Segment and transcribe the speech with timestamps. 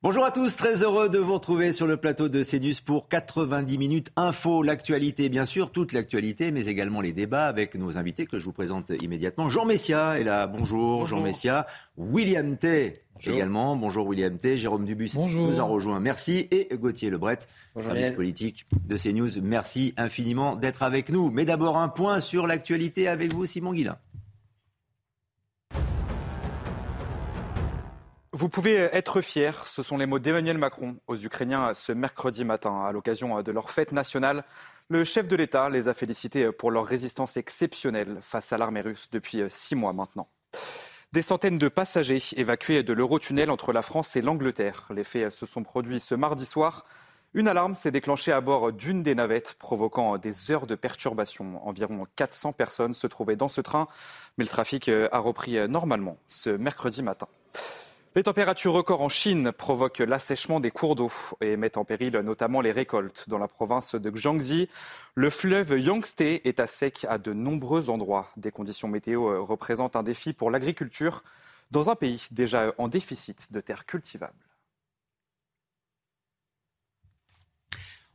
[0.00, 3.78] Bonjour à tous, très heureux de vous retrouver sur le plateau de CNews pour 90
[3.78, 8.38] minutes info, l'actualité bien sûr, toute l'actualité, mais également les débats avec nos invités que
[8.38, 9.48] je vous présente immédiatement.
[9.48, 11.66] Jean Messia est là, bonjour, Jean Messia,
[11.96, 13.00] William T.
[13.26, 17.38] Également, bonjour William T, Jérôme Dubus nous a rejoint, merci, et Gauthier Lebret,
[17.80, 21.32] service politique de CNews, merci infiniment d'être avec nous.
[21.32, 23.98] Mais d'abord un point sur l'actualité avec vous Simon Guillain.
[28.38, 32.84] Vous pouvez être fier, ce sont les mots d'Emmanuel Macron aux Ukrainiens ce mercredi matin
[32.84, 34.44] à l'occasion de leur fête nationale.
[34.88, 39.08] Le chef de l'État les a félicités pour leur résistance exceptionnelle face à l'armée russe
[39.10, 40.28] depuis six mois maintenant.
[41.10, 44.86] Des centaines de passagers évacués de l'Eurotunnel entre la France et l'Angleterre.
[44.94, 46.86] Les faits se sont produits ce mardi soir.
[47.34, 51.66] Une alarme s'est déclenchée à bord d'une des navettes, provoquant des heures de perturbation.
[51.66, 53.88] Environ 400 personnes se trouvaient dans ce train,
[54.36, 57.26] mais le trafic a repris normalement ce mercredi matin.
[58.14, 61.12] Les températures records en Chine provoquent l'assèchement des cours d'eau
[61.42, 63.28] et mettent en péril notamment les récoltes.
[63.28, 64.68] Dans la province de Jiangxi,
[65.14, 68.30] le fleuve Yangtze est à sec à de nombreux endroits.
[68.38, 71.22] Des conditions météo représentent un défi pour l'agriculture
[71.70, 74.47] dans un pays déjà en déficit de terres cultivables.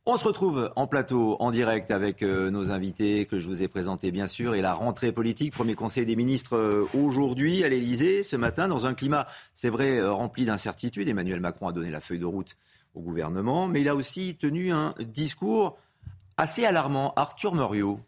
[0.05, 3.69] On se retrouve en plateau, en direct avec euh, nos invités que je vous ai
[3.69, 5.53] présentés bien sûr et la rentrée politique.
[5.53, 9.99] Premier conseil des ministres euh, aujourd'hui à l'Elysée ce matin dans un climat, c'est vrai,
[9.99, 11.07] euh, rempli d'incertitudes.
[11.07, 12.57] Emmanuel Macron a donné la feuille de route
[12.95, 15.77] au gouvernement, mais il a aussi tenu un discours
[16.35, 17.13] assez alarmant.
[17.15, 18.01] Arthur Muriot.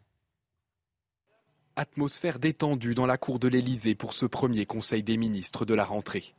[1.77, 5.85] Atmosphère détendue dans la cour de l'Elysée pour ce premier conseil des ministres de la
[5.85, 6.35] rentrée.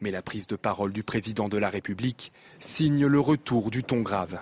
[0.00, 4.00] Mais la prise de parole du président de la République signe le retour du ton
[4.00, 4.40] grave.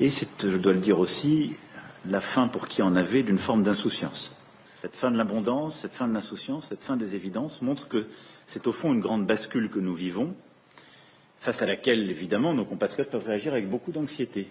[0.00, 1.56] Et c'est, je dois le dire aussi,
[2.06, 4.34] la fin pour qui en avait d'une forme d'insouciance.
[4.80, 8.06] Cette fin de l'abondance, cette fin de l'insouciance, cette fin des évidences montre que
[8.46, 10.34] c'est au fond une grande bascule que nous vivons,
[11.38, 14.48] face à laquelle, évidemment, nos compatriotes peuvent réagir avec beaucoup d'anxiété.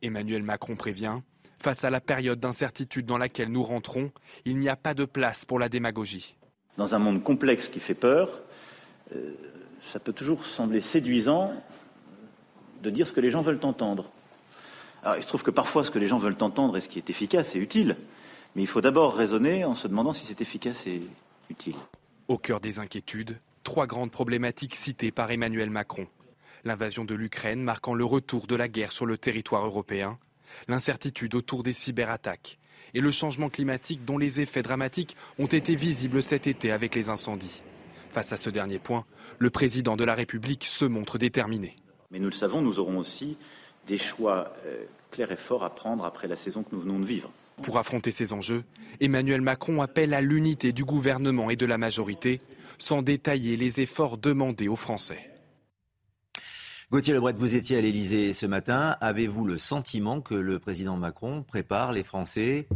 [0.00, 1.18] Emmanuel Macron prévient,
[1.58, 4.10] face à la période d'incertitude dans laquelle nous rentrons,
[4.46, 6.36] il n'y a pas de place pour la démagogie.
[6.78, 8.30] Dans un monde complexe qui fait peur,
[9.14, 9.34] euh,
[9.84, 11.52] ça peut toujours sembler séduisant
[12.82, 14.10] de dire ce que les gens veulent entendre.
[15.02, 16.98] Alors, il se trouve que parfois, ce que les gens veulent entendre et ce qui
[16.98, 17.96] est efficace est utile.
[18.54, 21.02] Mais il faut d'abord raisonner en se demandant si c'est efficace et
[21.48, 21.76] utile.
[22.28, 26.06] Au cœur des inquiétudes, trois grandes problématiques citées par Emmanuel Macron.
[26.64, 30.18] L'invasion de l'Ukraine marquant le retour de la guerre sur le territoire européen,
[30.68, 32.58] l'incertitude autour des cyberattaques
[32.92, 37.08] et le changement climatique dont les effets dramatiques ont été visibles cet été avec les
[37.08, 37.62] incendies.
[38.10, 39.04] Face à ce dernier point,
[39.38, 41.76] le président de la République se montre déterminé.
[42.10, 43.38] Mais nous le savons, nous aurons aussi
[43.90, 47.04] des choix euh, clairs et forts à prendre après la saison que nous venons de
[47.04, 47.32] vivre.
[47.62, 48.62] Pour affronter ces enjeux,
[49.00, 52.40] Emmanuel Macron appelle à l'unité du gouvernement et de la majorité,
[52.78, 55.28] sans détailler les efforts demandés aux Français.
[56.92, 58.96] Gauthier Lebret, vous étiez à l'Elysée ce matin.
[59.00, 62.68] Avez-vous le sentiment que le président Macron prépare les Français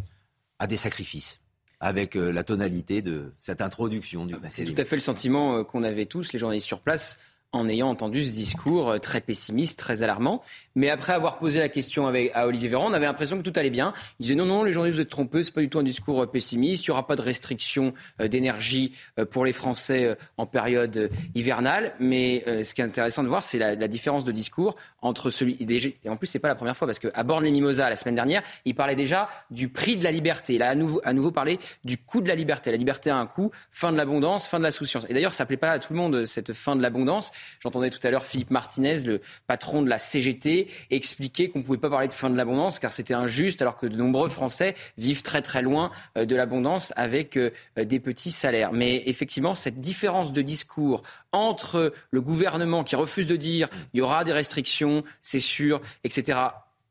[0.58, 1.40] à des sacrifices
[1.80, 5.00] avec euh, la tonalité de cette introduction du ah bah, C'est tout à fait le
[5.00, 7.18] sentiment euh, qu'on avait tous, les journalistes sur place
[7.54, 10.42] en ayant entendu ce discours euh, très pessimiste, très alarmant.
[10.74, 13.52] Mais après avoir posé la question avec, à Olivier Véran, on avait l'impression que tout
[13.54, 13.94] allait bien.
[14.18, 16.22] Il disait non, non, les journalistes, vous êtes trompés, c'est pas du tout un discours
[16.22, 16.84] euh, pessimiste.
[16.84, 18.92] Il n'y aura pas de restriction euh, d'énergie
[19.30, 21.94] pour les Français en période hivernale.
[22.00, 25.56] Mais ce qui est intéressant de voir, c'est la, différence de discours entre celui.
[26.04, 28.74] Et en plus, c'est pas la première fois parce qu'à Borne-les-Mimosas, la semaine dernière, il
[28.74, 30.54] parlait déjà du prix de la liberté.
[30.54, 32.70] Il a à nouveau, parlé du coût de la liberté.
[32.70, 35.04] La liberté a un coût, fin de l'abondance, fin de la souciance.
[35.08, 37.30] Et d'ailleurs, ça plaît pas à tout le monde, cette fin de l'abondance.
[37.60, 41.78] J'entendais tout à l'heure Philippe Martinez, le patron de la CGT, expliquer qu'on ne pouvait
[41.78, 45.22] pas parler de fin de l'abondance car c'était injuste alors que de nombreux Français vivent
[45.22, 48.72] très très loin euh, de l'abondance avec euh, des petits salaires.
[48.72, 54.00] Mais effectivement, cette différence de discours entre le gouvernement qui refuse de dire il y
[54.00, 56.38] aura des restrictions, c'est sûr, etc.,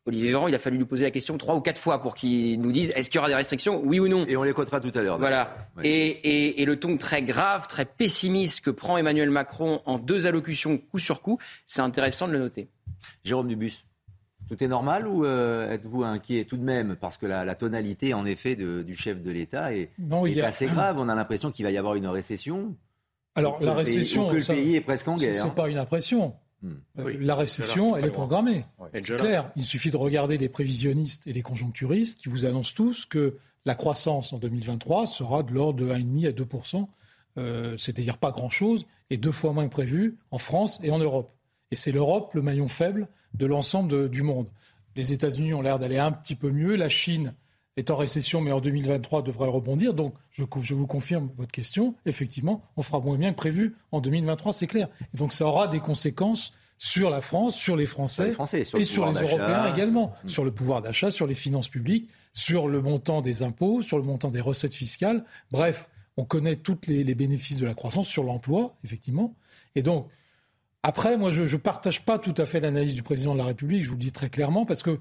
[0.06, 2.60] Olivier Véran, il a fallu lui poser la question trois ou quatre fois pour qu'il
[2.60, 4.26] nous dise est-ce qu'il y aura des restrictions, oui ou non.
[4.28, 5.18] Et on les l'écoutera tout à l'heure.
[5.18, 5.56] Voilà.
[5.82, 10.78] Et, et, le ton très grave, très pessimiste que prend Emmanuel Macron en deux allocutions
[10.78, 12.68] coup sur coup, c'est intéressant de le noter.
[13.24, 13.86] Jérôme Dubus,
[14.50, 18.26] tout est normal ou euh, êtes-vous inquiet tout de même Parce que la, tonalité, en
[18.26, 19.90] effet, du chef de l'État est,
[20.44, 20.98] assez grave.
[21.00, 22.76] On a l'impression qu'il va y avoir une récession.
[23.36, 24.30] Alors, la récession.
[24.30, 25.36] que le pays est presque en guerre.
[25.36, 26.34] Ce n'est pas une impression.
[26.64, 26.76] Hmm.
[27.00, 28.66] Euh, la récession, elle est programmée.
[28.94, 29.52] C'est clair.
[29.56, 33.76] Il suffit de regarder les prévisionnistes et les conjoncturistes qui vous annoncent tous que la
[33.76, 36.48] croissance en 2023 sera de l'ordre de 1,5 à 2
[37.38, 41.36] euh, c'est-à-dire pas grand-chose, et deux fois moins prévu en France et en Europe.
[41.72, 44.48] Et c'est l'Europe le maillon faible de l'ensemble du monde.
[44.96, 46.76] Les États-Unis ont l'air d'aller un petit peu mieux.
[46.76, 47.34] La Chine
[47.78, 49.94] est en récession, mais en 2023 devrait rebondir.
[49.94, 51.96] Donc, je, je, vous confirme votre question.
[52.06, 54.90] Effectivement, on fera moins bien que prévu en 2023, c'est clair.
[55.14, 59.20] Et donc, ça aura des conséquences sur la France, sur les Français, et sur les
[59.20, 60.28] Européens également, mm.
[60.28, 64.04] sur le pouvoir d'achat, sur les finances publiques, sur le montant des impôts, sur le
[64.04, 65.24] montant des recettes fiscales.
[65.52, 69.36] Bref, on connaît tous les, bénéfices de la croissance sur l'emploi, effectivement.
[69.76, 70.10] Et donc,
[70.84, 73.84] après, moi, je ne partage pas tout à fait l'analyse du président de la République,
[73.84, 75.00] je vous le dis très clairement, parce que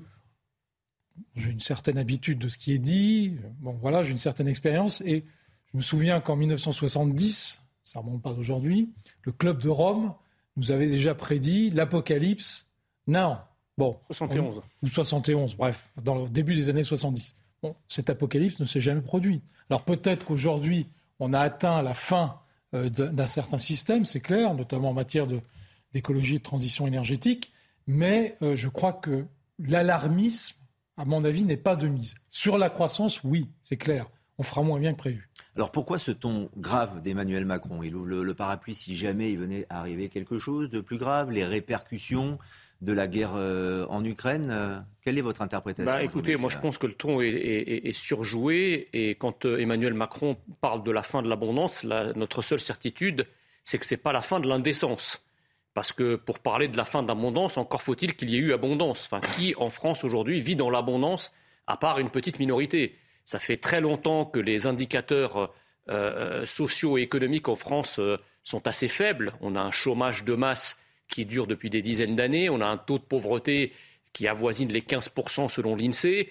[1.37, 3.37] j'ai une certaine habitude de ce qui est dit.
[3.61, 5.01] Bon, voilà, j'ai une certaine expérience.
[5.03, 5.25] Et
[5.73, 8.91] je me souviens qu'en 1970, ça remonte pas d'aujourd'hui,
[9.23, 10.15] le Club de Rome
[10.57, 12.69] nous avait déjà prédit l'apocalypse.
[13.07, 13.39] Non.
[13.79, 13.99] Bon.
[14.11, 14.63] 71.
[14.83, 17.35] ou 71, bref, dans le début des années 70.
[17.63, 19.43] Bon, cet apocalypse ne s'est jamais produit.
[19.71, 20.89] Alors peut-être qu'aujourd'hui,
[21.21, 22.41] on a atteint la fin
[22.75, 25.27] euh, d'un certain système, c'est clair, notamment en matière
[25.93, 27.53] d'écologie et de transition énergétique,
[27.87, 29.25] mais euh, je crois que
[29.59, 30.57] l'alarmisme,
[30.97, 32.15] à mon avis, n'est pas de mise.
[32.31, 34.09] Sur la croissance, oui, c'est clair,
[34.39, 35.29] on fera moins bien que prévu.
[35.57, 37.83] Alors pourquoi ce ton grave d'Emmanuel Macron?
[37.83, 41.31] Il ouvre le, parapluie si jamais il venait à arriver quelque chose de plus grave,
[41.31, 42.39] les répercussions
[42.81, 44.49] de la guerre euh, en Ukraine?
[44.51, 48.89] Euh, quelle est votre interprétation bah, Écoutez, moi je pense que le ton est, surjoué
[48.93, 53.27] et quand euh, Emmanuel Macron parle de la fin de l'abondance, notre seule certitude,
[53.65, 55.25] c'est que ce n'est pas la fin de l'indécence.
[55.75, 58.53] Parce que pour parler de la fin de l'abondance, encore faut-il qu'il y ait eu
[58.53, 59.07] abondance.
[59.07, 61.33] Enfin, qui en France aujourd'hui vit dans l'abondance,
[61.67, 62.99] à part une petite minorité?
[63.25, 65.55] Ça fait très longtemps que les indicateurs
[65.89, 69.33] euh, euh, sociaux et économiques en France euh, sont assez faibles.
[69.41, 72.51] On a un chômage de masse qui dure depuis des dizaines d'années.
[72.51, 73.73] On a un taux de pauvreté
[74.13, 76.31] qui avoisine les 15% selon l'INSEE.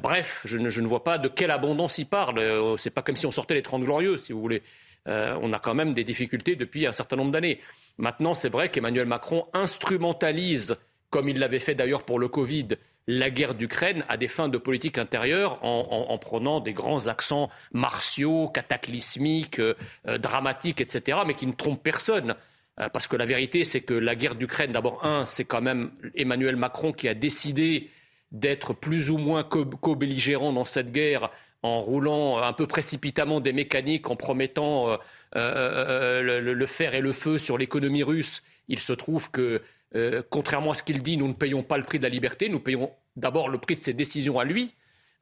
[0.00, 2.76] bref, je ne, vois pas de quelle abondance il parle.
[2.78, 4.62] C'est pas comme si on sortait les 30 glorieux, si vous voulez.
[5.06, 7.60] on a quand même des difficultés depuis un certain nombre d'années.
[7.98, 10.76] Maintenant, c'est vrai qu'Emmanuel Macron instrumentalise,
[11.10, 12.68] comme il l'avait fait d'ailleurs pour le Covid,
[13.06, 18.48] la guerre d'Ukraine à des fins de politique intérieure en, prenant des grands accents martiaux,
[18.48, 19.74] cataclysmiques, euh,
[20.06, 22.36] euh, dramatiques, etc., mais qui ne trompent personne.
[22.78, 25.90] Euh, parce que la vérité, c'est que la guerre d'Ukraine, d'abord, un, c'est quand même
[26.14, 27.90] Emmanuel Macron qui a décidé
[28.32, 31.30] d'être plus ou moins co-belligérant dans cette guerre
[31.62, 34.98] en roulant un peu précipitamment des mécaniques, en promettant
[35.34, 38.42] le, fer et le feu sur l'économie russe.
[38.68, 39.60] Il se trouve que
[39.96, 42.48] euh, contrairement à ce qu'il dit, nous ne payons pas le prix de la liberté,
[42.48, 44.74] nous payons d'abord le prix de ses décisions à lui,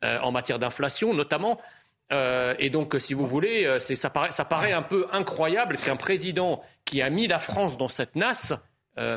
[0.05, 1.61] euh, en matière d'inflation notamment.
[2.13, 7.11] Euh, et donc, si vous voulez, ça, paraît, un peu incroyable qu'un président qui a
[7.11, 8.55] mis la France dans cette nasse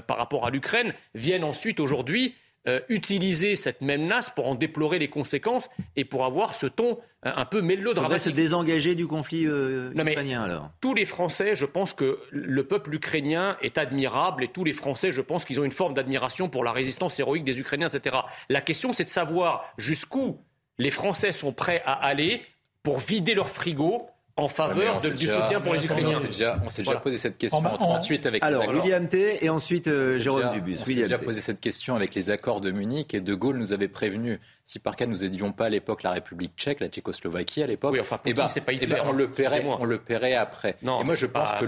[0.06, 2.36] par rapport à l'Ukraine vienne ensuite aujourd'hui
[2.68, 7.00] euh, utiliser cette même nasse pour en déplorer les conséquences et pour avoir ce ton
[7.25, 8.22] euh, un peu mélodramatique.
[8.22, 12.94] se désengager du conflit euh, ukrainien alors Tous les Français, je pense que le peuple
[12.94, 16.63] ukrainien est admirable et tous les Français, je pense qu'ils ont une forme d'admiration pour
[16.63, 18.18] la résistance héroïque des Ukrainiens, etc.
[18.48, 20.40] La question, c'est de savoir jusqu'où
[20.78, 22.44] les Français sont prêts à aller
[22.84, 26.18] pour vider leur frigo en faveur du soutien pour les Ukrainiens.
[26.63, 28.83] On s'est déjà, posé cette question en, 38 avec Alors, les accords.
[28.83, 29.44] William T.
[29.44, 30.78] et ensuite euh, Jérôme Dubus.
[30.81, 33.74] On s'est déjà posé cette question avec les accords de Munich et De Gaulle nous
[33.74, 34.39] avait prévenu
[34.72, 37.92] si par cas nous aidions pas à l'époque la République tchèque, la Tchécoslovaquie à l'époque,
[37.92, 40.77] oui, enfin, eh ben, pas eh ben, on le paierait, on le paierait après.
[40.81, 41.66] Non, et moi je pense que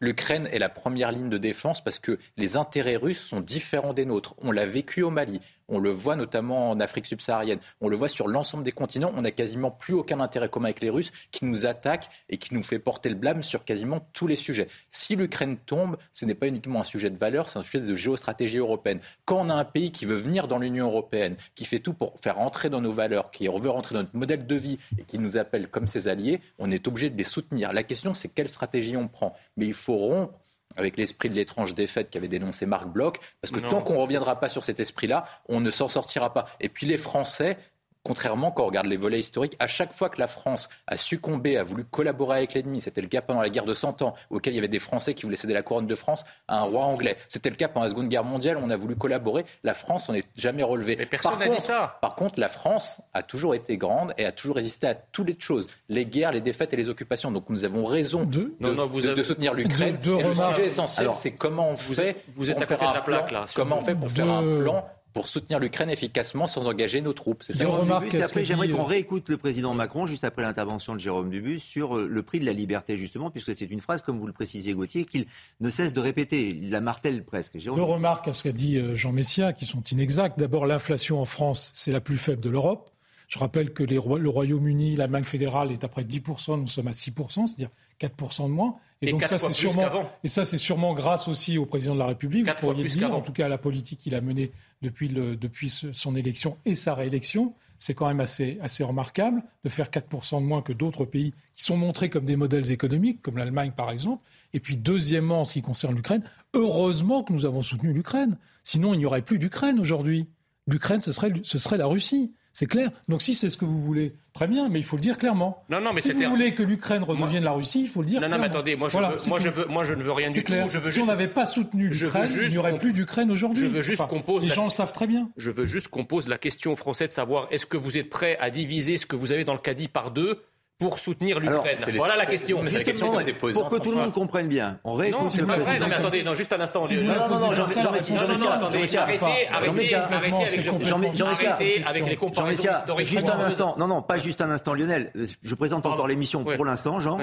[0.00, 4.04] l'Ukraine est la première ligne de défense parce que les intérêts russes sont différents des
[4.04, 4.34] nôtres.
[4.42, 5.40] On l'a vécu au Mali.
[5.68, 7.58] On le voit notamment en Afrique subsaharienne.
[7.80, 9.12] On le voit sur l'ensemble des continents.
[9.16, 12.54] On n'a quasiment plus aucun intérêt commun avec les Russes qui nous attaquent et qui
[12.54, 14.68] nous fait porter le blâme sur quasiment tous les sujets.
[14.90, 17.94] Si l'Ukraine tombe, ce n'est pas uniquement un sujet de valeur, c'est un sujet de
[17.94, 19.00] géostratégie européenne.
[19.24, 22.18] Quand on a un pays qui veut venir dans l'Union européenne, qui fait tout pour
[22.20, 25.18] faire entrer dans nos valeurs, qui veut rentrer dans notre modèle de vie et qui
[25.18, 27.72] nous appelle comme ses alliés, on est obligé de les soutenir.
[27.72, 29.34] La question, c'est quelle stratégie on prend.
[29.56, 30.41] Mais il faut rompre
[30.76, 34.38] avec l'esprit de l'étrange défaite qu'avait dénoncé Marc Bloch, parce que tant qu'on ne reviendra
[34.40, 36.46] pas sur cet esprit-là, on ne s'en sortira pas.
[36.60, 37.58] Et puis les Français,
[38.04, 41.56] Contrairement, quand on regarde les volets historiques, à chaque fois que la France a succombé,
[41.56, 44.54] a voulu collaborer avec l'ennemi, c'était le cas pendant la guerre de Cent Ans, auquel
[44.54, 46.84] il y avait des Français qui voulaient céder la couronne de France à un roi
[46.84, 47.16] anglais.
[47.28, 49.44] C'était le cas pendant la Seconde Guerre mondiale, on a voulu collaborer.
[49.62, 50.96] La France n'en est jamais relevée.
[50.98, 51.98] Mais personne n'a dit ça.
[52.00, 55.36] Par contre, la France a toujours été grande et a toujours résisté à toutes les
[55.38, 57.30] choses, les guerres, les défaites et les occupations.
[57.30, 59.98] Donc nous avons raison de, de, soutenir l'Ukraine.
[60.04, 62.16] Le sujet essentiel, c'est comment on fait.
[62.28, 63.46] Vous êtes à côté de la plaque là.
[63.54, 67.42] Comment on fait pour faire un plan pour soutenir l'Ukraine efficacement sans engager nos troupes.
[67.42, 67.66] C'est ça.
[67.66, 71.58] Remarque, après, j'aimerais qu'on euh, réécoute le président Macron juste après l'intervention de Jérôme Dubus
[71.58, 74.32] sur euh, le prix de la liberté justement, puisque c'est une phrase, comme vous le
[74.32, 75.26] précisez Gauthier, qu'il
[75.60, 76.48] ne cesse de répéter.
[76.48, 77.58] Il la martèle presque.
[77.58, 80.38] Deux remarques à ce qu'a dit euh, Jean Messia qui sont inexactes.
[80.38, 82.90] D'abord, l'inflation en France, c'est la plus faible de l'Europe.
[83.28, 86.88] Je rappelle que le Royaume-Uni, la Banque fédérale est à près de 10%, nous sommes
[86.88, 88.76] à 6%, c'est-à-dire 4% de moins.
[89.02, 92.06] Et, donc ça, c'est sûrement, et ça, c'est sûrement grâce aussi au président de la
[92.06, 95.34] République, vous pourriez dire, en tout cas à la politique qu'il a menée depuis, le,
[95.36, 97.54] depuis son élection et sa réélection.
[97.78, 101.64] c'est quand même assez, assez remarquable de faire 4% de moins que d'autres pays qui
[101.64, 104.22] sont montrés comme des modèles économiques, comme l'Allemagne par exemple.
[104.54, 106.22] Et puis deuxièmement, en ce qui concerne l'Ukraine,
[106.54, 108.38] heureusement que nous avons soutenu l'Ukraine.
[108.62, 110.28] Sinon, il n'y aurait plus d'Ukraine aujourd'hui.
[110.68, 112.32] L'Ukraine, ce serait, ce serait la Russie.
[112.52, 112.90] C'est clair.
[113.08, 115.64] Donc si c'est ce que vous voulez, très bien, mais il faut le dire clairement.
[115.70, 118.20] Non, non, mais si vous voulez que l'Ukraine redevienne la Russie, il faut le dire.
[118.20, 120.30] Non, non, mais attendez, moi je, veux, moi, je veux, moi je ne veux rien
[120.30, 120.66] du clair.
[120.66, 120.70] tout.
[120.70, 123.62] Je veux si on n'avait pas soutenu l'Ukraine, il n'y aurait plus d'Ukraine aujourd'hui.
[123.62, 124.42] Je veux juste qu'on pose.
[124.42, 125.30] Les gens le savent très bien.
[125.36, 128.10] Je veux juste qu'on pose la question aux Français de savoir est-ce que vous êtes
[128.10, 130.42] prêt à diviser ce que vous avez dans le caddie par deux
[130.82, 132.60] pour soutenir l'Ukraine Voilà la question.
[132.64, 133.12] C'est la question
[133.52, 135.78] Pour que tout le monde comprenne bien, on réécoute non, le président.
[135.78, 136.80] Non, mais attendez, non, juste un instant.
[136.80, 143.06] Si non, non, non, Jean-Michel, arrêtez, arrêtez, arrêtez avec les comparaisons historiques.
[143.06, 143.74] Juste un instant.
[143.78, 145.12] Non, non, pas juste un instant, Lionel.
[145.42, 147.18] Je présente encore l'émission pour l'instant, Jean.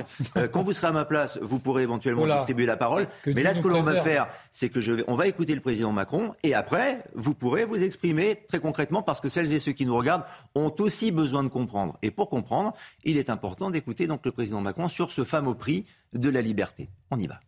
[0.51, 3.07] Quand vous serez à ma place, vous pourrez éventuellement distribuer la parole.
[3.25, 5.61] Mais là, ce que l'on va faire, c'est que je vais, on va écouter le
[5.61, 9.71] président Macron et après, vous pourrez vous exprimer très concrètement parce que celles et ceux
[9.71, 10.23] qui nous regardent
[10.55, 11.97] ont aussi besoin de comprendre.
[12.01, 12.73] Et pour comprendre,
[13.03, 16.39] il est important important d'écouter donc le président Macron sur ce fameux prix de la
[16.39, 16.87] liberté.
[17.09, 17.39] On y va.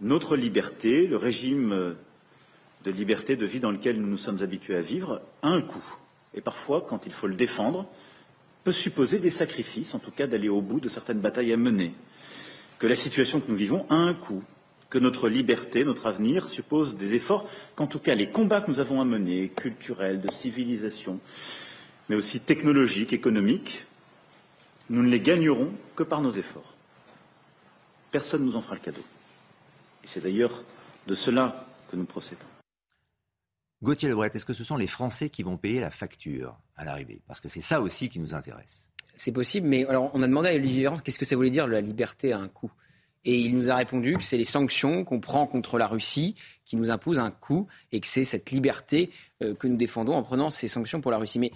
[0.00, 1.94] Notre liberté, le régime
[2.84, 5.84] de liberté de vie dans lequel nous nous sommes habitués à vivre, a un coût.
[6.34, 7.86] Et parfois, quand il faut le défendre,
[8.64, 11.94] peut supposer des sacrifices, en tout cas d'aller au bout de certaines batailles à mener.
[12.80, 14.42] Que la situation que nous vivons a un coût,
[14.88, 18.80] que notre liberté, notre avenir suppose des efforts, qu'en tout cas les combats que nous
[18.80, 21.20] avons à mener, culturels, de civilisation,
[22.08, 23.86] mais aussi technologiques, économiques,
[24.90, 26.74] nous ne les gagnerons que par nos efforts.
[28.10, 29.04] Personne ne nous en fera le cadeau.
[30.04, 30.64] Et c'est d'ailleurs
[31.06, 32.44] de cela que nous procédons.
[33.82, 37.22] Gauthier Lebret, est-ce que ce sont les Français qui vont payer la facture à l'arrivée?
[37.26, 38.90] Parce que c'est ça aussi qui nous intéresse.
[39.14, 41.66] C'est possible, mais alors on a demandé à Olivier Véran qu'est-ce que ça voulait dire
[41.66, 42.72] la liberté à un coût.
[43.24, 46.76] Et il nous a répondu que c'est les sanctions qu'on prend contre la Russie qui
[46.76, 49.10] nous imposent un coût et que c'est cette liberté
[49.42, 51.38] euh, que nous défendons en prenant ces sanctions pour la Russie.
[51.38, 51.52] Mais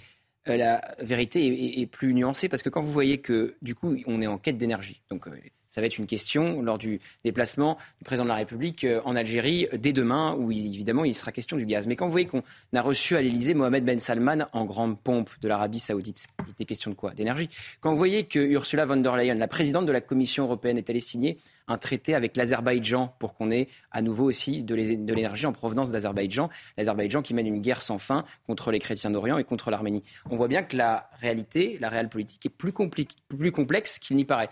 [0.46, 4.26] la vérité est, plus nuancée parce que quand vous voyez que du coup on est
[4.26, 5.32] en quête d'énergie, donc euh,
[5.74, 9.16] ça va être une question lors du déplacement du président de la République euh, en
[9.16, 11.88] Algérie dès demain, où évidemment il sera question du gaz.
[11.88, 15.30] Mais quand vous voyez qu'on a reçu à l'Elysée Mohamed Ben Salman en grande pompe
[15.42, 17.10] de l'Arabie Saoudite, il était question de quoi?
[17.10, 17.48] D'énergie.
[17.80, 20.88] Quand vous voyez que Ursula von der Leyen, la présidente de la Commission européenne, est
[20.88, 25.52] allée signer un traité avec l'Azerbaïdjan pour qu'on ait à nouveau aussi de l'énergie en
[25.52, 26.50] provenance d'Azerbaïdjan.
[26.76, 30.02] L'Azerbaïdjan qui mène une guerre sans fin contre les chrétiens d'Orient et contre l'Arménie.
[30.30, 34.24] On voit bien que la réalité, la réelle politique est plus, plus complexe qu'il n'y
[34.24, 34.50] paraît.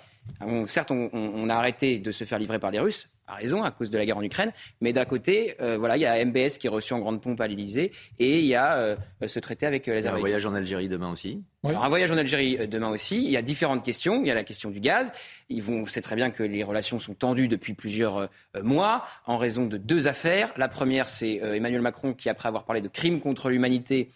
[0.67, 3.91] Certes, on, a arrêté de se faire livrer par les Russes, à raison, à cause
[3.91, 4.53] de la guerre en Ukraine.
[4.81, 7.41] Mais d'un côté, euh, voilà, il y a MBS qui est reçu en grande pompe
[7.41, 10.17] à l'Elysée et il y a euh, ce traité avec euh, l'Azerbaïdjan.
[10.17, 13.23] Un voyage en Algérie demain aussi un voyage en Algérie euh, demain aussi.
[13.23, 14.21] Il y a différentes questions.
[14.21, 15.13] Il y a la question du gaz.
[15.49, 18.29] Ils vont, c'est très bien que les relations sont tendues depuis plusieurs
[18.63, 20.53] mois en raison de deux affaires.
[20.57, 24.09] La première, c'est Emmanuel Macron qui, après avoir parlé de crimes contre l'humanité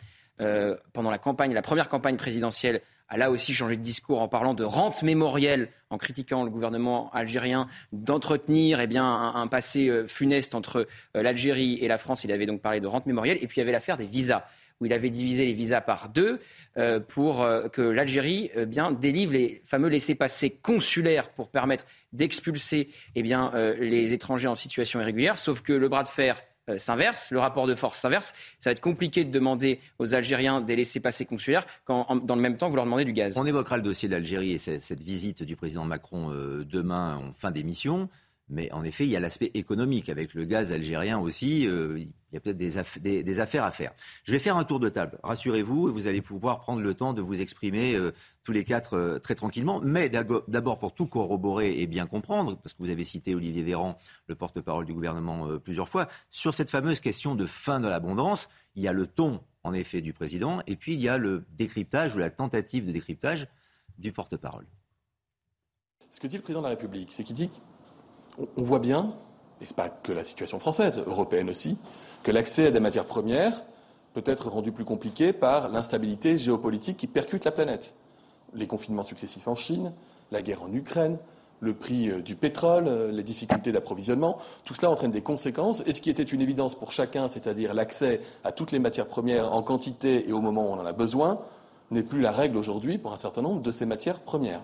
[0.92, 4.54] pendant la campagne, la première campagne présidentielle, a là aussi changé de discours en parlant
[4.54, 11.78] de rente mémorielle, en critiquant le gouvernement algérien d'entretenir eh un, passé funeste entre l'Algérie
[11.80, 12.24] et la France.
[12.24, 13.38] Il avait donc parlé de rente mémorielle.
[13.40, 14.44] Et puis il y avait l'affaire des visas
[14.80, 16.40] où il avait divisé les visas par deux
[16.76, 22.88] euh, pour euh, que l'Algérie euh, bien délivre les fameux laissés-passer consulaires pour permettre d'expulser
[23.14, 25.38] eh bien les étrangers en situation irrégulière.
[25.38, 26.40] Sauf que le bras de fer
[26.78, 28.34] s'inverse, le rapport de force s'inverse.
[28.60, 32.56] Ça va être compliqué de demander aux Algériens des laissés-passer consulaires quand, dans le même
[32.56, 33.38] temps, vous leur demandez du gaz.
[33.38, 38.08] On évoquera le dossier d'Algérie et cette, visite du président Macron demain en fin d'émission.
[38.48, 40.08] Mais en effet, il y a l'aspect économique.
[40.08, 43.92] Avec le gaz algérien aussi, euh, il y a peut-être des, affaires à faire.
[44.22, 45.18] Je vais faire un tour de table.
[45.24, 48.12] Rassurez-vous, vous allez pouvoir prendre le temps de vous exprimer euh,
[48.44, 49.80] tous les quatre euh, très tranquillement.
[49.82, 53.98] Mais d'abord, pour tout corroborer et bien comprendre, parce que vous avez cité Olivier Véran,
[54.28, 58.82] le porte-parole du gouvernement, plusieurs fois, sur cette fameuse question de fin de l'abondance, il
[58.84, 62.14] y a le ton, en effet, du président, et puis il y a le décryptage
[62.14, 63.48] ou la tentative de décryptage
[63.98, 64.66] du porte-parole.
[66.10, 67.50] Ce que dit le président de la République, c'est qu'il dit
[68.38, 69.12] on voit bien,
[69.60, 71.78] et ce n'est pas que la situation française, européenne aussi,
[72.22, 73.62] que l'accès à des matières premières
[74.12, 77.94] peut être rendu plus compliqué par l'instabilité géopolitique qui percute la planète.
[78.54, 79.92] Les confinements successifs en Chine,
[80.32, 81.18] la guerre en Ukraine,
[81.60, 85.82] le prix euh, du pétrole, euh, les difficultés d'approvisionnement, tout cela entraîne des conséquences.
[85.86, 89.52] Et ce qui était une évidence pour chacun, c'est-à-dire l'accès à toutes les matières premières
[89.52, 91.40] en quantité et au moment où on en a besoin,
[91.90, 94.62] n'est plus la règle aujourd'hui pour un certain nombre de ces matières premières.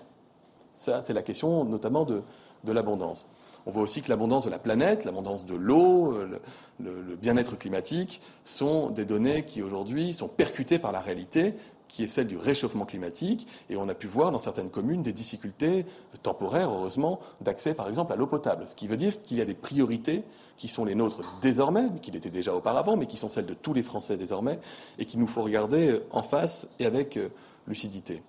[0.77, 3.25] Ça, c'est la question notamment de l'abondance.
[3.65, 6.39] On voit aussi que l'abondance de la planète, l'abondance de l'eau, euh,
[6.79, 11.55] le, bien-être climatique sont des données qui aujourd'hui sont percutées par la réalité
[11.93, 13.47] qui est celle du réchauffement climatique.
[13.69, 15.85] Et on a pu voir dans certaines communes des difficultés
[16.23, 18.67] temporaires, heureusement, d'accès, par exemple, à l'eau potable.
[18.67, 20.23] Ce qui veut dire qu'il y a des priorités
[20.57, 23.75] qui sont les nôtres désormais, qui l'étaient déjà auparavant, mais qui sont celles de tous
[23.75, 24.59] les Français désormais,
[24.97, 27.29] et qu'il nous faut regarder en face et avec euh,
[27.67, 28.23] lucidité.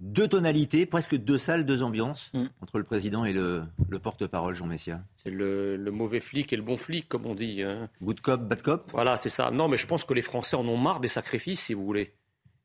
[0.00, 2.44] Deux tonalités, presque deux salles, deux ambiances mm.
[2.62, 3.64] entre le président et le,
[4.00, 5.02] porte-parole, Jean Messia.
[5.16, 7.62] C'est le, mauvais flic et le bon flic, comme on dit.
[7.62, 7.88] Hein.
[8.00, 9.50] Good cop, bad cop Voilà, c'est ça.
[9.50, 12.12] Non, mais je pense que les Français en ont marre des sacrifices, si vous voulez.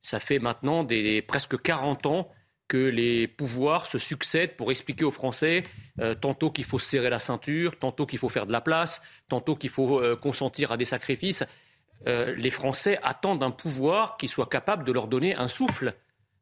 [0.04, 2.32] Ça fait maintenant des, presque 40 ans
[2.68, 5.64] que les pouvoirs se succèdent pour expliquer aux Français
[6.00, 9.56] euh, tantôt qu'il faut serrer la ceinture, tantôt qu'il faut faire de la place, tantôt
[9.56, 11.44] qu'il faut euh, consentir à des sacrifices.
[12.08, 15.94] Euh, les Français attendent un pouvoir qui soit capable de leur donner un souffle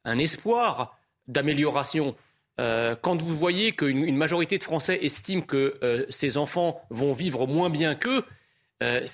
[0.05, 2.15] un espoir d'amélioration.
[2.60, 7.48] Euh, quand vous voyez qu'une majorité de Français estiment que euh, ces enfants vont vivre
[7.48, 8.24] moins bien qu'eux,
[8.84, 9.05] euh,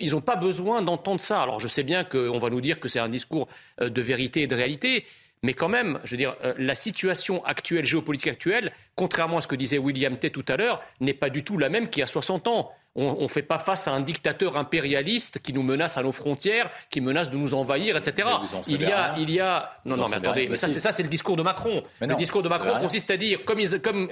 [0.00, 1.42] ils n'ont pas besoin d'entendre ça.
[1.42, 3.48] Alors je sais bien qu'on va nous dire que c'est un discours
[3.80, 5.06] de vérité et de réalité,
[5.42, 9.54] mais quand même, je veux dire, la situation actuelle, géopolitique actuelle, contrairement à ce que
[9.54, 12.08] disait William T tout à l'heure, n'est pas du tout la même qu'il y a
[12.08, 16.02] 60 ans on ne fait pas face à un dictateur impérialiste qui nous menace à
[16.02, 18.28] nos frontières, qui menace de nous envahir, etc.
[18.68, 21.02] Il y a, il y a, non, non, mais attendez, mais ça, c'est ça, c'est
[21.02, 21.82] le discours de Macron.
[22.00, 24.08] le discours de Macron consiste à dire, comme, comme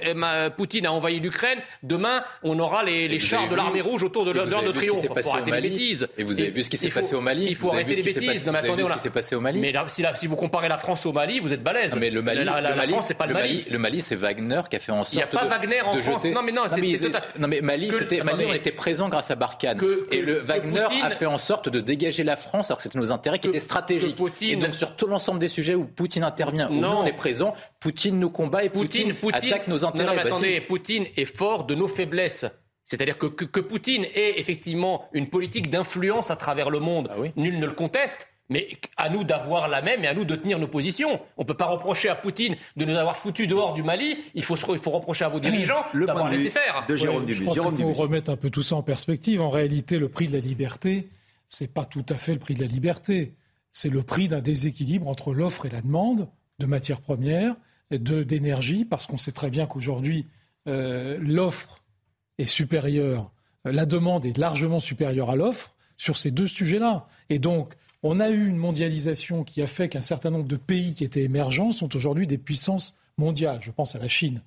[0.55, 4.45] Poutine a envahi l'Ukraine, demain, on aura les, chars de l'armée rouge autour de l'heure
[4.45, 5.05] de triomphe.
[5.05, 6.07] Faut arrêter les bêtises.
[6.17, 7.47] Et vous avez vu ce qui s'est passé au Mali.
[7.49, 8.45] Il faut arrêter les bêtises.
[8.45, 9.59] Non, mais attendez, ce qui s'est passé au Mali.
[9.59, 9.73] Mais
[10.15, 11.95] si vous comparez la France au Mali, vous êtes balèze.
[11.95, 13.65] Mais le Mali, la France, c'est pas le Mali.
[13.69, 15.13] Le Mali, c'est Wagner qui a fait en sorte.
[15.13, 16.25] Il n'y a pas Wagner en France.
[16.25, 16.81] Non, mais non, c'est
[17.39, 17.89] Non, mais Mali,
[18.47, 19.35] on était présent grâce à
[20.11, 23.11] et le Wagner a fait en sorte de dégager la France alors que c'était nos
[23.11, 24.17] intérêts qui étaient stratégiques.
[24.41, 27.53] Et donc sur tout l'ensemble des sujets où Poutine intervient, où nous on est présent,
[27.79, 30.07] Poutine nous combat et Poutine, attaque nos intérêts.
[30.07, 32.45] Non, mais bah, attendez, Poutine est fort de nos faiblesses.
[32.83, 37.59] C'est-à-dire que, que, Poutine ait effectivement une politique d'influence à travers le monde, ah nul
[37.59, 38.27] ne le conteste.
[38.49, 41.19] Mais à nous d'avoir la même et à nous de tenir nos positions.
[41.37, 44.17] On ne peut pas reprocher à Poutine de nous avoir foutus dehors du Mali.
[44.35, 46.85] Il faut, il faut reprocher à vos dirigeants d'avoir laissé faire.
[46.87, 49.41] De Jérôme je crois qu'il faut remettre un peu tout ça en perspective.
[49.41, 51.09] En réalité, le prix de la liberté,
[51.47, 53.33] c'est pas tout à fait le prix de la liberté.
[53.71, 56.27] C'est le prix d'un déséquilibre entre l'offre et la demande
[56.59, 57.55] de matières premières,
[57.91, 60.25] d'énergie, parce qu'on sait très bien qu'aujourd'hui,
[60.67, 61.83] euh, l'offre
[62.37, 63.31] est supérieure,
[63.63, 67.07] la demande est largement supérieure à l'offre sur ces deux sujets-là.
[67.29, 67.73] Et donc,
[68.07, 71.23] on a eu une mondialisation qui a fait qu'un certain nombre de pays qui étaient
[71.23, 73.57] émergents sont aujourd'hui des puissances mondiales.
[73.63, 74.43] Je pense à la Chine,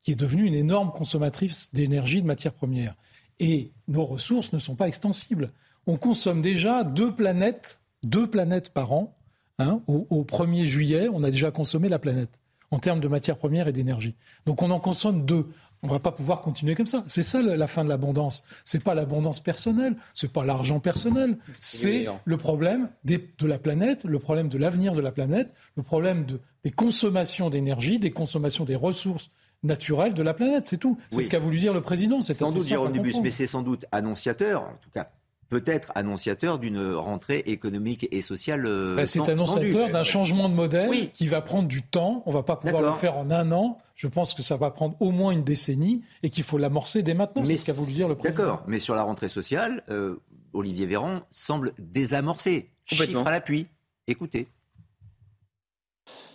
[0.00, 2.96] qui est devenue une énorme consommatrice d'énergie, de matières premières.
[3.38, 5.52] Et nos ressources ne sont pas extensibles.
[5.86, 9.14] On consomme déjà deux planètes, deux planètes par an.
[9.58, 9.80] Hein.
[9.86, 13.68] au, au 1er juillet, on a déjà consommé la planète en termes de matières premières
[13.68, 14.16] et d'énergie.
[14.46, 15.46] Donc on en consomme deux.
[15.82, 17.02] On va pas pouvoir continuer comme ça.
[17.08, 18.44] C'est ça la fin de l'abondance.
[18.64, 24.18] C'est pas l'abondance personnelle, c'est pas l'argent personnel, c'est le problème de la planète, le
[24.18, 26.26] problème de l'avenir de la planète, le problème
[26.64, 29.30] des consommations d'énergie, des consommations des ressources
[29.64, 30.68] naturelles de la planète.
[30.68, 30.98] C'est tout.
[31.10, 32.20] C'est ce qu'a voulu dire le président.
[32.20, 35.10] C'est sans doute Jérôme Dubus, mais c'est sans doute annonciateur, en tout cas
[35.52, 38.64] peut-être annonciateur d'une rentrée économique et sociale.
[38.64, 42.22] Euh, bah, c'est annonciateur d'un changement de modèle qui va prendre du temps.
[42.24, 43.76] On ne va pas pouvoir le faire en un an.
[43.94, 47.12] Je pense que ça va prendre au moins une décennie et qu'il faut l'amorcer dès
[47.12, 47.44] maintenant.
[47.44, 48.44] C'est ce qu'a voulu dire le président.
[48.44, 50.16] D'accord, mais sur la rentrée sociale, euh,
[50.54, 52.70] Olivier Véran semble désamorcé.
[52.86, 53.66] Chiffre à l'appui.
[54.06, 54.48] Écoutez.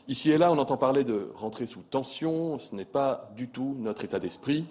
[0.08, 2.60] Ici et là, on entend parler de rentrée sous tension.
[2.60, 4.66] Ce n'est pas du tout notre état d'esprit.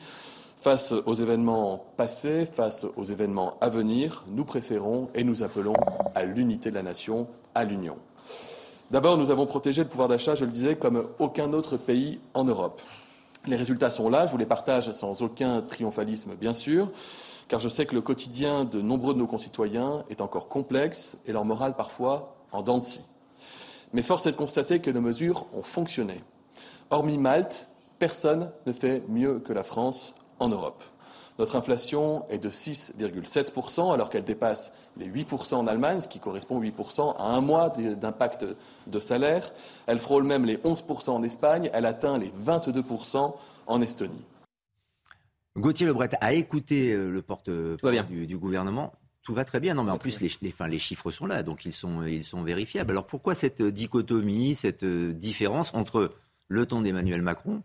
[0.57, 5.75] Face aux événements passés, face aux événements à venir, nous préférons et nous appelons
[6.15, 7.97] à l'unité de la nation, à l'union.
[8.91, 12.45] D'abord, nous avons protégé le pouvoir d'achat, je le disais, comme aucun autre pays en
[12.45, 12.81] Europe.
[13.47, 16.91] Les résultats sont là, je vous les partage sans aucun triomphalisme, bien sûr,
[17.47, 21.33] car je sais que le quotidien de nombreux de nos concitoyens est encore complexe et
[21.33, 23.05] leur morale parfois en dents de scie.
[23.93, 26.25] Mais force est de constater que nos mesures ont fonctionné.
[26.91, 27.69] Hormis Malte,
[28.01, 30.83] personne ne fait mieux que la France en Europe.
[31.39, 36.61] Notre inflation est de 6,7% alors qu'elle dépasse les 8% en Allemagne, ce qui correspond
[36.61, 38.47] 8% à un mois d'impact
[38.87, 39.53] de salaire.
[39.87, 43.35] Elle frôle même les 11% en Espagne, elle atteint les 22%
[43.67, 44.25] en Estonie.
[45.59, 48.93] Gauthier Lebret a écouté euh, le porte-parole du, gouvernement.
[49.23, 49.75] Tout va très bien.
[49.75, 52.91] Non, mais en plus, les, les, chiffres sont là, donc ils sont, ils sont vérifiables.
[52.91, 56.13] Alors pourquoi cette dichotomie, cette euh, différence entre
[56.49, 57.63] le ton d'Emmanuel Macron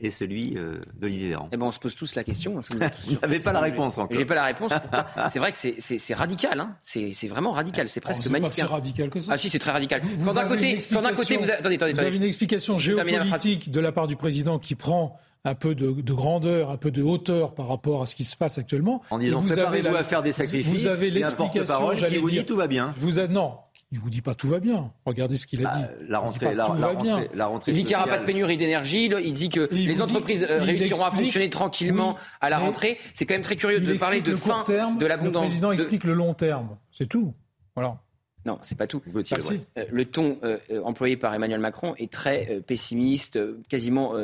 [0.00, 2.60] et celui euh, d'Olivier Véran eh ben, On se pose tous la question.
[3.06, 4.16] Vous n'avez pas la réponse encore.
[4.16, 4.72] J'ai pas la réponse.
[5.30, 6.60] c'est vrai que c'est radical.
[6.60, 6.76] Hein.
[6.82, 7.88] C'est vraiment radical.
[7.88, 8.56] C'est presque magnifique.
[8.56, 9.32] C'est radical que ça.
[9.34, 10.02] Ah si, c'est très radical.
[10.02, 10.78] Vous, d'un côté,
[11.14, 14.74] côté, vous, attendez, attendez, vous avez une explication géopolitique de la part du président qui
[14.74, 18.36] prend un peu de, grandeur, un peu de hauteur par rapport à ce qui se
[18.36, 19.02] passe actuellement.
[19.10, 20.82] En disant préparez-vous à faire des sacrifices.
[20.82, 22.94] Vous avez l'explication, qui vous dit tout va bien.
[22.96, 23.54] Vous non,
[23.92, 24.90] Il ne vous dit pas tout va bien.
[25.04, 26.06] Regardez ce qu'il a bah, dit.
[26.08, 29.10] La rentrée, la, rentrée, la, rentrée, Il dit qu'il n'y aura pas de pénurie d'énergie.
[29.22, 32.98] Il dit que les entreprises euh, réussiront à fonctionner tranquillement à la rentrée.
[33.12, 35.42] C'est quand même très curieux de parler de fin de l'abondance.
[35.42, 36.78] Le président explique le long terme.
[36.90, 37.34] C'est tout.
[37.74, 37.98] Voilà.
[38.44, 39.00] Non, c'est pas tout.
[39.06, 44.14] Euh, le ton euh, euh, employé par Emmanuel Macron est très pessimiste, quasiment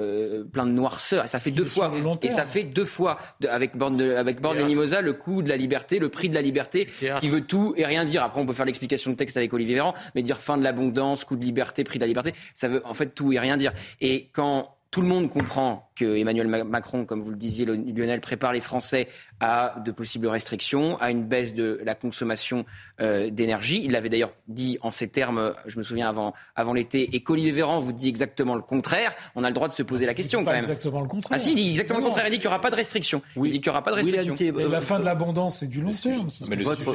[0.52, 1.24] plein de noirceur.
[1.24, 1.92] Et ça fait deux fois.
[2.22, 5.57] Et ça fait deux fois avec Borne, avec Borne et Mimosa le coût de la
[5.57, 6.88] liberté, le prix de la liberté,
[7.20, 8.22] qui veut tout et rien dire.
[8.22, 11.24] Après, on peut faire l'explication de texte avec Olivier Véran, mais dire fin de l'abondance,
[11.24, 13.72] coût de liberté, prix de la liberté, ça veut en fait tout et rien dire.
[14.00, 18.52] Et quand tout le monde comprend que Emmanuel Macron, comme vous le disiez, Lionel, prépare
[18.52, 19.08] les Français
[19.40, 22.64] à de possibles restrictions, à une baisse de la consommation
[23.00, 23.82] euh, d'énergie.
[23.84, 27.52] Il l'avait d'ailleurs dit en ces termes, je me souviens avant, avant l'été, et qu'Olivier
[27.52, 29.14] Véran vous dit exactement le contraire.
[29.34, 30.58] On a le droit de se poser la question quand même.
[30.58, 31.37] Exactement le contraire.
[31.37, 32.26] Ah si, il dit exactement le contraire.
[32.26, 33.22] Il dit qu'il n'y aura pas de restrictions.
[33.37, 33.48] Oui.
[33.48, 34.34] Il dit qu'il n'y aura pas de restrictions.
[34.70, 36.28] la fin de l'abondance, c'est du long terme.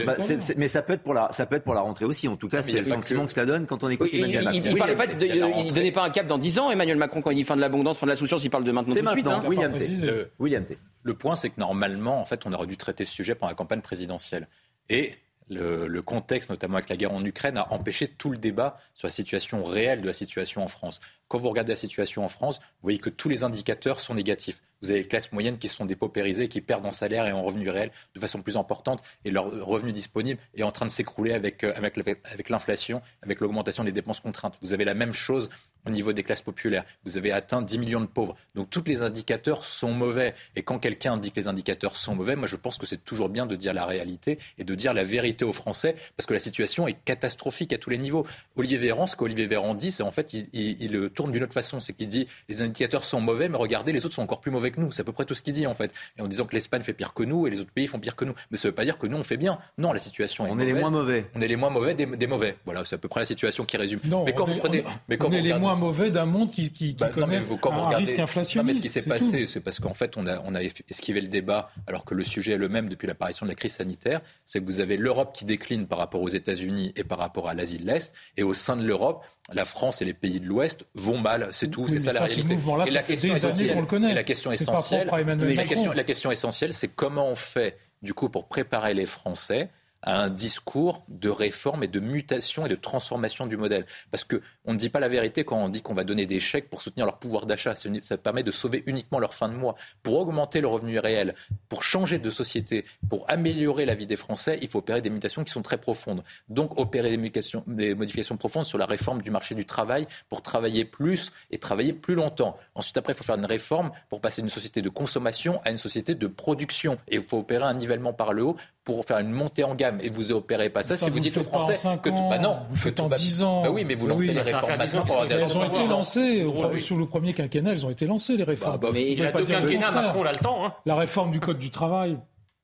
[0.05, 0.15] Bah,
[0.57, 2.27] mais, ça peut être pour la, ça peut être pour la rentrée aussi.
[2.27, 3.31] En tout cas, c'est le sentiment que...
[3.31, 4.61] cela donne quand on écoute Emmanuel Macron.
[4.65, 6.71] Il, parlait pas il donnait pas un cap dans 10 ans.
[6.71, 8.71] Emmanuel Macron quand il dit fin de l'abondance, fin de la souciance, il parle de
[8.71, 9.27] maintenant tout de suite.
[9.27, 9.43] Hein.
[9.45, 10.29] William T.
[10.39, 10.77] William T.
[11.03, 13.55] Le point, c'est que normalement, en fait, on aurait dû traiter ce sujet pendant la
[13.55, 14.47] campagne présidentielle.
[14.89, 15.15] Et
[15.49, 19.11] le, contexte, notamment avec la guerre en Ukraine, a empêché tout le débat sur la
[19.11, 20.99] situation réelle de la situation en France.
[21.27, 24.61] Quand vous regardez la situation en France, vous voyez que tous les indicateurs sont négatifs.
[24.81, 27.69] Vous avez les classes moyennes qui sont dépaupérisées, qui perdent en salaire et en revenus
[27.69, 31.63] réels de façon plus importante, et leur revenu disponible est en train de s'écrouler avec,
[31.63, 34.57] euh, avec, avec l'inflation, avec l'augmentation des dépenses contraintes.
[34.61, 35.49] Vous avez la même chose
[35.85, 36.85] au niveau des classes populaires.
[37.03, 38.35] Vous avez atteint 10 millions de pauvres.
[38.55, 40.33] Donc tous les indicateurs sont mauvais.
[40.55, 43.29] Et quand quelqu'un dit que les indicateurs sont mauvais, moi je pense que c'est toujours
[43.29, 46.39] bien de dire la réalité et de dire la vérité aux Français, parce que la
[46.39, 48.25] situation est catastrophique à tous les niveaux.
[48.55, 51.53] Olivier Véran, ce qu'Olivier Véran dit, c'est en fait, il, il, le tourne d'une autre
[51.53, 51.79] façon.
[51.79, 54.71] C'est qu'il dit les indicateurs sont mauvais, mais regardez, les autres sont encore plus mauvais
[54.71, 54.91] que nous.
[54.91, 55.91] C'est à peu près tout ce qu'il dit en fait.
[56.17, 58.15] Et en disant que l'Espagne fait pire que nous et les autres pays font pire
[58.15, 58.33] que nous.
[58.51, 59.59] Mais ça ne veut pas dire que nous on fait bien.
[59.77, 61.25] Non, la situation est On est les moins mauvais.
[61.35, 62.55] On est les moins mauvais des, mauvais.
[62.65, 63.99] Voilà, c'est à peu près la situation qui résume.
[64.05, 67.09] Non, mais quand vous prenez, mais quand les moins mauvais d'un monde qui, qui, bah,
[67.09, 68.65] connaît un regardez, risque inflationniste.
[68.65, 71.27] mais ce qui s'est passé, c'est parce qu'en fait, on a, on a esquivé le
[71.27, 74.21] débat, alors que le sujet est le même depuis l'apparition de la crise sanitaire.
[74.45, 77.53] C'est que vous avez l'Europe qui décline par rapport aux États-Unis et par rapport à
[77.53, 78.13] l'Asie de l'Est.
[78.37, 81.69] Et au sein de l'Europe, la France et les pays de l'Ouest vont mal, c'est
[81.69, 82.55] tout, c'est ça, la réalité.
[82.87, 84.11] et la question essentielle, le connaît.
[84.11, 88.29] Et la question essentielle, la question, la question essentielle, c'est comment on fait du coup
[88.29, 89.69] pour préparer les Français
[90.03, 93.85] à un discours de réforme et de mutation et de transformation du modèle.
[94.11, 96.69] Parce qu'on ne dit pas la vérité quand on dit qu'on va donner des chèques
[96.69, 97.73] pour soutenir leur pouvoir d'achat.
[97.75, 99.75] Ça permet de sauver uniquement leur fin de mois.
[100.03, 101.33] Pour augmenter le revenu réel,
[101.69, 105.43] pour changer de société, pour améliorer la vie des Français, il faut opérer des mutations
[105.43, 106.23] qui sont très profondes.
[106.49, 107.31] Donc opérer des
[107.67, 111.93] des modifications profondes sur la réforme du marché du travail pour travailler plus et travailler
[111.93, 112.57] plus longtemps.
[112.75, 115.77] Ensuite, après, il faut faire une réforme pour passer d'une société de consommation à une
[115.77, 116.97] société de production.
[117.07, 119.99] Et il faut opérer un nivellement par le haut pour faire une montée en gamme
[120.01, 122.75] et vous opérez pas ça, si vous, dites aux Français que tout, bah non, vous
[122.75, 123.63] faites en 10 ans.
[123.63, 126.45] Bah oui, mais vous lancez les réformes maintenant pour Elles ont été lancées
[126.79, 128.77] sous le premier quinquennat, elles ont été lancées les réformes.
[128.77, 130.65] Bah, mais il y a deux quinquennats, Macron a le temps.
[130.65, 130.73] Hein.
[130.85, 132.17] La réforme du code du travail.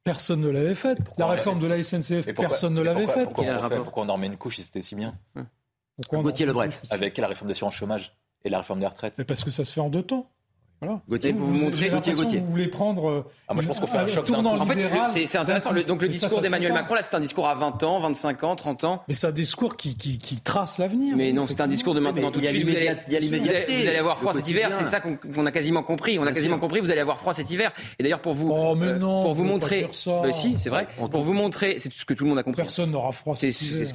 [0.03, 0.99] Personne ne l'avait faite.
[1.17, 3.29] La réforme de la SNCF, personne ne l'avait faite.
[3.33, 5.13] Pourquoi, on en remet une couche si c'était si bien
[5.95, 6.69] Pourquoi Gauthier Lebret.
[6.89, 9.23] Avec la réforme d'assurance chômage et la réforme des retraites.
[9.23, 10.29] Parce que ça se fait en deux temps.
[10.81, 11.01] Voilà.
[11.09, 12.39] Gauthier, vous, vous montrez Gauthier, Gauthier.
[12.39, 13.09] Vous voulez prendre.
[13.09, 15.71] Euh, ah, moi, je pense qu'on fait un choc d'un En fait, c'est intéressant.
[15.71, 18.55] Le, donc, le discours d'Emmanuel Macron, là, c'est un discours à 20 ans, 25 ans,
[18.55, 19.03] 30 ans.
[19.07, 21.15] Mais c'est un discours qui, qui, qui trace l'avenir.
[21.17, 22.63] Mais non, c'est un discours de maintenant tout de suite.
[22.63, 22.95] Vous allez,
[23.27, 24.69] vous allez avoir froid cet hiver.
[24.71, 26.17] C'est ça qu'on a quasiment compris.
[26.17, 26.79] On a quasiment compris.
[26.79, 27.71] Vous allez avoir froid cet hiver.
[27.97, 29.89] Et d'ailleurs, pour vous, oh, mais non, pour vous montrer.
[30.05, 30.87] Bah, si, c'est vrai.
[31.11, 32.61] Pour vous montrer, c'est ce que tout le monde a compris.
[32.61, 33.35] Personne n'aura froid.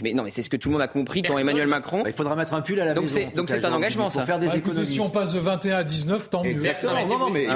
[0.02, 2.02] Mais non, mais c'est ce que tout le monde a compris quand Emmanuel Macron.
[2.02, 3.20] Bah, il faudra mettre un pull à la maison.
[3.34, 4.24] Donc c'est un engagement, ça.
[4.24, 4.86] Faire des bah, économies.
[4.86, 6.73] Si on passe de 21 à 19, tant mieux.
[6.82, 7.18] Exactement.
[7.18, 7.46] Non, mais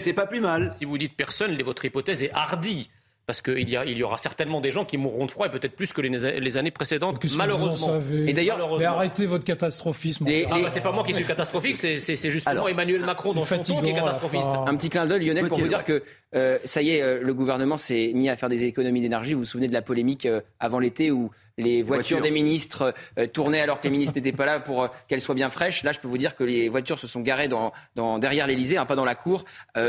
[0.00, 0.72] c'est pas plus mal.
[0.72, 2.90] Si vous dites personne, votre hypothèse est hardie
[3.28, 5.76] parce qu'il y, il y aura certainement des gens qui mourront de froid et peut-être
[5.76, 8.00] plus que les, années précédentes, malheureusement.
[8.26, 10.26] Et d'ailleurs, arrêtez votre catastrophisme.
[10.50, 13.82] ah bah c'est pas moi qui suis catastrophique, c'est justement Emmanuel Macron dans son ton
[13.82, 14.48] qui est catastrophiste.
[14.66, 16.02] Un petit clin d'œil, Lionel, pour vous dire que
[16.34, 19.32] euh, ça y est, euh, le gouvernement s'est mis à faire des économies d'énergie.
[19.32, 22.94] Vous vous souvenez de la polémique euh, avant l'été où les voitures des ministres
[23.32, 25.82] tournaient alors que les ministres n'étaient pas là pour qu'elles soient bien fraîches.
[25.82, 27.72] Là, je peux vous dire que les voitures se sont garées dans,
[28.18, 29.44] derrière l'Elysée, hein, pas dans la cour,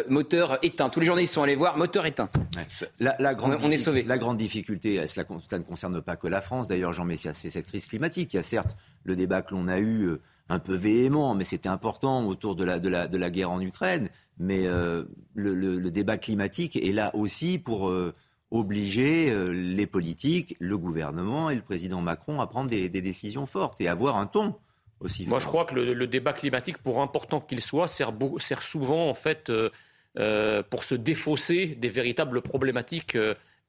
[0.08, 0.89] moteur éteint.
[0.89, 2.29] Tous les journalistes sont allés voir, moteur éteint.
[2.99, 4.03] La, grande on, est sauvé.
[4.03, 6.67] La grande difficulté, cela, cela, ne concerne pas que la France.
[6.67, 8.34] D'ailleurs, Jean Messia, c'est cette crise climatique.
[8.34, 10.17] Il y a certes le débat que l'on a eu
[10.49, 14.10] un peu véhément, mais c'était important autour de la, de la guerre en Ukraine.
[14.39, 15.03] Mais euh,
[15.36, 18.15] le, débat climatique est là aussi pour euh,
[18.52, 23.80] obliger euh, les politiques, le gouvernement et le président Macron à prendre des, décisions fortes
[23.82, 24.56] et avoir un ton
[25.00, 25.28] aussi.
[25.28, 29.14] Moi, je crois que le, débat climatique, pour important qu'il soit, sert, sert, souvent en
[29.14, 29.52] fait
[30.70, 33.18] pour se défausser des véritables problématiques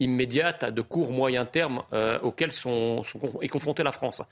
[0.01, 1.83] immédiates, de court, moyen terme,
[2.23, 2.51] auxquelles
[3.43, 4.23] est confrontée la France.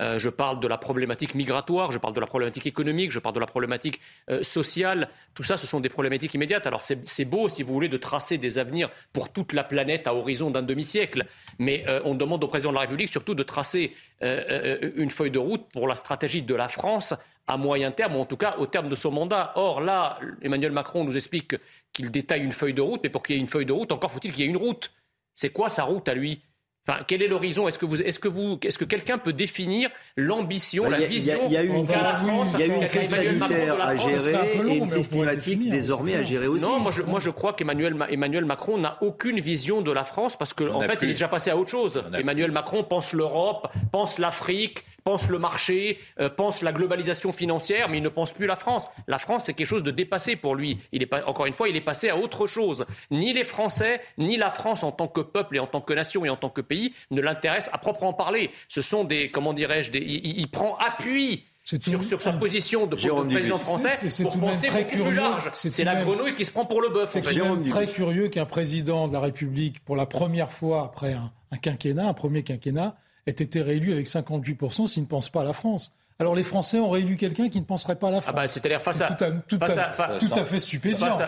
[0.00, 3.34] Euh, je parle de la problématique migratoire, je parle de la problématique économique, je parle
[3.34, 5.08] de la problématique euh, sociale.
[5.34, 6.66] Tout ça, ce sont des problématiques immédiates.
[6.66, 10.14] Alors c'est beau, si vous voulez, de tracer des avenirs pour toute la planète à
[10.14, 11.24] horizon d'un demi-siècle.
[11.58, 15.38] Mais euh, on demande au président de la République surtout de tracer une feuille de
[15.38, 17.14] route pour la stratégie de la France
[17.46, 19.52] à moyen terme, ou en tout cas au terme de son mandat.
[19.56, 21.54] Or, là, Emmanuel Macron nous explique
[21.92, 23.92] qu'il détaille une feuille de route, mais pour qu'il y ait une feuille de route,
[23.92, 24.90] encore faut-il qu'il y ait une route.
[25.34, 26.42] C'est quoi sa route à lui?
[26.88, 27.66] Enfin, quel est l'horizon?
[27.66, 31.52] Est-ce que vous, est-ce que vous, est-ce que quelqu'un peut définir l'ambition, la vision Il
[31.52, 34.34] y, a eu une crise sanitaire à gérer
[34.68, 36.64] et une crise climatique désormais à gérer aussi.
[36.64, 40.36] Non, moi je, moi je crois qu'Emmanuel Emmanuel Macron n'a aucune vision de la France
[40.36, 42.04] parce qu'en en fait, il est déjà passé à autre chose.
[42.16, 47.98] Emmanuel Macron pense l'Europe, pense l'Afrique, pense le marché, euh, pense la globalisation financière, mais
[47.98, 48.88] il ne pense plus la France.
[49.06, 50.78] La France, c'est quelque chose de dépassé pour lui.
[50.90, 52.84] Il est pas, encore une fois, il est passé à autre chose.
[53.12, 56.24] Ni les Français, ni la France en tant que peuple et en tant que nation
[56.24, 56.75] et en tant que pays
[57.10, 58.50] ne l'intéressent à proprement parler.
[58.68, 64.08] Ce sont des, comment dirais-je, il, prend appui sur, sur, sa position de, président français
[64.08, 65.50] c'est, pour penser beaucoup curieux, plus large.
[65.54, 67.10] C'est, la grenouille qui se prend pour le bœuf.
[67.10, 67.22] C'est
[67.64, 72.14] très curieux qu'un président de la République, pour la première fois après un quinquennat, un
[72.14, 75.92] premier quinquennat, ait été réélu avec 58% s'il ne pense pas à la France.
[76.18, 78.34] Alors les Français ont réélu quelqu'un qui ne penserait pas à la France.
[78.34, 81.08] Ah bah, c'est-à-dire face à tout à, tout, à, tout à fait stupéfiant.
[81.08, 81.22] Tout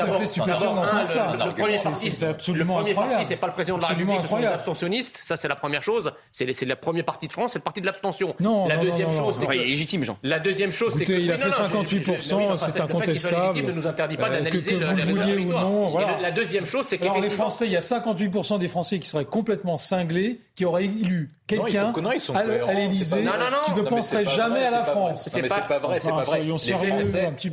[0.00, 1.36] à fait stupéfiant d'entendre ça.
[1.36, 4.20] Le, premier parti, c'est absolument le premier parti, c'est pas le président de la République,
[4.20, 5.20] ce sont les abstentionnistes.
[5.22, 6.12] Ça, c'est la première chose.
[6.32, 8.34] C'est le premier parti de France, c'est le parti de l'abstention.
[8.40, 10.16] Non, la deuxième chose, c'est légitime, Jean.
[10.22, 13.60] La deuxième chose, c'est que il a fait 58 c'est incontestable.
[13.60, 15.98] ne nous interdit pas d'analyser que vous le vouliez ou non.
[16.20, 19.24] La deuxième chose, c'est que les Français, il y a 58 des Français qui seraient
[19.26, 21.92] complètement cinglés, qui auraient élu quelqu'un
[22.34, 23.24] à l'Élysée
[23.64, 25.28] qui ne penserait jamais à la France.
[25.28, 26.42] C'est pas vrai, c'est pas vrai.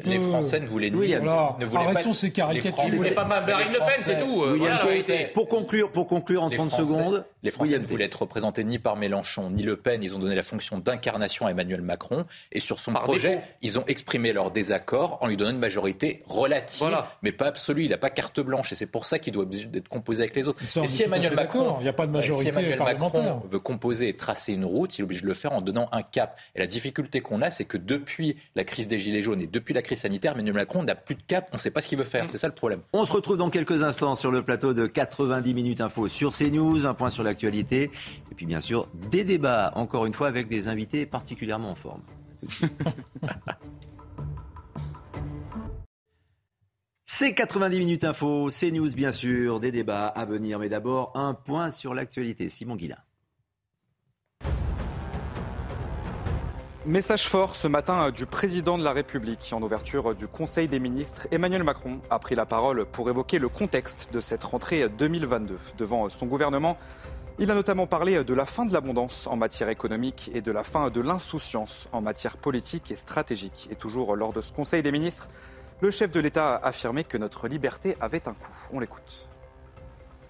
[0.05, 1.57] Les Français ne voulaient pas.
[1.75, 2.83] Arrêtons ces caricatures.
[2.89, 5.33] C'est pas Marine Le Pen, c'est tout.
[5.33, 7.25] Pour conclure, pour conclure en 30 secondes.
[7.43, 10.03] Les Français ne voulaient être représentés ni par Mélenchon ni Le Pen.
[10.03, 12.25] Ils ont donné la fonction d'incarnation à Emmanuel Macron.
[12.51, 16.85] Et sur son projet, ils ont exprimé leur désaccord en lui donnant une majorité relative,
[17.21, 17.85] mais pas absolue.
[17.85, 18.71] Il n'a pas carte blanche.
[18.71, 20.61] Et c'est pour ça qu'il doit être composé avec les autres.
[20.63, 23.86] Et si Emmanuel Macron, il n'y a pas de majorité si Emmanuel Macron veut composer
[23.91, 26.39] et tracer une route, il est obligé de le faire en donnant un cap.
[26.55, 29.73] Et la difficulté qu'on a, c'est que depuis la crise des Gilets jaunes et depuis
[29.73, 31.47] la crise sanitaire, Emmanuel Macron n'a plus de cap.
[31.51, 32.25] On ne sait pas ce qu'il veut faire.
[32.29, 32.81] C'est ça le problème.
[32.93, 36.85] On se retrouve dans quelques instants sur le plateau de 90 minutes info sur CNews.
[36.85, 37.91] Un point sur l'actualité.
[38.31, 42.01] Et puis bien sûr, des débats, encore une fois, avec des invités particulièrement en forme.
[47.19, 51.33] C'est 90 minutes info, c'est news bien sûr, des débats à venir, mais d'abord un
[51.33, 52.47] point sur l'actualité.
[52.47, 52.99] Simon Guillain.
[56.87, 61.27] Message fort ce matin du président de la République en ouverture du Conseil des ministres.
[61.31, 66.09] Emmanuel Macron a pris la parole pour évoquer le contexte de cette rentrée 2022 devant
[66.09, 66.77] son gouvernement.
[67.39, 70.63] Il a notamment parlé de la fin de l'abondance en matière économique et de la
[70.63, 73.67] fin de l'insouciance en matière politique et stratégique.
[73.69, 75.27] Et toujours lors de ce Conseil des ministres,
[75.81, 78.69] le chef de l'État a affirmé que notre liberté avait un coût.
[78.71, 79.27] On l'écoute.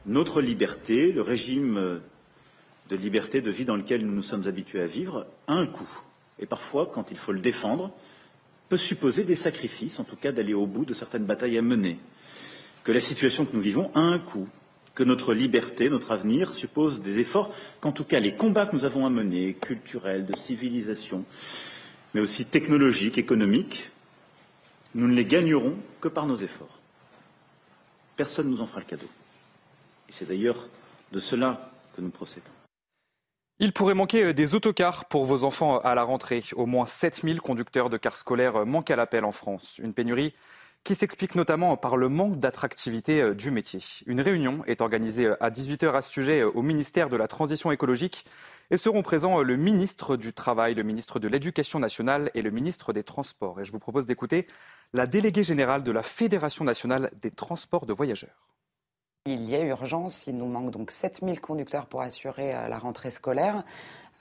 [0.07, 2.01] Notre liberté, le régime
[2.89, 6.01] de liberté de vie dans lequel nous nous sommes habitués à vivre, a un coût.
[6.39, 7.91] Et parfois, quand il faut le défendre,
[8.69, 11.97] peut supposer des sacrifices, en tout cas d'aller au bout de certaines batailles à mener.
[12.83, 14.47] Que la situation que nous vivons a un coût
[14.97, 18.83] que notre liberté, notre avenir suppose des efforts, qu'en tout cas les combats que nous
[18.83, 21.23] avons à mener, culturels, de civilisation,
[22.15, 23.91] mais aussi technologiques, économiques,
[24.95, 26.79] nous ne les gagnerons que par nos efforts.
[28.15, 29.05] Personne ne nous en fera le cadeau.
[30.09, 30.67] Et c'est d'ailleurs
[31.11, 32.56] de cela que nous procédons.
[33.59, 36.43] Il pourrait manquer des autocars pour vos enfants à la rentrée.
[36.55, 39.79] Au moins 7000 conducteurs de cars scolaires manquent à l'appel en France.
[39.79, 40.35] Une pénurie
[40.83, 43.81] qui s'explique notamment par le manque d'attractivité euh, du métier.
[44.05, 47.27] Une réunion est organisée euh, à 18h à ce sujet euh, au ministère de la
[47.27, 48.23] Transition écologique
[48.71, 52.93] et seront présents le ministre du Travail, le ministre de l'Éducation nationale et le ministre
[52.93, 53.59] des Transports.
[53.59, 54.47] Et je vous propose d'écouter
[54.93, 58.47] la déléguée générale de la Fédération nationale des transports de voyageurs.
[59.29, 63.63] Il y a urgence, il nous manque donc 7000 conducteurs pour assurer la rentrée scolaire.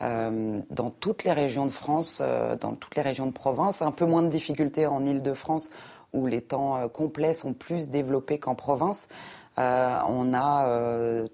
[0.00, 2.20] dans toutes les régions de France,
[2.60, 5.70] dans toutes les régions de province, un peu moins de difficultés en Ile-de-France
[6.12, 9.08] où les temps euh, complets sont plus développés qu'en province.
[9.58, 11.28] Euh, on a euh,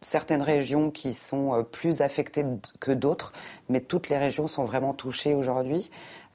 [0.00, 2.44] certaines régions qui sont plus affectées
[2.80, 3.32] que d'autres,
[3.68, 5.90] mais toutes les régions sont vraiment touchées aujourd'hui.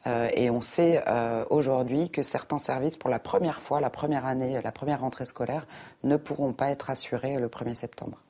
[0.06, 1.04] Et on sait
[1.50, 5.68] aujourd'hui que certains services, pour la première fois, la première année, la première rentrée scolaire,
[6.04, 8.22] ne pourront pas être assurés le 1er septembre.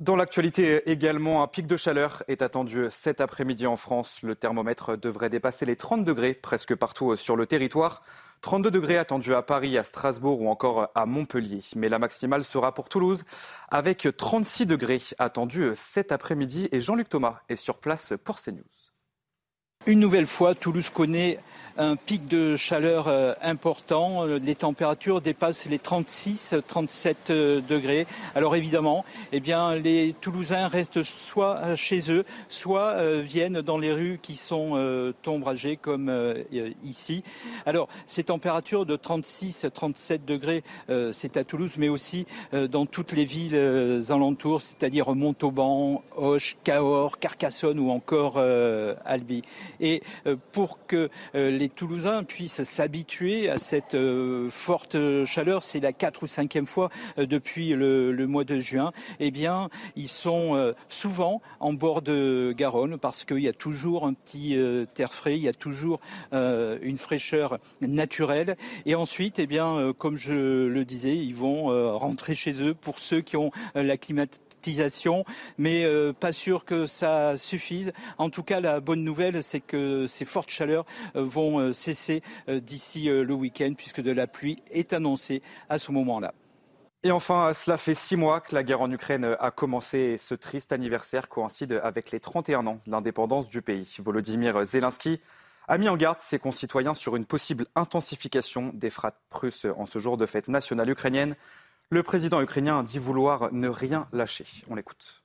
[0.00, 4.22] Dans l'actualité également, un pic de chaleur est attendu cet après-midi en France.
[4.22, 8.02] Le thermomètre devrait dépasser les 30 degrés presque partout sur le territoire.
[8.40, 11.60] 32 degrés attendus à Paris, à Strasbourg ou encore à Montpellier.
[11.76, 13.24] Mais la maximale sera pour Toulouse
[13.68, 16.70] avec 36 degrés attendus cet après-midi.
[16.72, 18.64] Et Jean-Luc Thomas est sur place pour CNews.
[19.86, 21.38] Une nouvelle fois, Toulouse connaît
[21.80, 24.26] un pic de chaleur euh, important.
[24.26, 28.06] Euh, les températures dépassent les 36-37 euh, degrés.
[28.34, 34.18] Alors évidemment, eh bien, les Toulousains restent soit chez eux, soit viennent dans les rues
[34.20, 36.12] qui sont ombragées comme
[36.84, 37.22] ici.
[37.66, 40.62] Alors ces températures de 36-37 degrés,
[41.12, 43.56] c'est à Toulouse, mais aussi dans toutes les villes
[44.08, 48.38] alentours, c'est-à-dire Montauban, Auch, Cahors, Carcassonne ou encore
[49.04, 49.42] Albi.
[49.80, 50.02] Et
[50.52, 55.62] pour que les Toulousains puissent s'habituer à cette euh, forte chaleur.
[55.62, 58.92] C'est la quatre ou cinquième fois euh, depuis le, mois de juin.
[59.18, 64.06] Eh bien, ils sont euh, souvent en bord de Garonne parce qu'il y a toujours
[64.06, 64.56] un petit
[64.94, 66.00] terre frais, il y a toujours
[66.32, 68.56] une fraîcheur naturelle.
[68.86, 73.20] Et ensuite, eh bien, comme je le disais, ils vont rentrer chez eux pour ceux
[73.20, 74.49] qui ont la climatisation
[75.58, 77.92] mais euh, pas sûr que ça suffise.
[78.18, 80.84] En tout cas, la bonne nouvelle, c'est que ces fortes chaleurs
[81.16, 85.92] euh, vont euh, cesser d'ici le week-end, puisque de la pluie est annoncée à ce
[85.92, 86.34] moment-là.
[87.02, 90.72] Et enfin, cela fait six mois que la guerre en Ukraine a commencé ce triste
[90.72, 93.96] anniversaire coïncide avec les 31 ans de l'indépendance du pays.
[94.00, 95.20] Volodymyr Zelensky
[95.70, 99.98] a mis en garde ses concitoyens sur une possible intensification des frappes russes en ce
[100.00, 101.36] jour de fête nationale ukrainienne.
[101.92, 104.44] Le président ukrainien dit vouloir ne rien lâcher.
[104.68, 105.24] On l'écoute.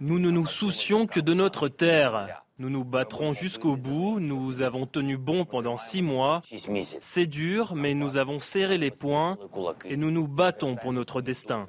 [0.00, 2.44] Nous ne nous soucions que de notre terre.
[2.58, 4.20] Nous nous battrons jusqu'au bout.
[4.20, 6.42] Nous avons tenu bon pendant six mois.
[7.00, 9.36] C'est dur, mais nous avons serré les poings
[9.84, 11.68] et nous nous battons pour notre destin.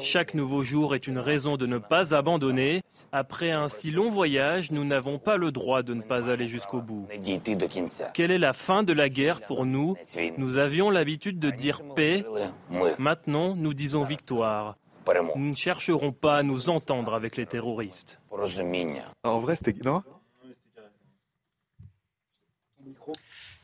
[0.00, 2.82] Chaque nouveau jour est une raison de ne pas abandonner.
[3.12, 6.80] Après un si long voyage, nous n'avons pas le droit de ne pas aller jusqu'au
[6.80, 7.06] bout.
[8.14, 9.96] Quelle est la fin de la guerre pour nous?
[10.36, 12.24] Nous avions l'habitude de dire paix.
[12.98, 14.76] Maintenant, nous disons victoire.
[15.36, 18.20] Nous ne chercherons pas à nous entendre avec les terroristes.
[19.24, 19.74] En vrai, c'était...
[19.84, 20.00] Non?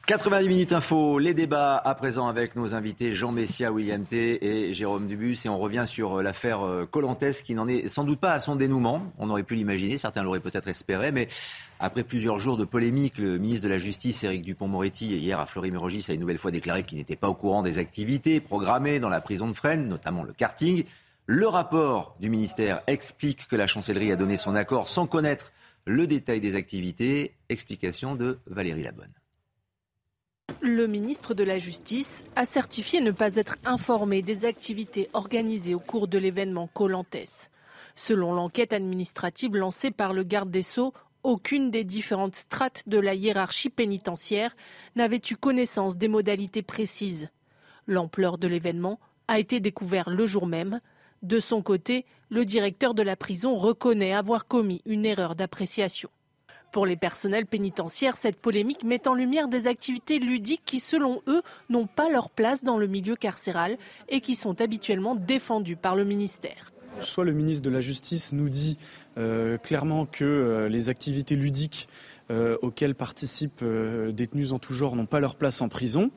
[0.04, 4.74] 90 minutes info, les débats à présent avec nos invités Jean Messia, William T et
[4.74, 5.38] Jérôme Dubus.
[5.44, 8.40] Et on revient sur euh, l'affaire euh, Colantes qui n'en est sans doute pas à
[8.40, 9.12] son dénouement.
[9.18, 11.28] On aurait pu l'imaginer, certains l'auraient peut-être espéré, mais
[11.78, 16.06] après plusieurs jours de polémique, le ministre de la Justice, Éric Dupont-Moretti, hier à Fleury-Mérogis,
[16.08, 19.20] a une nouvelle fois déclaré qu'il n'était pas au courant des activités programmées dans la
[19.20, 20.82] prison de Fresnes, notamment le karting.
[21.26, 25.52] Le rapport du ministère explique que la chancellerie a donné son accord sans connaître
[25.84, 27.36] le détail des activités.
[27.48, 29.12] Explication de Valérie Labonne.
[30.60, 35.80] Le ministre de la Justice a certifié ne pas être informé des activités organisées au
[35.80, 37.50] cours de l'événement Colantes.
[37.94, 43.14] Selon l'enquête administrative lancée par le garde des Sceaux, aucune des différentes strates de la
[43.14, 44.56] hiérarchie pénitentiaire
[44.96, 47.28] n'avait eu connaissance des modalités précises.
[47.86, 50.80] L'ampleur de l'événement a été découverte le jour même.
[51.22, 56.10] De son côté, le directeur de la prison reconnaît avoir commis une erreur d'appréciation.
[56.72, 61.42] Pour les personnels pénitentiaires, cette polémique met en lumière des activités ludiques qui, selon eux,
[61.68, 63.76] n'ont pas leur place dans le milieu carcéral
[64.08, 66.72] et qui sont habituellement défendues par le ministère.
[67.02, 68.78] Soit le ministre de la Justice nous dit
[69.18, 71.88] euh, clairement que euh, les activités ludiques
[72.30, 73.64] euh, auxquelles participent
[74.08, 76.10] détenus en tout genre n'ont pas leur place en prison,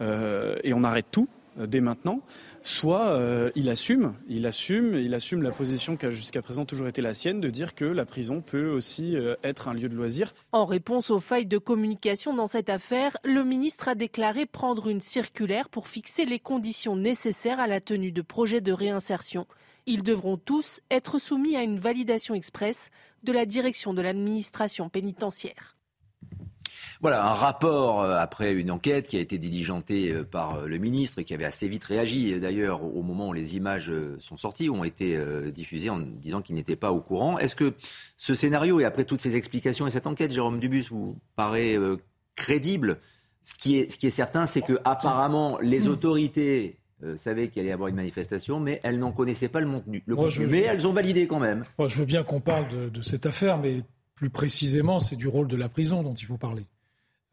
[0.00, 2.20] et on arrête tout dès maintenant
[2.64, 6.88] soit euh, il assume, il assume, il assume la position qui a jusqu'à présent toujours
[6.88, 9.94] été la sienne de dire que la prison peut aussi euh, être un lieu de
[9.94, 10.32] loisir.
[10.50, 15.00] En réponse aux failles de communication dans cette affaire, le ministre a déclaré prendre une
[15.00, 19.46] circulaire pour fixer les conditions nécessaires à la tenue de projets de réinsertion.
[19.86, 22.90] Ils devront tous être soumis à une validation express
[23.22, 25.76] de la direction de l'administration pénitentiaire.
[27.04, 30.78] Voilà, un rapport euh, après une enquête qui a été diligentée euh, par euh, le
[30.78, 34.70] ministre et qui avait assez vite réagi, d'ailleurs, au moment où les images sont sorties,
[34.70, 35.18] ont été
[35.52, 37.38] diffusées en disant qu'il n'était pas au courant.
[37.38, 37.74] Est-ce que
[38.16, 41.78] ce scénario, et après toutes ces explications et cette enquête, Jérôme Dubus, vous paraît
[42.36, 43.00] crédible?
[43.42, 46.78] Ce qui, est, ce qui est certain, c'est que apparemment les autorités
[47.16, 50.02] savaient qu'il allait y avoir une manifestation, mais elles n'en connaissaient pas le contenu.
[50.06, 50.16] Le
[50.48, 51.64] mais elles ont validé quand même.
[51.78, 53.82] Moi, je veux bien qu'on parle de, de, cette affaire, mais
[54.14, 56.66] plus précisément, c'est du rôle de la prison dont il faut parler.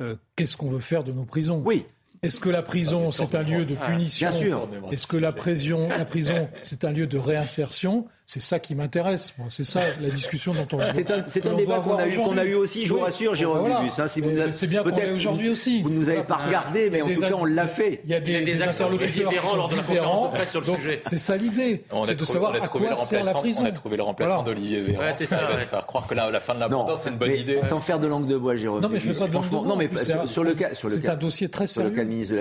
[0.01, 1.85] Euh, qu'est-ce qu'on veut faire de nos prisons Oui.
[2.23, 4.69] Est-ce que la prison, c'est un lieu de punition Bien sûr.
[4.91, 9.33] Est-ce que la prison, la prison c'est un lieu de réinsertion C'est ça qui m'intéresse.
[9.49, 10.79] C'est ça la discussion dont on.
[10.93, 13.35] C'est un, c'est un débat qu'on a, eu, qu'on a eu aussi, je vous rassure,
[13.35, 13.81] Jérôme voilà.
[13.81, 15.81] Hein, si vous c'est bien qu'on l'ait aujourd'hui aussi.
[15.81, 17.99] Vous ne nous avez pas regardé, mais en tout cas, on l'a fait.
[18.05, 20.61] Il y a des, des, des interlocuteurs différents lors de la conférence de presse sur
[20.61, 21.01] le sujet.
[21.03, 21.83] C'est ça l'idée.
[22.05, 23.63] C'est de savoir à quoi sert la prison.
[23.63, 25.01] On a trouvé le remplaçant d'Olivier Véran.
[25.01, 25.35] Ouais, c'est ça.
[25.35, 27.59] va faire croire que la fin de l'abondance, c'est une bonne idée.
[27.67, 28.81] Sans faire de langue de bois, Jérôme.
[28.81, 29.63] Non, mais je fais pas de langue de bois.
[29.65, 29.89] Non, mais
[30.25, 31.89] sur le cas, c'est un dossier très sérieux.
[31.89, 32.35] Sur le cas ministre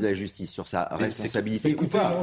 [0.00, 2.16] de la Justice, sur sa responsabilité ou pas.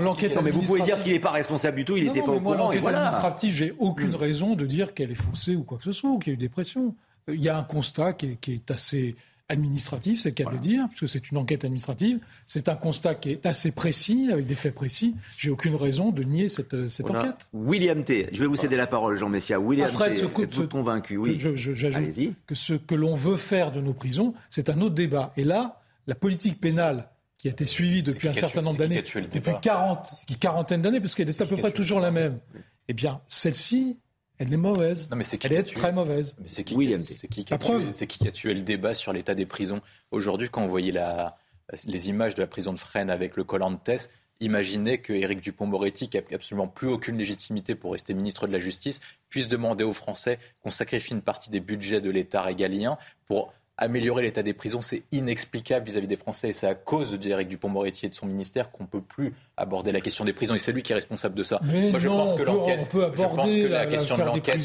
[0.43, 2.71] Mais vous pouvez dire qu'il n'est pas responsable du tout, il n'était pas au courant.
[3.03, 6.09] L'enquête administrative, j'ai aucune raison de dire qu'elle est faussée ou quoi que ce soit,
[6.09, 6.95] ou qu'il y a eu des pressions.
[7.27, 9.15] Il y a un constat qui est, assez
[9.49, 12.19] administratif, c'est le cas de le dire, puisque c'est une enquête administrative.
[12.47, 15.15] C'est un constat qui est assez précis, avec des faits précis.
[15.37, 17.49] J'ai aucune raison de nier cette, cette enquête.
[17.53, 18.29] William T.
[18.31, 19.59] Je vais vous céder la parole, Jean Messia.
[19.59, 20.23] William Après, T.
[20.23, 21.37] Êtes-vous convaincu Oui.
[21.37, 25.33] J'ajoute que ce que l'on veut faire de nos prisons, c'est un autre débat.
[25.37, 29.51] Et là, la politique pénale qui a été suivie depuis un certain nombre d'années, depuis
[29.61, 32.39] 40, quarantaine d'années, parce qu'elle est, à peu près toujours la même.
[32.87, 33.99] Eh bien, celle-ci,
[34.37, 35.09] elle est mauvaise.
[35.09, 36.35] Non, mais c'est Elle est très mauvaise.
[36.45, 39.35] c'est qui, William, c'est qui, qui, a tué, qui a tué le débat sur l'état
[39.35, 39.79] des prisons
[40.11, 41.37] Aujourd'hui, quand vous voyez la,
[41.85, 44.09] les images de la prison de Fresnes avec le collant de Tess,
[44.39, 48.59] imaginez que Éric Dupont-Moretti, qui n'a absolument plus aucune légitimité pour rester ministre de la
[48.59, 53.53] Justice, puisse demander aux Français qu'on sacrifie une partie des budgets de l'État régalien pour
[53.77, 56.49] améliorer l'état des prisons, c'est inexplicable vis-à-vis des Français.
[56.49, 59.91] Et c'est à cause d'Éric Dupont-Moretti et de son ministère qu'on ne peut plus aborder
[59.91, 60.53] la question des prisons.
[60.53, 61.59] Et c'est lui qui est responsable de ça.
[61.63, 64.59] Mais Moi, je pense que l'enquête, je pense que la, question de l'enquête,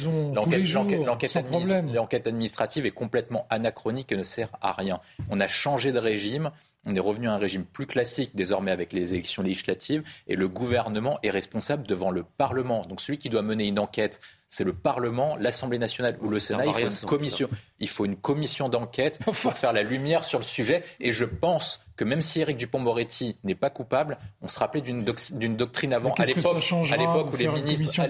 [1.94, 5.00] l'enquête administrative est complètement anachronique et ne sert à rien.
[5.30, 6.50] On a changé de régime.
[6.86, 10.48] On est revenu à un régime plus classique désormais avec les élections législatives et le
[10.48, 12.86] gouvernement est responsable devant le Parlement.
[12.86, 16.64] Donc celui qui doit mener une enquête, c'est le Parlement, l'Assemblée nationale ou le Sénat.
[16.66, 17.48] Il faut une commission,
[17.80, 20.82] il faut une commission d'enquête pour faire la lumière sur le sujet.
[21.00, 25.02] Et je pense que même si Éric Dupont-Moretti n'est pas coupable, on se rappelait d'une,
[25.02, 26.14] doctrine avant.
[26.14, 26.46] À l'époque,
[26.88, 28.06] à l'époque où les ministres, à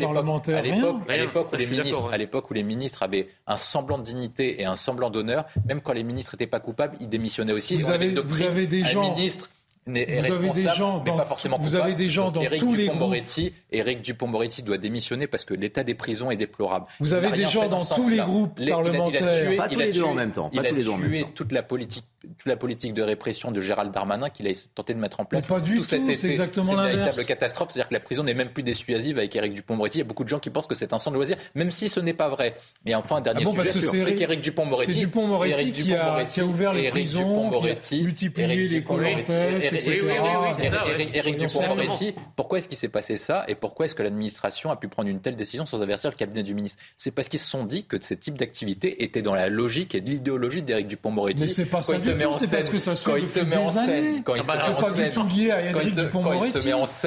[1.17, 4.65] l'époque, où les ministres, à l'époque où les ministres avaient un semblant de dignité et
[4.65, 7.77] un semblant d'honneur, même quand les ministres n'étaient pas coupables, ils démissionnaient aussi.
[7.77, 9.11] Vous, avez, vous avez des gens.
[9.11, 9.49] ministre
[9.89, 13.15] vous avez des gens dans, pas forcément Vous avez des gens dans tous les groupes.
[13.71, 16.87] Éric Dupont-Moretti doit démissionner parce que l'état des prisons est déplorable.
[17.01, 19.21] Vous avez des gens dans tous les groupes parlementaires.
[19.21, 20.51] Il a, tué, pas tous les deux en même temps.
[20.53, 24.47] Il a tué toute la politique toute la politique de répression de Gérald Darmanin qu'il
[24.49, 25.49] a tenté de mettre en place.
[25.49, 26.87] Mais pas du tout, c'est exactement l'inverse.
[26.87, 29.99] C'est une véritable catastrophe, c'est-à-dire que la prison n'est même plus dissuasive avec Éric Dupont-Moretti.
[29.99, 31.71] Il y a beaucoup de gens qui pensent que c'est un centre de loisirs, même
[31.71, 32.57] si ce n'est pas vrai.
[32.87, 34.93] Et enfin, un dernier ah sujet, c'est qu'Éric Dupont-Moretti...
[34.93, 38.83] C'est Dupont-Moretti qui, qui, a ouvert les prisons, qui a multiplié les
[39.85, 40.77] colonnes, etc.
[41.15, 44.89] Éric Dupont-Moretti, pourquoi est-ce qu'il s'est passé ça et pourquoi est-ce que l'administration a pu
[44.89, 46.79] prendre une telle décision sans avertir le cabinet du ministre?
[46.97, 50.01] C'est parce qu'ils se sont dit que ce type d'activité était dans la logique et
[50.01, 51.43] de l'idéologie d'Éric Dupont-Moretti.
[51.43, 54.23] Mais c'est pas ça du tout, c'est parce que ça se fait depuis des années.
[54.25, 56.61] Quand il se met en scène, pas du tout lié à Éric Dupond-Moretti.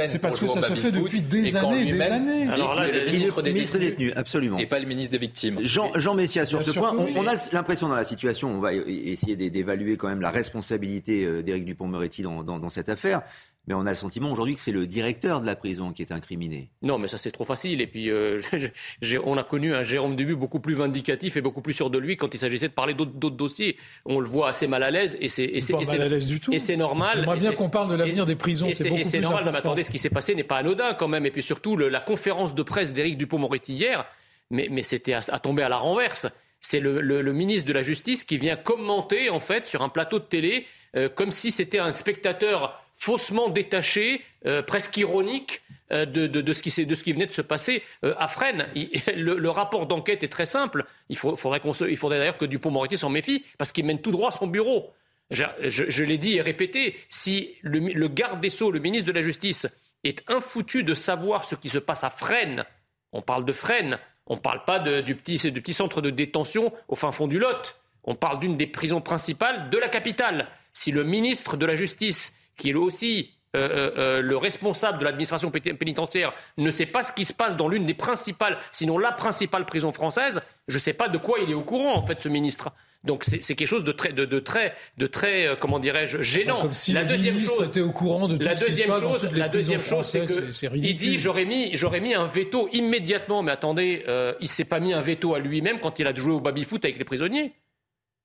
[0.07, 2.47] C'est parce que ça se fait depuis des années et des années.
[2.49, 4.57] Alors là, le ministre des détenus, absolument.
[4.57, 5.59] Et pas le ministre des victimes.
[5.61, 9.97] Jean, Messia, sur ce point, on, a l'impression dans la situation, on va essayer d'évaluer
[9.97, 13.22] quand même la responsabilité euh, d'Éric Dupond-Moretti dans, dans, cette affaire.
[13.68, 16.12] Mais on a le sentiment aujourd'hui que c'est le directeur de la prison qui est
[16.12, 16.72] incriminé.
[16.82, 17.80] Non, mais ça c'est trop facile.
[17.80, 18.41] Et puis, euh,
[19.24, 22.18] on a connu un Jérôme Dubu beaucoup plus vindicatif et beaucoup plus sûr de lui
[22.18, 23.78] quand il s'agissait de parler d'autres dossiers.
[24.05, 26.51] On le voit assez mal à l'aise et c'est mal à l'aise du tout.
[26.51, 27.20] Et c'est normal.
[27.20, 28.68] J'aimerais bien qu'on parle de l'avenir des prisons.
[28.68, 29.43] Et c'est normal.
[29.51, 31.26] Mais attendez, ce qui s'est passé n'est pas anodin quand même.
[31.28, 34.05] Et puis surtout, la conférence de presse d'Éric Dupond-Moretti hier,
[34.49, 36.28] mais, mais c'était à, tomber à la renverse.
[36.59, 40.20] C'est le, le, ministre de la Justice qui vient commenter en fait sur un plateau
[40.20, 45.62] de télé euh, comme si c'était un spectateur faussement détaché, euh, presque ironique
[45.92, 48.68] euh, de, ce qui, de, ce qui, venait de se passer à Fresnes.
[49.16, 50.86] le, rapport d'enquête est très simple.
[51.10, 54.92] Il, faudrait, d'ailleurs que Dupont-Moretti s'en méfie, parce qu'il mène tout droit son bureau.
[55.32, 59.68] Je, l'ai dit et répété, si le, garde des Sceaux, le ministre de la Justice,
[60.04, 62.66] est infoutu de savoir ce qui se passe à Fresnes,
[63.14, 66.74] on parle de Fresnes, on ne parle pas du, petit, du petit centre de détention
[66.88, 70.48] au fin fond du Lot, on parle d'une des prisons principales de la capitale.
[70.74, 75.03] Si le ministre de la Justice qui est aussi euh, euh, euh, le responsable de
[75.03, 79.11] l'administration pénitentiaire ne sait pas ce qui se passe dans l'une des principales, sinon la
[79.11, 82.22] principale prison française, je ne sais pas de quoi il est au courant, en fait,
[82.22, 82.72] ce ministre.
[83.03, 86.61] Donc c'est quelque chose de très, de, très, de très, comment dirais-je, gênant.
[86.61, 88.84] Comme si la le deuxième chose était au courant de tout la ce qui se
[88.84, 92.26] passe chose, dans La deuxième chose, c'est que il dit j'aurais mis, j'aurais mis un
[92.26, 93.41] veto immédiatement.
[93.41, 94.05] Mais attendez,
[94.39, 96.86] il s'est pas mis un veto à lui-même quand il a joué au baby foot
[96.86, 97.53] avec les prisonniers.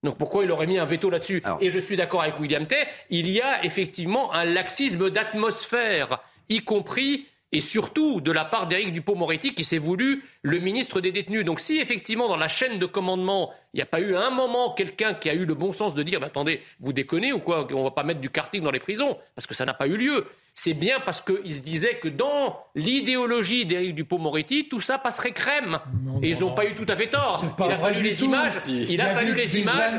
[0.03, 2.86] Donc pourquoi il aurait mis un veto là-dessus Et je suis d'accord avec William Tay,
[3.11, 8.92] il y a effectivement un laxisme d'atmosphère, y compris et surtout de la part d'Éric
[8.92, 11.44] Dupont-Moretti qui s'est voulu le ministre des détenus.
[11.44, 14.74] Donc si effectivement dans la chaîne de commandement, il n'y a pas eu un moment
[14.74, 17.78] quelqu'un qui a eu le bon sens de dire attendez, vous déconnez ou quoi On
[17.78, 19.97] ne va pas mettre du karting dans les prisons parce que ça n'a pas eu
[19.97, 20.26] lieu.
[20.59, 25.79] C'est bien parce qu'il se disait que dans l'idéologie d'Éric Dupont-Moretti, tout ça passerait crème.
[26.23, 27.45] et ils n'ont pas eu tout à fait tort.
[27.59, 28.55] Il a fallu les images.
[28.67, 29.93] Il a fallu les images.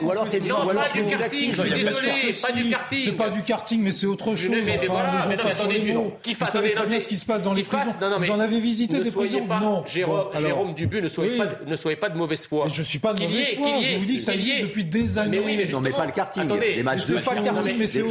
[0.00, 1.52] Ou alors c'est non, pas du karting.
[1.54, 3.04] Je suis désolé, pas du karting.
[3.04, 4.50] C'est pas du karting, mais c'est autre chose.
[4.64, 7.64] Mais voilà, mais non, attendez, qui fasse très bien ce qui se passe dans les
[7.64, 7.92] prisons.
[8.16, 9.84] Vous en avez visité des prisons Non.
[9.86, 12.68] Jérôme Dubu, ne soyez pas de mauvaise foi.
[12.72, 13.68] Je suis pas de mauvaise foi.
[13.82, 15.66] Je vous dis que ça existe depuis des années.
[15.72, 16.48] Non, mais pas le karting.
[16.60, 18.02] Les matchs de pas le karting, mais c'est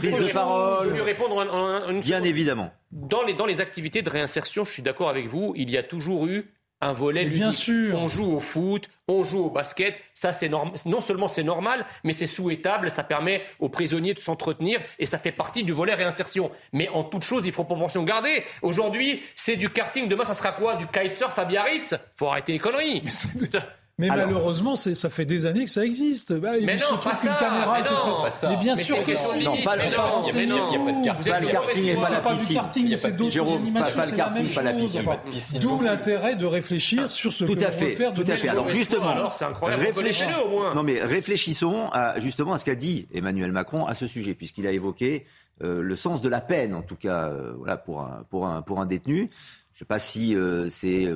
[2.02, 2.72] Bien évidemment.
[2.92, 5.84] Dans les, dans les activités de réinsertion, je suis d'accord avec vous, il y a
[5.84, 6.52] toujours eu
[6.84, 7.40] un volet ludique.
[7.40, 7.98] Bien sûr.
[7.98, 9.96] On joue au foot, on joue au basket.
[10.14, 10.74] Ça, c'est normal.
[10.86, 12.92] Non seulement c'est normal, mais c'est souhaitable.
[12.92, 16.52] Ça permet aux prisonniers de s'entretenir et ça fait partie du volet réinsertion.
[16.74, 18.44] Mais en toute chose, il faut proportion garder.
[18.62, 20.10] Aujourd'hui, c'est du karting.
[20.10, 20.76] Demain, ça sera quoi?
[20.76, 21.96] Du kitesurf à Biarritz?
[22.16, 23.04] Faut arrêter les conneries.
[24.00, 26.34] Mais malheureusement, ça fait des années que ça existe.
[26.34, 29.44] Bah, mais non, pas ça, caméra mais, non, pas mais bien sûr que si.
[29.44, 30.34] Non, pas le karting.
[30.36, 31.86] Il n'y a pas de karting.
[31.86, 32.24] et pas la piscine.
[32.24, 34.00] Pas du karting, c'est d'autres animations.
[34.00, 35.60] Pas le karting, pas la piscine.
[35.60, 38.14] D'où l'intérêt de réfléchir sur ce que l'on veut faire.
[38.14, 38.50] Tout à fait.
[38.50, 39.84] Alors justement, c'est incroyable.
[39.84, 40.74] Réfléchissons au moins.
[40.74, 44.72] Non, mais réfléchissons justement à ce qu'a dit Emmanuel Macron à ce sujet, puisqu'il a
[44.72, 45.26] évoqué
[45.62, 48.88] le sens de la peine, en tout cas, voilà, pour un pour un pour un
[48.88, 49.30] détenu.
[49.72, 50.36] Je ne sais pas si
[50.72, 51.10] c'est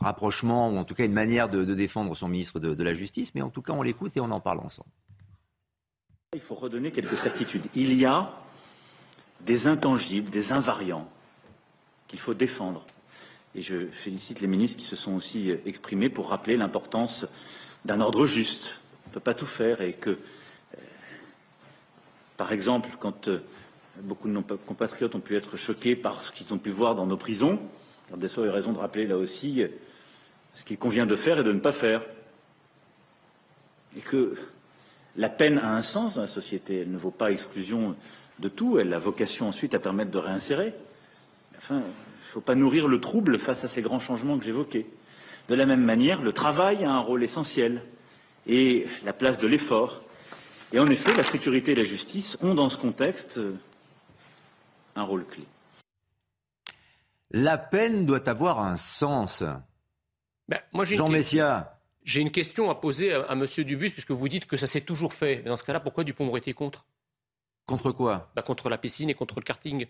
[0.00, 3.42] rapprochement, ou en tout cas une manière de, défendre son ministre de, la Justice, mais
[3.42, 4.90] en tout cas on l'écoute et on en parle ensemble.
[6.34, 7.66] Il faut redonner quelques certitudes.
[7.74, 8.32] Il y a
[9.40, 11.08] des intangibles, des invariants
[12.06, 12.84] qu'il faut défendre.
[13.54, 17.26] Et je félicite les ministres qui se sont aussi exprimés pour rappeler l'importance
[17.84, 18.70] d'un ordre juste.
[19.06, 20.16] On ne peut pas tout faire et que, euh,
[22.36, 23.42] par exemple, quand euh,
[24.02, 27.06] beaucoup de nos compatriotes ont pu être choqués par ce qu'ils ont pu voir dans
[27.06, 27.58] nos prisons,
[28.16, 29.62] des a eu raison de rappeler là aussi
[30.54, 32.02] ce qu'il convient de faire et de ne pas faire.
[33.96, 34.36] Et que
[35.16, 37.96] la peine a un sens dans la société, elle ne vaut pas exclusion
[38.38, 40.74] de tout, elle a vocation ensuite à permettre de réinsérer.
[41.56, 44.86] Enfin, il ne faut pas nourrir le trouble face à ces grands changements que j'évoquais.
[45.48, 47.82] De la même manière, le travail a un rôle essentiel
[48.46, 50.02] et la place de l'effort.
[50.72, 53.40] Et en effet, la sécurité et la justice ont dans ce contexte
[54.94, 55.44] un rôle clé.
[57.30, 59.42] La peine doit avoir un sens.
[60.48, 61.74] Ben, moi, Jean Messia.
[62.04, 63.44] J'ai une question à poser à, M.
[63.58, 65.42] Dubus, puisque vous dites que ça s'est toujours fait.
[65.44, 66.86] Mais dans ce cas-là, pourquoi Dupont-Moretti contre?
[67.66, 68.30] Contre quoi?
[68.34, 69.86] Ben, Contre la piscine et contre le karting.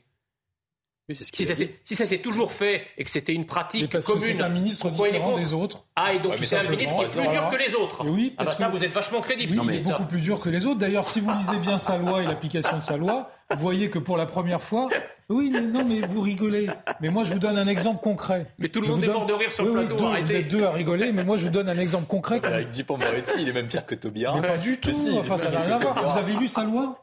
[1.11, 4.91] si, ça s'est toujours fait et que c'était une pratique parce commune, c'est un ministre
[4.91, 5.85] différent des autres.
[5.95, 8.05] Ah, et donc c'est un ministre qui est plus dur que les autres.
[8.09, 9.61] oui, ah bah ça, vous êtes vachement crédible.
[9.61, 10.81] Oui, il est beaucoup plus dur que les autres.
[10.81, 13.99] D'ailleurs, si vous lisez bien sa loi et l'application de sa loi, vous voyez que
[13.99, 14.89] pour la première fois,
[15.31, 16.69] oui, mais non, mais vous rigolez.
[17.01, 18.47] Mais moi, je vous donne un exemple concret.
[18.59, 19.97] Mais tout le monde est mort de rire sur le plateau.
[20.01, 22.41] Oui, vous êtes deux à rigoler, mais moi, je vous donne un exemple concret.
[22.45, 24.35] Avec Dupond-Moretti, il est même pire que Tobia.
[24.35, 24.91] Mais pas du tout.
[25.19, 26.11] enfin, ça n'a rien à voir.
[26.11, 27.03] Vous avez lu sa loi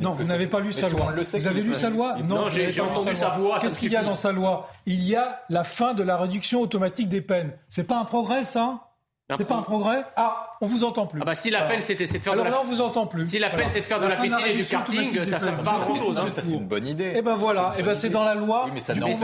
[0.00, 1.12] Non, vous n'avez pas lu sa loi.
[1.16, 3.58] Vous avez lu sa loi Non, j'ai entendu sa voix.
[3.60, 4.70] Qu'est-ce qu'il y a dans sa loi?
[4.86, 7.52] Il y a la fin de la réduction automatique des peines.
[7.68, 8.83] C'est pas un progrès, ça?
[9.30, 10.04] C'est pas un progrès?
[10.16, 11.20] Ah, on vous entend plus.
[11.22, 12.56] Ah bah si la peine c'était de faire Alors de la...
[12.56, 13.24] là, on vous entend plus.
[13.24, 15.80] Si la peine c'est de faire de la, piscine et du karting, ça ne pas
[15.82, 16.18] grand chose.
[16.18, 16.26] Hein.
[16.30, 17.04] Ça c'est une bonne idée.
[17.04, 18.64] Et eh ben voilà, et eh ben c'est dans la loi.
[18.66, 19.14] Oui, mais ça mais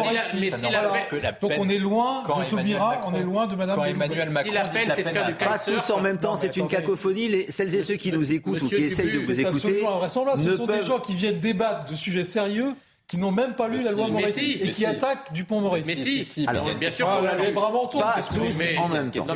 [0.51, 1.35] si la, peine...
[1.43, 4.51] Donc on est loin de Taubira, on est loin de Madame Emmanuel Macron.
[4.51, 7.47] Si la peine c'est de faire du Pas tous en même temps, c'est une cacophonie.
[7.51, 9.85] Celles et ceux qui nous écoutent ou qui essayent de vous écouter.
[10.09, 12.75] Ce sont des gens qui viennent débattre de sujets sérieux
[13.11, 15.89] qui n'ont même pas lu la loi Moretti et qui attaquent Dupont-Moretti.
[15.89, 16.47] Mais si, si,
[16.79, 17.09] bien sûr.
[17.41, 19.27] Les bras Pas tous en même temps.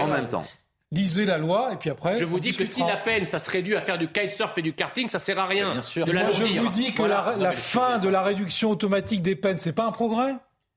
[0.00, 0.44] En même temps.
[0.90, 2.16] Lisez la loi et puis après.
[2.16, 4.62] Je vous dis que si la peine, ça se réduit à faire du kitesurf et
[4.62, 5.72] du karting, ça sert à rien.
[5.72, 6.06] Bien sûr.
[6.06, 9.92] je vous dis que la, fin de la réduction automatique des peines, c'est pas un
[9.92, 10.34] progrès?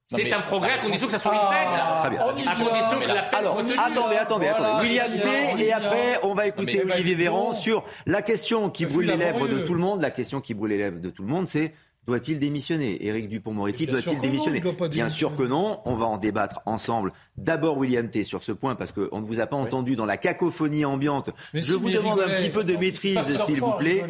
[0.07, 1.69] C'est un progrès à condition que ça soit une peine.
[2.01, 2.51] Très bien.
[2.51, 4.87] À condition que la peine Alors, soit attendez, attendez, attendez.
[4.89, 5.59] William B.
[5.59, 9.59] Et après, on va écouter Olivier Véran sur la question qui brûle les lèvres de
[9.59, 10.01] tout le monde.
[10.01, 11.73] La question qui brûle les lèvres de tout le monde, c'est
[12.07, 13.05] doit-il démissionner?
[13.05, 14.61] Éric Dupont-Moretti doit-il démissionner?
[14.89, 15.79] Bien sûr que non.
[15.85, 17.11] On va en débattre ensemble.
[17.37, 18.23] D'abord, William T.
[18.23, 21.31] sur ce point, parce qu'on ne vous a pas entendu dans la cacophonie ambiante.
[21.53, 24.03] Je vous demande un petit peu de maîtrise, s'il vous plaît.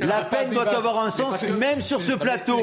[0.00, 2.60] La peine doit avoir un sens, même sur ce plateau.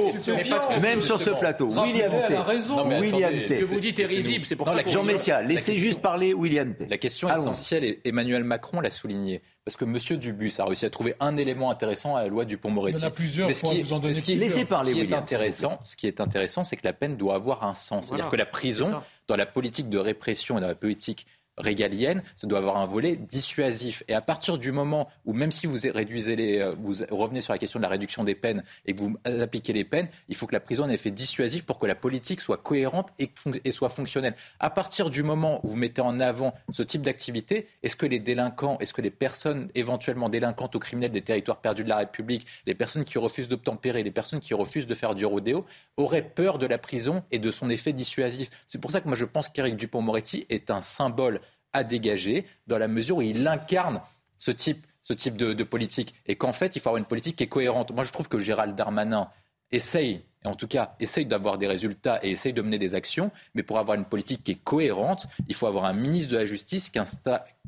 [0.82, 1.70] Même sur ce plateau.
[1.70, 3.00] William T.
[3.00, 3.48] William T.
[3.48, 6.74] Ce que vous dites est risible, c'est pour ça Jean Messia, laissez juste parler William
[6.74, 6.86] T.
[6.88, 9.98] La question essentielle, et Emmanuel Macron l'a souligné parce que M.
[10.18, 13.00] Dubus a réussi à trouver un élément intéressant à la loi du Pont-Moretti.
[13.00, 15.00] Il y en a plusieurs, Mais ce qui, vous en ce qui, Laissez parler, ce
[15.00, 18.08] qui est intéressant, ce qui est intéressant, c'est que la peine doit avoir un sens.
[18.08, 21.26] C'est-à-dire que la prison, dans la politique de répression et dans la politique
[21.58, 24.04] régalienne, ça doit avoir un volet dissuasif.
[24.08, 27.54] Et à partir du moment où, même si vous réduisez les, euh, vous revenez sur
[27.54, 30.48] la question de la réduction des peines et que vous appliquez les peines, il faut
[30.48, 33.90] que la prison ait un effet dissuasif pour que la politique soit cohérente et, soit
[33.90, 34.36] fonctionnelle.
[34.60, 38.20] À partir du moment où vous mettez en avant ce type d'activité, est-ce que les
[38.20, 42.48] délinquants, est-ce que les personnes éventuellement délinquantes ou criminelles des territoires perdus de la République,
[42.66, 45.66] les personnes qui refusent d'obtempérer, les personnes qui refusent de faire du rodéo,
[45.98, 48.50] auraient peur de la prison et de son effet dissuasif?
[48.68, 51.42] C'est pour ça que moi je pense qu'Éric Dupont-Moretti est un symbole
[51.74, 54.02] à dégager dans la mesure où il incarne
[54.40, 57.44] ce type, ce type de, politique et qu'en fait, il faut avoir une politique qui
[57.44, 57.92] est cohérente.
[57.92, 59.30] Moi, je trouve que Gérald Darmanin
[59.72, 63.64] essaye en tout cas essaye d'avoir des résultats et essaye de mener des actions, mais
[63.64, 66.90] pour avoir une politique qui est cohérente, il faut avoir un ministre de la Justice
[66.90, 67.00] qui,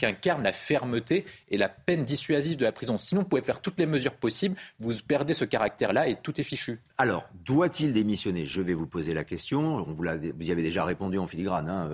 [0.05, 2.97] incarne la fermeté et la peine dissuasive de la prison.
[2.97, 6.43] Sinon, vous pouvez faire toutes les mesures possibles, vous perdez ce caractère-là et tout est
[6.43, 6.79] fichu.
[6.97, 8.45] Alors, doit-il démissionner?
[8.45, 9.75] Je vais vous poser la question.
[9.75, 11.89] On vous, y avez déjà répondu en filigrane, hein,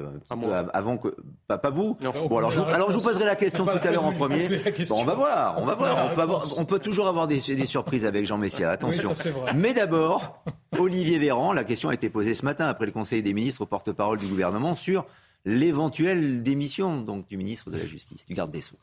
[0.73, 1.15] avant que...
[1.47, 1.97] Pas, vous
[2.29, 4.47] Bon, alors, je, alors je vous poserai la question tout à l'heure en premier.
[4.89, 6.11] Bon, on va voir, on va voir.
[6.11, 9.13] On peut, on peut toujours avoir des, des, surprises avec Jean Messia, attention.
[9.55, 10.43] Mais d'abord,
[10.79, 13.65] Olivier Véran, la question a été posée ce matin après le Conseil des ministres au
[13.65, 15.05] porte-parole du gouvernement sur
[15.43, 18.77] l'éventuelle démission donc, du ministre de la Justice, du garde des Sceaux.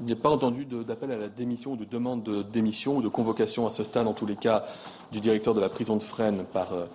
[0.00, 3.02] Il n'y a pas entendu d'appel à la démission ou de demande de démission ou
[3.02, 4.64] de convocation à ce stade, en tous les cas,
[5.12, 6.86] du directeur de la prison de Fresnes par, euh,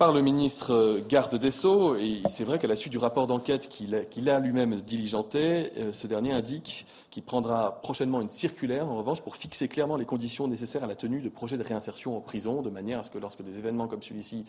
[0.00, 1.94] par le ministre euh, garde des Sceaux.
[1.96, 6.06] Et c'est vrai qu'à la suite du rapport d'enquête qu'il a, lui-même diligenté, euh, ce
[6.06, 10.84] dernier indique qu'il prendra prochainement une circulaire, en revanche, pour fixer clairement les conditions nécessaires
[10.84, 13.42] à la tenue de projets de réinsertion en prison, de manière à ce que lorsque
[13.42, 14.46] des événements comme celui-ci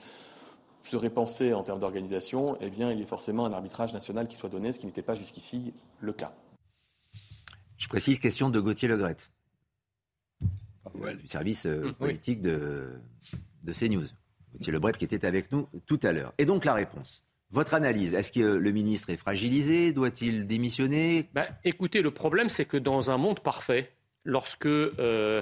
[0.86, 4.38] seraient pensés en termes d'organisation, eh bien, il y ait forcément un arbitrage national qui
[4.38, 6.32] soit donné, ce qui n'était pas jusqu'ici le cas.
[7.76, 9.32] Je précise, question de Gauthier Legrette,
[11.20, 12.94] du service euh, mmh, politique de,
[13.64, 14.08] de CNews.
[14.54, 16.34] Gauthier Lebret qui était avec nous tout à l'heure.
[16.38, 19.92] Et donc la réponse votre analyse, est-ce que le ministre est fragilisé?
[19.92, 21.30] Doit-il démissionner?
[21.34, 23.92] Ben, Écoutez, le problème, c'est que dans un monde parfait,
[24.24, 25.42] lorsque euh,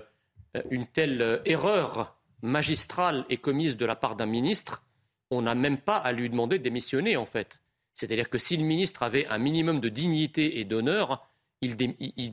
[0.71, 4.83] une telle erreur magistrale est commise de la part d'un ministre,
[5.29, 7.59] on n'a même pas à lui demander de démissionner, en fait.
[7.93, 11.29] C'est-à-dire que si le ministre avait un minimum de dignité et d'honneur,
[11.61, 11.75] il,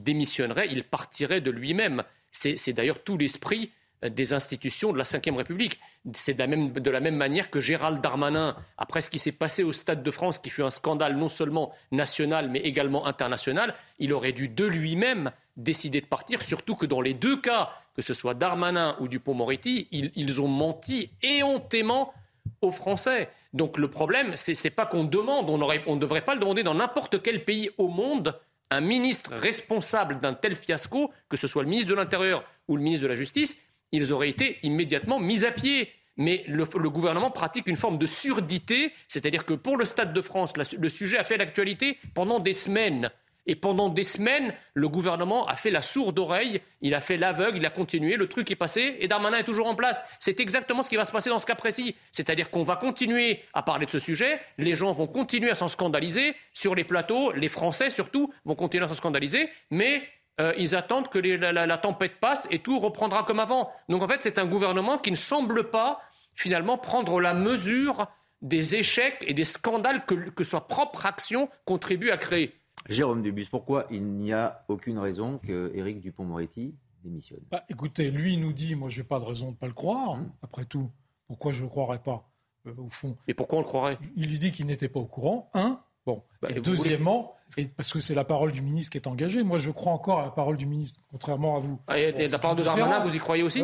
[0.03, 2.03] démissionnerait, il partirait de lui-même.
[2.31, 3.71] C'est d'ailleurs tout l'esprit
[4.03, 5.79] des institutions de la Ve République.
[6.13, 10.03] C'est de, la même manière que Gérald Darmanin, après ce qui s'est passé au Stade
[10.03, 14.49] de France, qui fut un scandale non seulement national mais également international, il aurait dû
[14.49, 18.95] de lui-même décider de partir, surtout que dans les deux cas, que ce soit Darmanin
[18.99, 22.13] ou Dupont-Moretti, ils, ont menti éhontément
[22.61, 23.29] aux Français.
[23.53, 26.75] Donc le problème, ce n'est pas qu'on demande, on ne devrait pas le demander dans
[26.75, 28.39] n'importe quel pays au monde,
[28.69, 32.83] un ministre responsable d'un tel fiasco, que ce soit le ministre de l'Intérieur ou le
[32.83, 33.57] ministre de la Justice,
[33.91, 35.91] ils auraient été immédiatement mis à pied.
[36.19, 40.53] Mais le, gouvernement pratique une forme de surdité, c'est-à-dire que pour le Stade de France,
[40.57, 43.11] le sujet a fait l'actualité pendant des semaines.
[43.47, 47.57] Et pendant des semaines, le gouvernement a fait la sourde oreille, il a fait l'aveugle,
[47.57, 50.01] il a continué, le truc est passé et Darmanin est toujours en place.
[50.19, 51.95] C'est exactement ce qui va se passer dans ce cas précis.
[52.11, 55.69] C'est-à-dire qu'on va continuer à parler de ce sujet, les gens vont continuer à s'en
[55.69, 60.03] scandaliser, sur les plateaux, les Français surtout vont continuer à s'en scandaliser, mais
[60.39, 63.71] euh, ils attendent que la, tempête passe et tout reprendra comme avant.
[63.89, 65.99] Donc en fait, c'est un gouvernement qui ne semble pas
[66.33, 68.07] finalement prendre la mesure
[68.41, 72.53] des échecs et des scandales que, sa propre action contribue à créer.
[72.87, 77.41] Jérôme Dubus, pourquoi il n'y a aucune raison que Éric Dupont-Moretti démissionne?
[77.49, 79.73] Bah, Écoutez, lui nous dit, moi je n'ai pas de raison de ne pas le
[79.73, 80.31] croire, hum.
[80.43, 80.89] après tout.
[81.25, 82.29] Pourquoi je ne le croirais pas,
[82.67, 83.17] euh, au fond?
[83.27, 83.97] Et pourquoi on le croirait?
[84.15, 85.81] Il lui dit qu'il n'était pas au courant, un.
[86.07, 86.23] Bon.
[86.41, 89.57] Bah, et deuxièmement, et parce que c'est la parole du ministre qui est engagée, moi
[89.57, 91.79] je crois encore à la parole du ministre, contrairement à vous.
[91.85, 93.61] Ah, et, la parole de Darmanin, vous y croyez aussi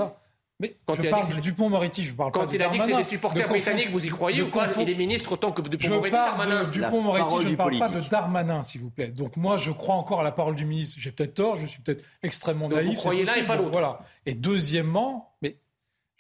[0.59, 2.79] Mais quand je parle de Dupont-Moretti, je parle quand pas de Quand il a dit
[2.79, 5.61] que c'est des supporters britanniques, vous y croyez ou pas Il est ministre autant que
[5.61, 6.65] Dupont-Moretti, Darmanin.
[6.65, 9.07] Dupont-Moretti, je ne parle pas de Darmanin, s'il vous plaît.
[9.07, 10.97] Donc moi, je crois encore à la parole du ministre.
[10.99, 12.89] J'ai peut-être tort, je suis peut-être extrêmement naïf.
[12.89, 13.71] Vous croyez l'un et pas l'autre.
[13.71, 14.01] Voilà.
[14.25, 15.59] Et deuxièmement, mais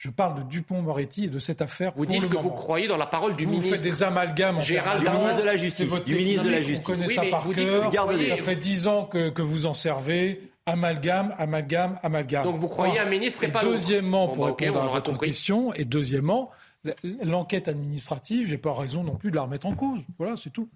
[0.03, 1.93] je parle de Dupont-Moretti et de cette affaire.
[1.95, 3.69] Vous dites que vous croyez dans la parole du ministre.
[3.69, 4.59] Vous faites des amalgames.
[4.59, 6.03] Gérald du ministre de la Justice.
[6.03, 6.85] Du ministre de la Justice.
[6.85, 7.89] Vous connaissez ça par cœur.
[8.27, 10.51] Ça fait dix ans que, que vous en servez.
[10.65, 12.43] Amalgame, amalgame, amalgame.
[12.43, 15.73] Donc vous croyez un ministre et, pas l'autre Deuxièmement, pour bah, répondre à votre question,
[15.73, 16.51] et deuxièmement,
[17.23, 20.01] l'enquête administrative, j'ai pas raison non plus de la remettre en cause.
[20.17, 20.67] Voilà, c'est tout.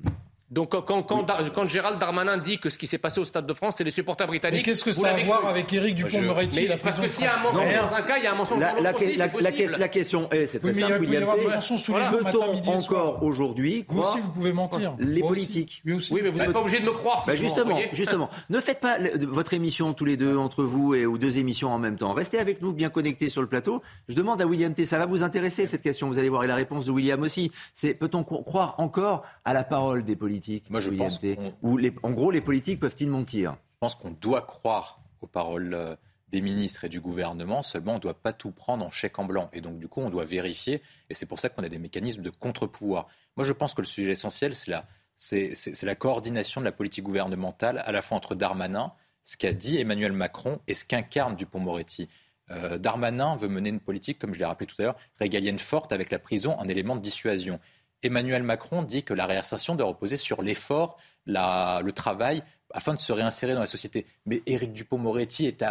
[0.49, 3.75] Donc quand, quand, Gérald Darmanin dit que ce qui s'est passé au Stade de France,
[3.77, 4.63] c'est les supporters britanniques.
[4.63, 7.43] qu'est-ce que ça a à voir avec Éric Dupond-Moretti Parce que s'il y a un
[7.43, 10.29] mensonge dans un cas, il y a un mensonge dans l'autre aussi, la, la, question
[10.31, 14.95] est, c'est très simple, William Peut-on encore aujourd'hui croire vous aussi, vous pouvez mentir.
[14.99, 17.23] les politiques Oui, mais vous n'êtes pas obligé de me croire.
[17.27, 21.17] Bah, justement, justement, ne faites pas votre émission tous les deux entre vous et ou
[21.17, 22.13] deux émissions en même temps.
[22.13, 23.81] Restez avec nous, bien connectés sur le plateau.
[24.07, 24.85] Je demande à William T.
[24.85, 27.51] Ça va vous intéresser cette question Vous allez voir et la réponse de William aussi.
[27.73, 30.36] C'est peut-on croire encore à la parole des politiques?
[30.69, 31.19] Moi, je pense
[31.61, 33.57] Ou en gros, les politiques peuvent-ils mentir?
[33.73, 35.95] Je pense qu'on doit croire aux paroles euh,
[36.29, 39.25] des ministres et du gouvernement, seulement on ne doit pas tout prendre en chèque en
[39.25, 39.49] blanc.
[39.53, 42.21] Et donc, du coup, on doit vérifier, et c'est pour ça qu'on a des mécanismes
[42.21, 43.07] de contre-pouvoir.
[43.37, 44.85] Moi, je pense que le sujet essentiel, c'est la,
[45.15, 49.77] c'est, la coordination de la politique gouvernementale, à la fois entre Darmanin, ce qu'a dit
[49.77, 52.09] Emmanuel Macron, et ce qu'incarne Dupont-Moretti.
[52.49, 55.91] Euh, Darmanin veut mener une politique, comme je l'ai rappelé tout à l'heure, régalienne forte
[55.91, 57.59] avec la prison en élément de dissuasion.
[58.03, 62.43] Emmanuel Macron dit que la réinsertion doit reposer sur l'effort, le travail
[62.73, 64.05] afin de se réinsérer dans la société.
[64.25, 65.63] Mais Éric Dupont-Moretti est,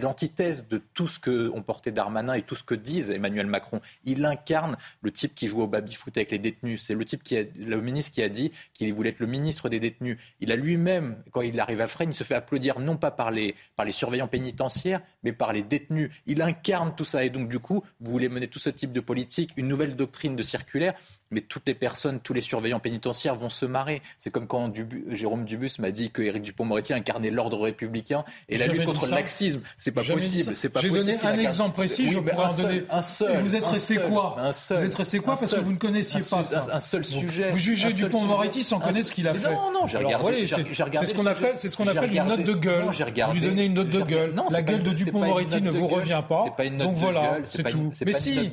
[0.00, 3.80] l'antithèse de tout ce que ont porté Darmanin et tout ce que disent Emmanuel Macron.
[4.04, 6.82] Il incarne le type qui joue au baby-foot avec les détenus.
[6.82, 9.68] C'est le type qui a, le ministre qui a dit qu'il voulait être le ministre
[9.68, 10.18] des détenus.
[10.40, 13.30] Il a lui-même, quand il arrive à Fresnes, il se fait applaudir non pas par
[13.30, 13.54] les
[13.90, 16.10] surveillants pénitentiaires, mais par les détenus.
[16.26, 17.24] Il incarne tout ça.
[17.24, 20.34] Et donc, du coup, vous voulez mener tout ce type de politique, une nouvelle doctrine
[20.34, 20.94] de circulaire
[21.32, 24.02] mais toutes les personnes, tous les surveillants pénitentiaires vont se marrer.
[24.18, 24.72] C'est comme quand
[25.10, 29.12] Jérôme Dubus m'a dit que Éric Dupond-Moretti incarnait l'ordre républicain et la lutte contre le
[29.12, 29.62] laxisme.
[29.76, 30.54] C'est pas possible.
[30.54, 32.10] C'est pas J'ai donné un exemple précis.
[32.10, 33.40] je pourrais en donner un seul.
[33.40, 34.36] vous êtes resté quoi
[34.70, 37.50] Vous êtes resté quoi parce que vous ne connaissiez pas Un seul sujet.
[37.50, 39.50] Vous jugez Dupond-Moretti sans connaître ce qu'il a fait.
[39.50, 40.46] Non, non, j'ai regardé.
[40.46, 42.84] C'est ce qu'on appelle, c'est ce qu'on appelle une note de gueule.
[42.84, 44.34] Vous lui donnez une note de gueule.
[44.50, 46.44] La gueule de Dupond-Moretti ne vous revient pas.
[46.44, 47.42] De gueule.
[47.44, 47.90] C'est tout.
[48.04, 48.50] Mais si.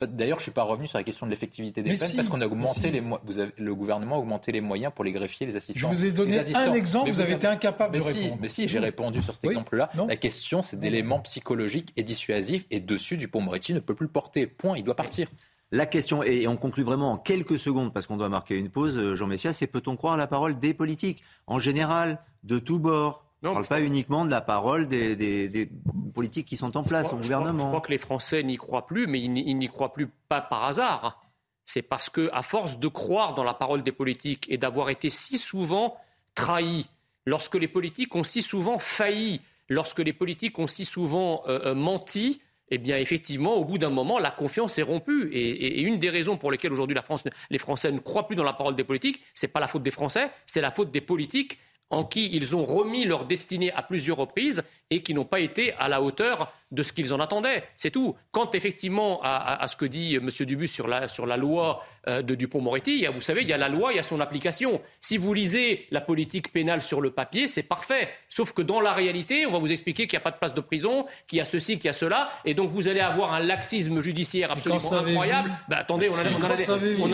[0.00, 2.46] D'ailleurs, je suis pas revenu sur la question de l'effectivité des peines parce qu'on a
[2.46, 5.80] augmenté vous avez, le gouvernement a augmenté les moyens pour les greffiers, les assistants.
[5.80, 8.38] Je vous ai donné un exemple, vous, avez été incapable de répondre.
[8.40, 9.90] Mais si, j'ai répondu sur cet exemple-là.
[10.08, 14.46] La question, c'est d'éléments psychologiques et dissuasifs, et dessus, Dupont-Moretti ne peut plus le porter.
[14.46, 15.28] Point, il doit partir.
[15.70, 18.96] La question, et on conclut vraiment en quelques secondes, parce qu'on doit marquer une pause,
[18.96, 23.26] euh, Jean Messia, c'est peut-on croire la parole des politiques, en général, de tous bords?
[23.42, 25.70] On ne parle pas uniquement de la parole des,
[26.14, 27.64] politiques qui sont en place au gouvernement.
[27.64, 30.64] je crois que les Français n'y croient plus, mais ils n'y croient plus pas par
[30.64, 31.22] hasard
[31.68, 35.10] c'est parce que, à force de croire dans la parole des politiques et d'avoir été
[35.10, 35.98] si souvent
[36.34, 36.86] trahis,
[37.26, 41.74] lorsque les politiques ont si souvent failli, lorsque les politiques ont si souvent euh, euh,
[41.74, 42.40] menti,
[42.70, 45.28] eh bien, effectivement, au bout d'un moment, la confiance est rompue.
[45.30, 46.96] Et, une des raisons pour lesquelles aujourd'hui
[47.50, 49.82] les Français ne croient plus dans la parole des politiques, ce n'est pas la faute
[49.82, 51.58] des Français, c'est la faute des politiques
[51.90, 55.74] en qui ils ont remis leur destinée à plusieurs reprises et qui n'ont pas été
[55.74, 57.64] à la hauteur de ce qu'ils en attendaient.
[57.76, 58.16] C'est tout.
[58.30, 60.28] Quant effectivement à, ce que dit M.
[60.40, 63.68] Dubus sur la, sur la loi euh, de Dupont-Moretti, vous savez, il y a la
[63.68, 64.80] loi, il y a son application.
[65.00, 68.08] Si vous lisez la politique pénale sur le papier, c'est parfait.
[68.28, 70.54] Sauf que dans la réalité, on va vous expliquer qu'il n'y a pas de place
[70.54, 73.32] de prison, qu'il y a ceci, qu'il y a cela, et donc vous allez avoir
[73.32, 75.50] un laxisme judiciaire absolument incroyable.
[75.68, 76.18] Ben, attendez, on, en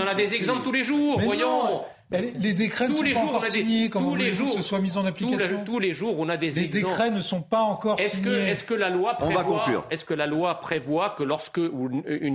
[0.06, 1.84] a, des, exemples tous les jours, voyons.
[2.10, 4.96] Les décrets ne sont pas encore signés, comme tous les jours, que ce soit mis
[4.96, 5.64] en application.
[5.64, 8.28] Tous les jours, on a des les décrets ne sont pas encore est-ce signés.
[8.28, 9.43] Que, est-ce que la loi prévoit,
[9.90, 11.60] est-ce que la loi prévoit que lorsque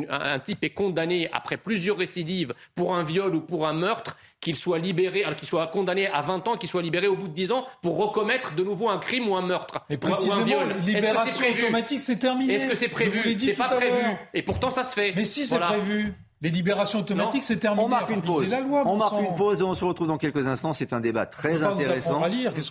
[0.10, 4.56] un type est condamné après plusieurs récidives pour un viol ou pour un meurtre, qu'il
[4.56, 7.52] soit libéré, qu'il soit condamné à 20 ans, qu'il soit libéré au bout de 10
[7.52, 10.76] ans pour recommettre de nouveau un crime ou un meurtre Mais précisément, ou un viol?
[10.86, 12.54] libération automatique, c'est terminé.
[12.54, 13.38] Est-ce que c'est prévu?
[13.38, 14.02] C'est pas prévu.
[14.34, 15.14] Et pourtant, ça se fait.
[15.16, 16.14] Mais si c'est prévu.
[16.42, 17.84] Les libérations automatiques, c'est terminé.
[17.84, 18.50] On marque une pause.
[18.50, 20.72] La loi, on marque une pause et on se retrouve dans quelques instants.
[20.72, 22.22] C'est un débat très intéressant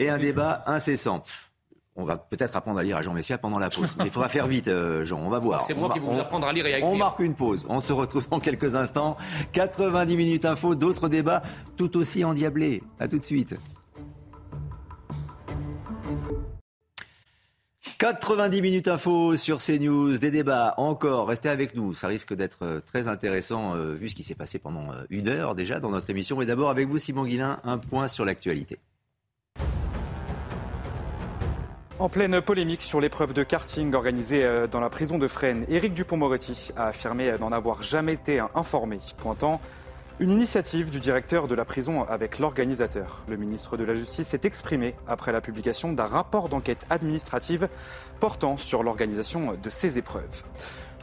[0.00, 1.22] et un débat incessant.
[2.00, 3.96] On va peut-être apprendre à lire à Jean Messia pendant la pause.
[3.98, 5.18] Mais il faudra faire vite, euh, Jean.
[5.18, 5.64] On va voir.
[5.64, 6.92] C'est moi qui vais vous apprendre à lire et à écrire.
[6.92, 7.66] On marque une pause.
[7.68, 9.16] On se retrouve dans quelques instants.
[9.52, 11.42] 90 minutes info, d'autres débats
[11.76, 12.84] tout aussi endiablés.
[13.00, 13.56] À tout de suite.
[17.98, 22.80] 90 minutes info sur CNews, des débats encore, restez avec nous, ça risque d'être euh,
[22.80, 26.36] très intéressant euh, vu ce qui s'est passé pendant une heure déjà dans notre émission.
[26.36, 28.78] Mais d'abord avec vous Simon Guillain, un point sur l'actualité.
[32.00, 35.94] En pleine polémique sur l'épreuve de karting organisée euh, dans la prison de Fresnes, Éric
[35.94, 39.60] Dupont-Moretti a affirmé n'en avoir jamais été informé, pointant
[40.20, 43.24] une initiative du directeur de la prison avec l'organisateur.
[43.28, 47.68] Le ministre de la Justice s'est exprimé après la publication d'un rapport d'enquête administrative
[48.20, 50.44] portant sur l'organisation de ces épreuves.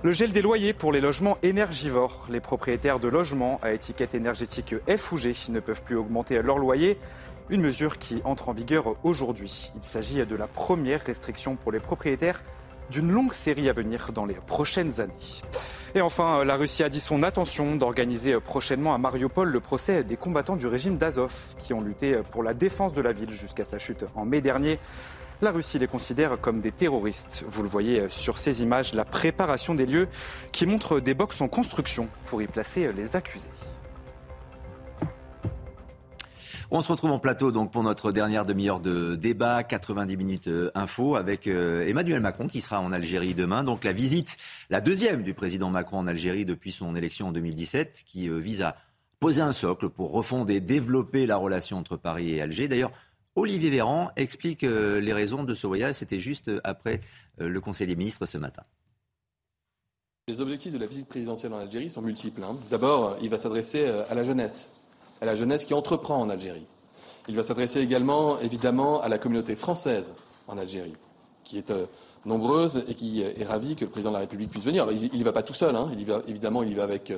[0.01, 2.25] Le gel des loyers pour les logements énergivores.
[2.29, 6.57] Les propriétaires de logements à étiquette énergétique F ou G ne peuvent plus augmenter leur
[6.57, 6.97] loyer
[7.49, 9.71] une mesure qui entre en vigueur aujourd'hui.
[9.75, 12.43] Il s'agit de la première restriction pour les propriétaires
[12.91, 15.13] d'une longue série à venir dans les prochaines années.
[15.95, 20.17] Et enfin, la Russie a dit son attention d'organiser prochainement à Mariupol le procès des
[20.17, 23.79] combattants du régime d'Azov qui ont lutté pour la défense de la ville jusqu'à sa
[23.79, 24.79] chute en mai dernier.
[25.41, 27.43] La Russie les considère comme des terroristes.
[27.47, 30.07] Vous le voyez sur ces images, la préparation des lieux
[30.51, 33.49] qui montrent des boxes en construction pour y placer les accusés.
[36.71, 40.71] On se retrouve en plateau donc pour notre dernière demi-heure de débat, 90 minutes euh,
[40.73, 43.63] info avec euh, Emmanuel Macron qui sera en Algérie demain.
[43.63, 44.37] Donc la visite,
[44.71, 48.63] la deuxième du président Macron en Algérie depuis son élection en 2017, qui euh, vise
[48.63, 48.77] à
[49.19, 52.67] poser un socle pour refonder, développer la relation entre Paris et Alger.
[52.67, 52.91] D'ailleurs,
[53.35, 55.95] Olivier Véran explique les raisons de ce voyage.
[55.95, 57.01] C'était juste après
[57.37, 58.63] le Conseil des ministres ce matin.
[60.27, 62.43] Les objectifs de la visite présidentielle en Algérie sont multiples.
[62.43, 62.57] Hein.
[62.69, 64.74] D'abord, il va s'adresser à la jeunesse,
[65.25, 66.65] à la jeunesse qui entreprend en Algérie.
[67.27, 70.13] Il va s'adresser également, évidemment, à la communauté française
[70.47, 70.95] en Algérie,
[71.43, 71.73] qui est
[72.25, 74.87] nombreuse et qui est ravie que le président de la République puisse venir.
[74.91, 75.89] il n'y va pas tout seul, hein.
[75.93, 77.11] il y va, évidemment, il y va avec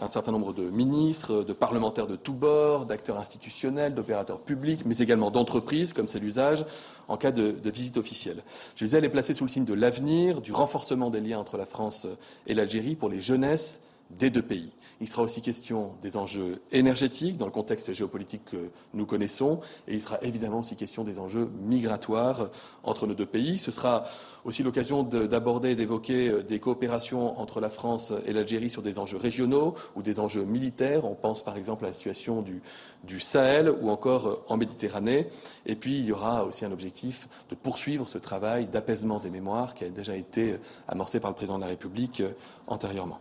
[0.00, 4.98] un certain nombre de ministres, de parlementaires de tous bords, d'acteurs institutionnels, d'opérateurs publics, mais
[4.98, 6.66] également d'entreprises, comme c'est l'usage,
[7.06, 8.42] en cas de, visite officielle.
[8.74, 11.56] Je disais, elle est placée sous le signe de l'avenir, du renforcement des liens entre
[11.56, 12.08] la France
[12.46, 14.70] et l'Algérie pour les jeunesses des deux pays.
[15.00, 19.94] Il sera aussi question des enjeux énergétiques dans le contexte géopolitique que nous connaissons et
[19.94, 22.48] il sera évidemment aussi question des enjeux migratoires
[22.84, 23.58] entre nos deux pays.
[23.58, 24.04] Ce sera
[24.44, 28.98] aussi l'occasion d'aborder et d'évoquer euh, des coopérations entre la France et l'Algérie sur des
[28.98, 31.04] enjeux régionaux ou des enjeux militaires.
[31.04, 32.62] On pense par exemple à la situation du,
[33.04, 35.26] du Sahel ou encore euh, en Méditerranée.
[35.66, 39.74] Et puis il y aura aussi un objectif de poursuivre ce travail d'apaisement des mémoires
[39.74, 42.22] qui a déjà été euh, amorcé par le président de la République
[42.66, 43.20] antérieurement.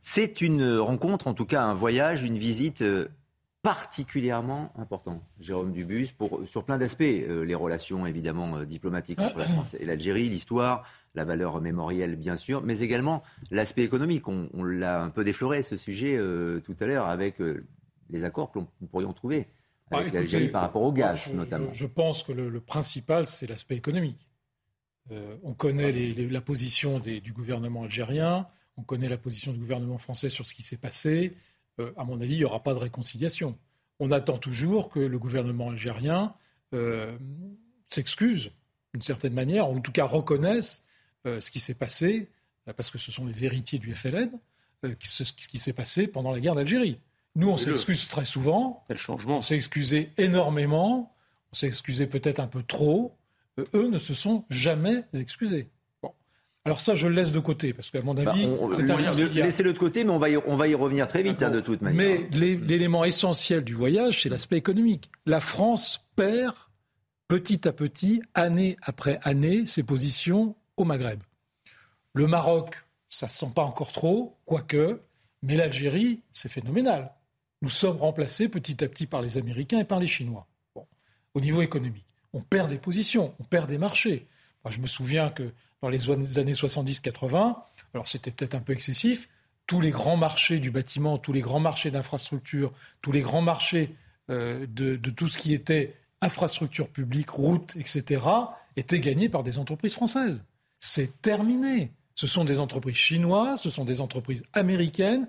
[0.00, 3.08] C'est une rencontre, en tout cas un voyage, une visite euh,
[3.62, 7.02] particulièrement importante, Jérôme Dubus, pour, sur plein d'aspects.
[7.02, 12.16] Euh, les relations, évidemment, euh, diplomatiques entre la France et l'Algérie, l'histoire, la valeur mémorielle,
[12.16, 14.26] bien sûr, mais également l'aspect économique.
[14.26, 16.18] On, l'a un peu défloré, ce sujet,
[16.64, 17.36] tout à l'heure, avec
[18.08, 19.48] les accords que nous pourrions trouver
[19.90, 21.72] avec bah, l'Algérie par rapport au gaz, notamment.
[21.72, 24.28] Je, pense que le, principal, c'est l'aspect économique.
[25.42, 28.46] on connaît la position du gouvernement algérien.
[28.80, 31.36] On connaît la position du gouvernement français sur ce qui s'est passé.
[31.80, 33.58] Euh, à mon avis, il n'y aura pas de réconciliation.
[33.98, 36.34] On attend toujours que le gouvernement algérien
[36.72, 37.14] euh,
[37.88, 38.52] s'excuse
[38.94, 40.86] d'une certaine manière, ou en tout cas reconnaisse
[41.26, 42.30] euh, ce qui s'est passé,
[42.76, 44.30] parce que ce sont les héritiers du FLN,
[45.02, 46.98] ce, qui s'est passé pendant la guerre d'Algérie.
[47.36, 48.84] Nous, on s'excuse très souvent.
[48.88, 51.14] Quel changement On s'est excusé énormément.
[51.52, 53.14] On s'est excusé peut-être un peu trop.
[53.74, 55.68] eux ne se sont jamais excusés.
[56.66, 58.46] Alors ça, je le laisse de côté, parce qu'à mon bah, avis,
[59.34, 61.60] Laissez-le de côté, mais on va y, on va y revenir très vite, hein, de
[61.60, 62.20] toute manière.
[62.30, 65.10] Mais l'élément essentiel du voyage, c'est l'aspect économique.
[65.24, 66.54] La France perd
[67.28, 71.20] petit à petit, année après année, ses positions au Maghreb.
[72.12, 75.00] Le Maroc, ça ne se sent pas encore trop, quoique,
[75.42, 77.12] mais l'Algérie, c'est phénoménal.
[77.62, 80.46] Nous sommes remplacés petit à petit par les Américains et par les Chinois.
[81.34, 84.26] Au niveau économique, on perd des positions, on perd des marchés.
[84.64, 85.52] Moi, je me souviens que
[85.82, 87.56] dans les années 70-80,
[87.94, 89.28] alors c'était peut-être un peu excessif,
[89.66, 92.72] tous les grands marchés du bâtiment, tous les grands marchés d'infrastructures,
[93.02, 93.94] tous les grands marchés
[94.28, 98.24] euh, de, tout ce qui était infrastructure publique, routes, etc.,
[98.76, 100.44] étaient gagnés par des entreprises françaises.
[100.80, 101.92] C'est terminé.
[102.14, 105.26] Ce sont des entreprises chinoises, ce sont des entreprises américaines,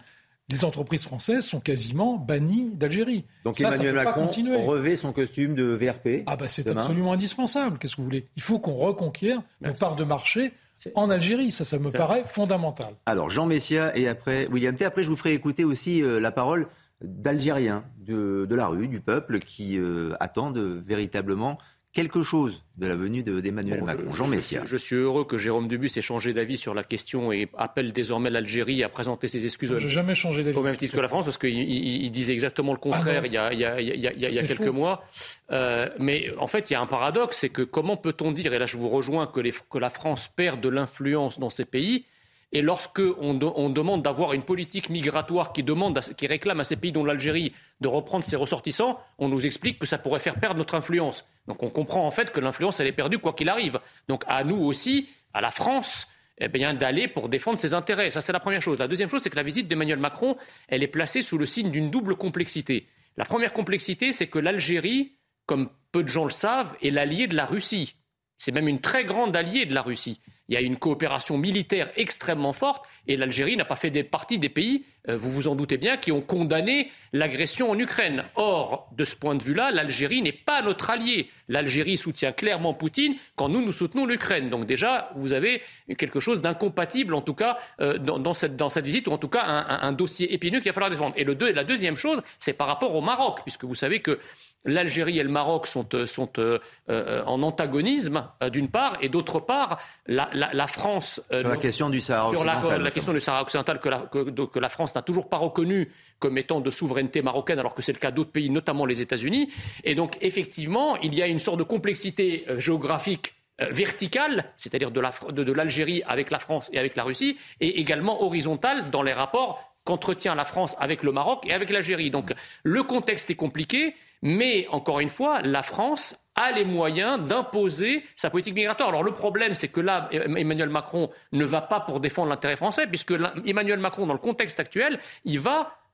[0.52, 3.26] les entreprises françaises sont quasiment bannies d'Algérie.
[3.45, 4.30] Donc Emmanuel Macron
[4.66, 7.78] revêt son costume de VRP Ah bah c'est absolument indispensable.
[7.78, 8.28] Qu'est-ce que vous voulez?
[8.36, 10.54] Il faut qu'on reconquiert nos parts de marché
[10.95, 11.52] en Algérie.
[11.52, 12.95] Ça, ça me paraît fondamental.
[13.06, 14.86] Alors Jean Messia et après William T.
[14.86, 16.68] Après, je vous ferai écouter aussi euh, la parole
[17.02, 21.58] d'Algériens de, la rue, du peuple, qui euh, attendent véritablement
[21.94, 24.12] quelque chose de la venue d'Emmanuel Macron.
[24.12, 24.64] Jean Messia.
[24.66, 28.30] Je, suis heureux que Jérôme Dubus ait changé d'avis sur la question et appelle désormais
[28.30, 29.70] l'Algérie à présenter ses excuses.
[29.70, 30.58] Je n'ai jamais changé d'avis.
[30.58, 34.46] Au même titre que la France, parce qu'il disait exactement le contraire il y a,
[34.48, 35.04] quelques mois.
[35.52, 38.60] Euh, mais en fait, il y a un paradoxe, c'est que comment peut-on dire, et
[38.60, 42.06] là je vous rejoins, que, que la France perd de l'influence dans ces pays
[42.54, 43.34] et lorsque on,
[43.70, 47.88] demande d'avoir une politique migratoire qui, demande qui réclame à ces pays dont l'Algérie de
[47.88, 51.26] reprendre ses ressortissants, on nous explique que ça pourrait faire perdre notre influence.
[51.48, 53.80] Donc on comprend en fait que l'influence, elle est perdue quoi qu'il arrive.
[54.08, 58.10] Donc à nous aussi, à la France, eh bien, d'aller pour défendre ses intérêts.
[58.10, 58.80] Ça, c'est la première chose.
[58.80, 60.36] La deuxième chose, c'est que la visite d'Emmanuel Macron,
[60.68, 62.88] elle est placée sous le signe d'une double complexité.
[63.16, 67.36] La première complexité, c'est que l'Algérie, comme peu de gens le savent, est l'allié de
[67.36, 67.96] la Russie.
[68.44, 70.20] C'est même une très grande alliée de la Russie
[70.52, 74.50] il y a une coopération militaire extrêmement forte et l'Algérie n'a pas fait partie des
[74.50, 78.26] pays, euh, vous vous en doutez bien, qui ont condamné l'agression en Ukraine.
[78.36, 81.30] Or, de ce point de vue-là, l'Algérie n'est pas notre allié.
[81.48, 84.50] L'Algérie soutient clairement Poutine quand nous, nous soutenons l'Ukraine.
[84.50, 85.62] Donc déjà, vous avez
[85.98, 89.94] quelque chose d'incompatible, en tout cas, euh, dans, cette, visite, ou en tout cas un,
[89.94, 91.14] dossier épineux qu'il va falloir défendre.
[91.16, 94.20] Et le la deuxième chose, c'est par rapport au Maroc, puisque vous savez que
[94.66, 96.59] l'Algérie et le Maroc sont, euh, sont euh,
[96.89, 101.22] euh, en antagonisme, d'une part, et d'autre part, la, France...
[101.36, 102.59] sur la question du Sahara occidental.
[102.59, 106.38] Sur la, question du Sahara occidental que la, que, France n'a toujours pas reconnu comme
[106.38, 109.51] étant de souveraineté marocaine, alors que c'est le cas d'autres pays, notamment les États-Unis.
[109.84, 116.03] Et donc, effectivement, il y a une sorte de complexité géographique verticale, c'est-à-dire de l'Algérie
[116.07, 120.45] avec la France et avec la Russie, et également horizontale dans les rapports qu'entretient la
[120.45, 122.12] France avec le Maroc et avec l'Algérie.
[122.12, 122.34] Donc
[122.64, 128.30] le contexte est compliqué, mais encore une fois, la France a les moyens d'imposer sa
[128.30, 128.90] politique migratoire.
[128.90, 132.88] Alors le problème, c'est que là, Emmanuel Macron ne va pas pour défendre l'intérêt français,
[132.88, 133.14] puisque
[133.46, 135.34] Emmanuel Macron, dans le contexte actuel, il,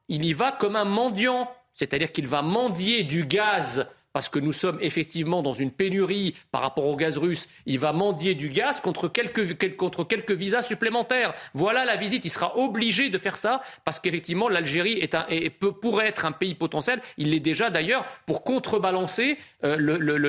[0.10, 1.50] y va comme un mendiant.
[1.74, 6.61] C'est-à-dire qu'il va mendier du gaz parce que nous sommes effectivement dans une pénurie par
[6.61, 11.36] rapport au gaz russe, il va mendier du gaz contre quelques, contre quelques visas supplémentaires.
[11.53, 12.26] Voilà la visite.
[12.26, 15.28] Il sera obligé de faire ça parce qu'effectivement, l'Algérie est un,
[15.82, 16.99] pourrait être un pays potentiel.
[17.20, 19.78] Il l'est déjà d'ailleurs pour contrebalancer euh,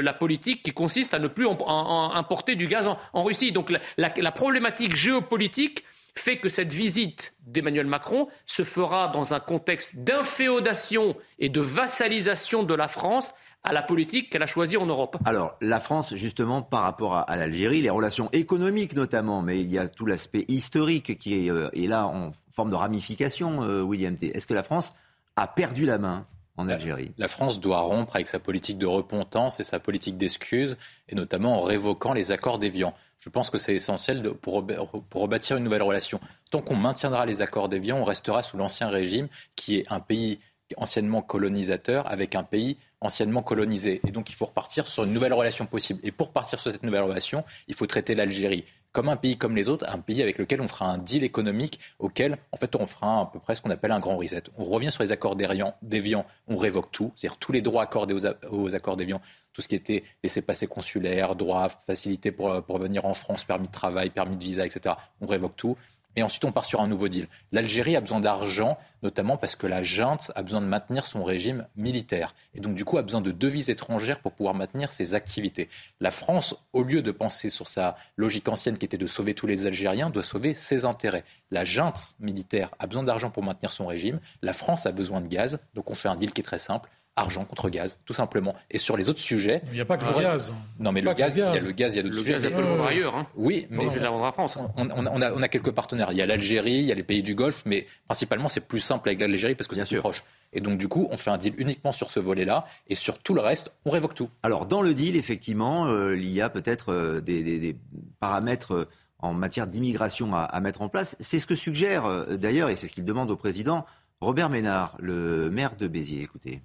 [0.02, 3.52] la politique qui consiste à ne plus importer du gaz en, Russie.
[3.52, 5.82] Donc la problématique géopolitique
[6.18, 12.64] fait que cette visite d'Emmanuel Macron se fera dans un contexte d'inféodation et de vassalisation
[12.64, 13.32] de la France
[13.64, 15.16] à la politique qu'elle a choisie en Europe.
[15.24, 19.78] Alors, la France, justement, par rapport à, l'Algérie, les relations économiques notamment, mais il y
[19.78, 24.36] a tout l'aspect historique qui est, euh, là en forme de ramification, euh, William T.
[24.36, 24.94] Est-ce que la France
[25.36, 27.12] a perdu la main en Algérie?
[27.18, 30.76] La France doit rompre avec sa politique de repentance et sa politique d'excuses,
[31.08, 32.94] et notamment en révoquant les accords d'Évian.
[33.18, 34.64] Je pense que c'est essentiel pour,
[35.10, 36.20] pour rebâtir une nouvelle relation.
[36.50, 40.38] Tant qu'on maintiendra les accords d'Évian, on restera sous l'ancien régime, qui est un pays
[40.76, 44.00] anciennement colonisateur avec un pays anciennement colonisé.
[44.06, 46.00] Et donc il faut repartir sur une nouvelle relation possible.
[46.02, 49.54] Et pour partir sur cette nouvelle relation, il faut traiter l'Algérie comme un pays comme
[49.54, 52.86] les autres, un pays avec lequel on fera un deal économique auquel, en fait, on
[52.86, 54.44] fera à peu près ce qu'on appelle un grand reset.
[54.56, 58.14] On revient sur les accords d'Évian, on révoque tout, c'est-à-dire tous les droits accordés
[58.50, 59.20] aux, accords d'Évian,
[59.52, 63.72] tout ce qui était laissé-passer consulaire, droits, facilité pour, pour venir en France, permis de
[63.72, 64.94] travail, permis de visa, etc.
[65.20, 65.76] On révoque tout.
[66.16, 67.28] Et ensuite, on part sur un nouveau deal.
[67.52, 71.66] L'Algérie a besoin d'argent, notamment parce que la junte a besoin de maintenir son régime
[71.76, 72.34] militaire.
[72.54, 75.68] Et donc, du coup, a besoin de devises étrangères pour pouvoir maintenir ses activités.
[76.00, 79.46] La France, au lieu de penser sur sa logique ancienne qui était de sauver tous
[79.46, 81.24] les Algériens, doit sauver ses intérêts.
[81.50, 84.18] La junte militaire a besoin d'argent pour maintenir son régime.
[84.42, 85.60] La France a besoin de gaz.
[85.74, 88.54] Donc, on fait un deal qui est très simple argent contre gaz, tout simplement.
[88.70, 89.60] Et sur les autres sujets.
[89.66, 90.54] Il n'y a pas que le gaz.
[90.78, 92.34] Non, mais le gaz, il y a le gaz, il y a d'autres sujets.
[92.34, 93.16] Le gaz, peut le vendre ailleurs.
[93.16, 93.26] Hein.
[93.36, 93.88] Oui, mais.
[93.88, 94.56] je vais la vendre à France.
[94.76, 96.12] On, a, on, a, quelques partenaires.
[96.12, 98.80] Il y a l'Algérie, il y a les pays du Golfe, mais principalement, c'est plus
[98.80, 100.24] simple avec l'Algérie parce que c'est plus proche.
[100.52, 102.64] Et donc, du coup, on fait un deal uniquement sur ce volet-là.
[102.86, 104.30] Et sur tout le reste, on révoque tout.
[104.42, 107.76] Alors, dans le deal, effectivement, euh, il y a peut-être euh, des,
[108.20, 108.72] paramètres.
[108.72, 108.88] Euh,
[109.20, 111.16] en matière d'immigration à, à, mettre en place.
[111.18, 113.84] C'est ce que suggère d'ailleurs, et c'est ce qu'il demande au président
[114.20, 116.22] Robert Ménard, le maire de Béziers.
[116.22, 116.62] Écoutez.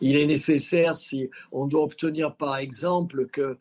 [0.00, 3.56] Il est nécessaire, si on doit obtenir par exemple que,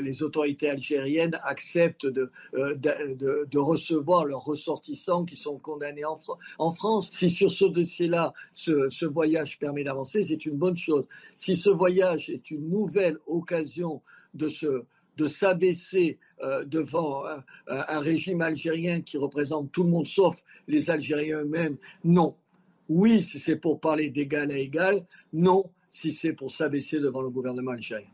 [0.00, 6.04] les autorités algériennes acceptent euh, de, recevoir leurs ressortissants qui sont condamnés
[6.58, 11.04] en, France, si sur ce dossier-là, ce, voyage permet d'avancer, c'est une bonne chose.
[11.36, 14.00] Si ce voyage est une nouvelle occasion
[14.32, 17.24] de s'abaisser euh, devant
[17.66, 22.36] un, régime algérien qui représente tout le monde sauf les Algériens eux-mêmes, non.
[22.88, 25.04] Oui, si c'est pour parler d'égal à égal.
[25.32, 28.08] Non, si c'est pour s'abaisser devant le gouvernement algérien.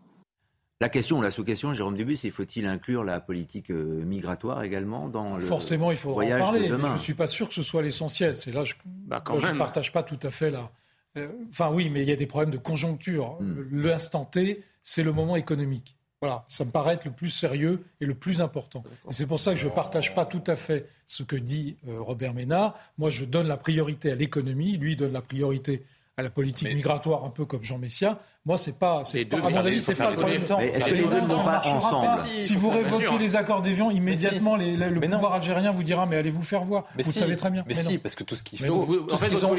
[0.80, 5.36] La question, la sous-question, Jérôme Dubus, c'est faut-il inclure la politique euh, migratoire également dans
[5.36, 6.68] le Forcément, il faudra en parler.
[6.68, 8.36] je ne suis pas sûr que ce soit l'essentiel.
[8.36, 10.72] C'est là, je bah, ne partage pas tout à fait là.
[11.16, 13.38] Euh, enfin, oui, mais il y a des problèmes de conjoncture.
[13.40, 13.68] Hmm.
[13.70, 15.96] L'instant T, c'est le moment économique.
[16.24, 18.82] Voilà, ça me paraît être le plus sérieux et le plus important.
[19.10, 21.76] Et c'est pour ça que je ne partage pas tout à fait ce que dit
[21.86, 22.78] euh, Robert Ménard.
[22.96, 25.84] Moi, je donne la priorité à l'économie, lui donne la priorité
[26.16, 28.22] à la politique migratoire, un peu comme Jean Messia.
[28.46, 30.58] Moi, c'est pas, c'est pas, à mon avis, c'est pas le premier temps.
[30.60, 34.56] Est-ce que les deux ne vont pas ensemble Si vous révoquez les accords d'Évian, immédiatement,
[34.56, 36.84] le pouvoir algérien vous dira, mais allez vous faire voir.
[36.98, 37.64] vous le savez très bien.
[37.66, 39.54] Mais, si, parce que tout ce qu'il faut, tout ce qu'ils ont,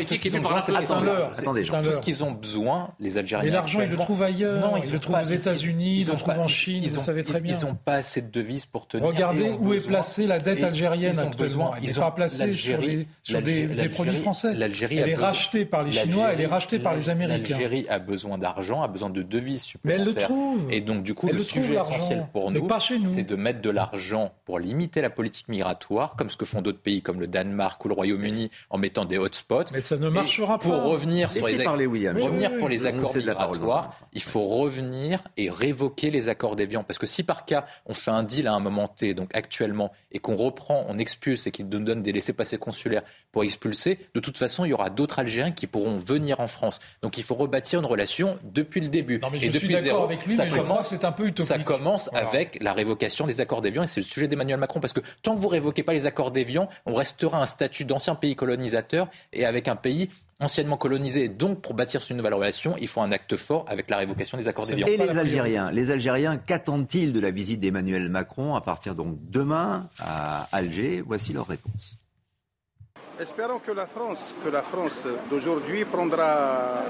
[1.35, 3.45] attendez, tout ce qu'ils ont besoin, les Algériens.
[3.45, 4.61] Mais l'argent, ils le trouvent ailleurs.
[4.61, 6.87] Non, ils le trouvent aux États-Unis, ils le trouvent en Chine.
[6.87, 7.57] Vous savez très bien.
[7.57, 9.07] Ils n'ont pas assez de devises pour tenir.
[9.07, 11.73] Regardez où est placée la dette algérienne actuellement.
[11.75, 12.77] Elle n'est pas placée sur
[13.41, 14.55] des produits français.
[14.55, 17.55] Elle est rachetée par les Chinois, elle est rachetée par les Américains.
[17.55, 20.71] L'Algérie a besoin d'argent, a besoin de devises mais elle le trouve.
[20.71, 22.67] Et donc, du coup, le, sujet essentiel pour nous,
[23.05, 26.79] c'est de mettre de l'argent pour limiter la politique migratoire, comme ce que font d'autres
[26.79, 29.65] pays comme le Danemark ou le Royaume-Uni, en mettant des hotspots.
[29.73, 30.65] Mais ça ne marchera pas.
[30.65, 36.29] Pour revenir sur les, revenir pour les accords migratoires, il faut revenir et révoquer les
[36.29, 36.83] accords d'Évian.
[36.83, 39.91] Parce que si par cas, on fait un deal à un moment T, donc actuellement,
[40.11, 43.03] et qu'on reprend, on expulse et qu'il nous donne des laissés-passer consulaires
[43.35, 46.79] pour expulser, de toute façon, il y aura d'autres Algériens qui pourront venir en France.
[47.01, 50.47] Donc il faut rebâtir une relation depuis le début et depuis zéro, avec lui, ça
[50.47, 51.49] commence, c'est un peu utopique.
[51.49, 54.93] Ça commence avec la révocation des accords d'Évian et c'est le sujet d'Emmanuel Macron parce
[54.93, 58.37] que tant que vous révoquez pas les accords d'Évian, on restera un statut d'ancien pays
[58.37, 60.07] colonisateur et avec un pays
[60.39, 61.27] anciennement colonisé.
[61.27, 64.47] Donc, pour bâtir une nouvelle relation, il faut un acte fort avec la révocation des
[64.47, 64.87] accords d'Évian.
[64.87, 69.89] Et les Algériens, les Algériens, qu'attendent-ils de la visite d'Emmanuel Macron à partir donc demain
[69.99, 71.03] à Alger?
[71.05, 71.97] Voici leur réponse.
[73.19, 76.83] Espérons que la France, que la France d'aujourd'hui prendra,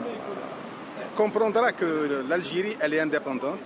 [1.16, 3.60] comprendra que l'Algérie, elle est indépendante,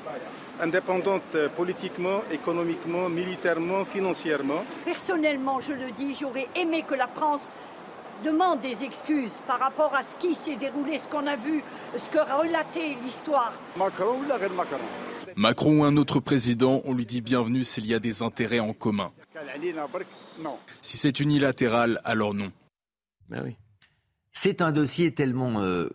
[0.59, 4.63] indépendante politiquement, économiquement, militairement, financièrement.
[4.83, 7.49] Personnellement, je le dis, j'aurais aimé que la France
[8.25, 11.63] demande des excuses par rapport à ce qui s'est déroulé, ce qu'on a vu,
[11.97, 13.53] ce que relatait l'histoire.
[13.77, 14.77] Macron ou la reine Macron?
[15.37, 18.73] Macron ou un autre président, on lui dit bienvenue s'il y a des intérêts en
[18.73, 19.11] commun.
[20.81, 22.51] Si c'est unilatéral, alors non.
[23.29, 23.55] Ben oui.
[24.31, 25.89] C'est un dossier tellement euh,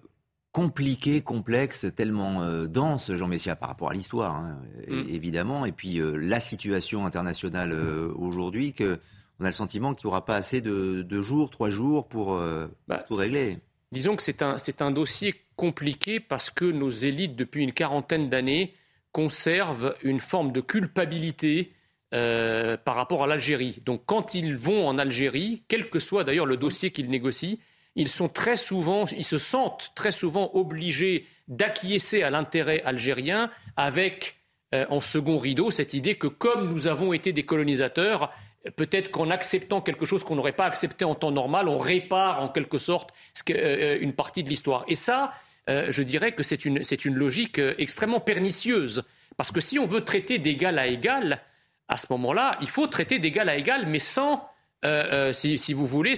[0.52, 5.08] compliqué, complexe, tellement euh, dense, Jean Messia, par rapport à l'histoire, hein, mm.
[5.08, 7.72] évidemment, et puis euh, la situation internationale
[8.16, 8.98] aujourd'hui, que
[9.40, 12.40] on a le sentiment qu'il n'y aura pas assez de, jours, trois jours pour,
[12.86, 13.58] bah, tout régler.
[13.90, 18.74] Disons que c'est un, un dossier compliqué parce que nos élites, depuis une quarantaine d'années,
[19.10, 21.72] conservent une forme de culpabilité
[22.14, 23.82] euh, par rapport à l'Algérie.
[23.84, 27.56] Donc quand ils vont en Algérie, quel que soit d'ailleurs le dossier qu'ils négocient,
[27.96, 34.36] ils sont très souvent, ils se sentent très souvent obligés d'acquiescer à l'intérêt algérien avec
[34.74, 38.32] euh, en second rideau cette idée que comme nous avons été des colonisateurs,
[38.76, 42.48] peut-être qu'en acceptant quelque chose qu'on n'aurait pas accepté en temps normal, on répare en
[42.48, 43.12] quelque sorte
[43.50, 44.84] euh, une partie de l'histoire.
[44.86, 45.32] Et ça,
[45.66, 49.02] je dirais que c'est une, une, logique extrêmement pernicieuse.
[49.36, 51.40] Parce que si on veut traiter d'égal à égal,
[51.88, 54.48] à ce moment-là, il faut traiter d'égal à égal, mais sans,
[54.84, 56.14] euh, euh, si, vous voulez,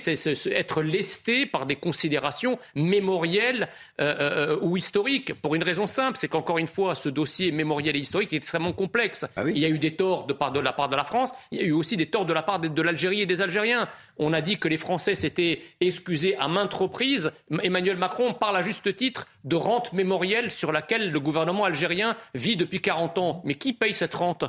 [0.50, 3.68] être lesté par des considérations mémorielles
[4.00, 5.34] euh, ou historiques.
[5.40, 8.72] Pour une raison simple, c'est qu'encore une fois, ce dossier mémoriel et historique est extrêmement
[8.72, 9.26] complexe.
[9.36, 11.30] Ah il y a eu des torts de, part de la part de la France,
[11.52, 13.40] il y a eu aussi des torts de la part de, de l'Algérie et des
[13.40, 13.88] Algériens.
[14.18, 17.30] On a dit que les Français s'étaient excusés à maintes reprises.
[17.62, 22.56] Emmanuel Macron parle à juste titre de rente mémorielle sur laquelle le gouvernement algérien vit
[22.56, 23.42] depuis 40 ans.
[23.44, 24.44] Mais qui paye cette rente?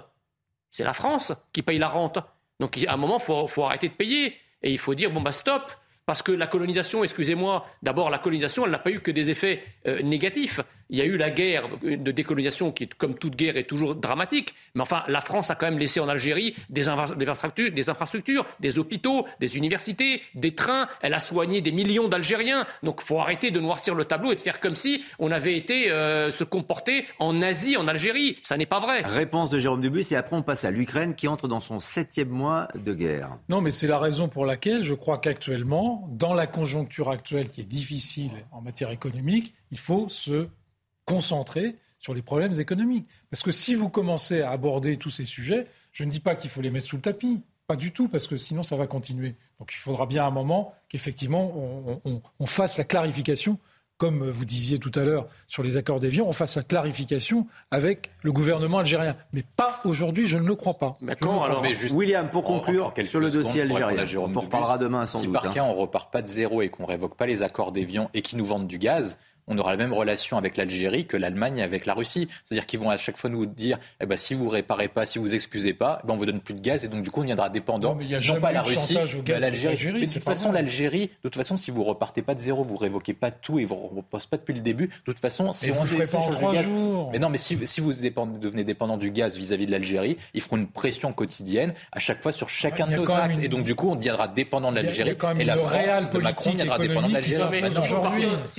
[0.71, 2.19] C'est la France qui paye la rente.
[2.59, 4.35] Donc à un moment, il faut, arrêter de payer.
[4.63, 5.71] Et il faut dire, bon, bah stop,
[6.05, 9.63] parce que la colonisation, excusez-moi, d'abord la colonisation, elle n'a pas eu que des effets
[9.87, 10.61] euh, négatifs.
[10.89, 14.55] Il y a eu la guerre de décolonisation qui, comme toute guerre, est toujours dramatique.
[14.75, 18.79] Mais enfin, la France a quand même laissé en Algérie des, infrastructures, des, infrastructures, des
[18.79, 20.87] hôpitaux, des universités, des trains.
[21.01, 22.65] Elle a soigné des millions d'Algériens.
[22.83, 25.57] Donc, il faut arrêter de noircir le tableau et de faire comme si on avait
[25.57, 28.37] été euh, se comporter en Asie, en Algérie.
[28.43, 29.01] Ça n'est pas vrai.
[29.01, 30.05] Réponse de Jérôme Dubus.
[30.11, 33.37] Et après, on passe à l'Ukraine qui entre dans son septième mois de guerre.
[33.49, 37.61] Non, mais c'est la raison pour laquelle je crois qu'actuellement, dans la conjoncture actuelle qui
[37.61, 40.47] est difficile en matière économique, il faut se
[41.07, 43.07] concentrer sur les problèmes économiques.
[43.31, 46.51] Parce que si vous commencez à aborder tous ces sujets, je ne dis pas qu'il
[46.51, 49.35] faut les mettre sous le tapis, pas du tout, parce que sinon ça va continuer.
[49.59, 51.99] Donc il faudra bien un moment qu'effectivement
[52.39, 53.57] on, fasse la clarification
[53.97, 58.11] comme vous disiez tout à l'heure sur les accords d'avion, on fasse la clarification avec
[58.21, 59.15] le gouvernement algérien.
[59.33, 60.99] Mais pas aujourd'hui, je ne le crois pas.
[61.01, 65.37] alors, William, pour conclure sur le dossier algérien, on en reparlera demain sans si doute.
[65.37, 68.11] Si par cas on repart pas de zéro et qu'on révoque pas les accords d'Évian
[68.13, 69.17] et qui nous vendent du gaz,
[69.47, 72.27] on aura la même relation avec l'Algérie que l'Allemagne avec la Russie.
[72.43, 75.19] C'est-à-dire qu'ils vont à chaque fois nous dire eh ben, si vous réparez pas, si
[75.19, 77.21] vous excusez pas, eh ben, on vous donne plus de gaz et donc du coup
[77.21, 79.93] on viendra dépendant non, mais non pas la Russie, mais l'Algérie.
[79.93, 82.75] Mais de toute façon, l'Algérie, de toute façon, si vous repartez pas de zéro, vous
[82.75, 85.71] révoquez pas tout et vous ne reposez pas depuis le début, de toute façon, si
[85.71, 87.09] on ne pas en trois gaz, jours.
[87.11, 90.67] Mais non, mais si, vous devenez dépendant du gaz vis-à-vis de l'Algérie, ils feront une
[90.67, 93.39] pression quotidienne à chaque fois sur chacun de nos actes.
[93.41, 95.15] Et donc du coup, on deviendra dépendant de l'Algérie.
[95.39, 97.61] Et la France de Macron viendra dépendant de l'Algérie.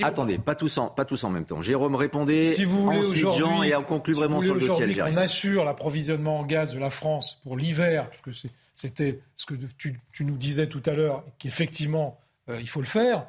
[0.01, 1.59] Attendez, pas tous en même temps.
[1.59, 2.51] Jérôme répondait.
[2.51, 5.13] Si vous voulez aujourd'hui, et on conclut vraiment sur le dossier algérien.
[5.13, 9.99] On assure l'approvisionnement en gaz de la France pour l'hiver, puisque c'était ce que tu,
[10.21, 12.19] nous disais tout à l'heure, qu'effectivement
[12.49, 13.25] euh, il faut le faire.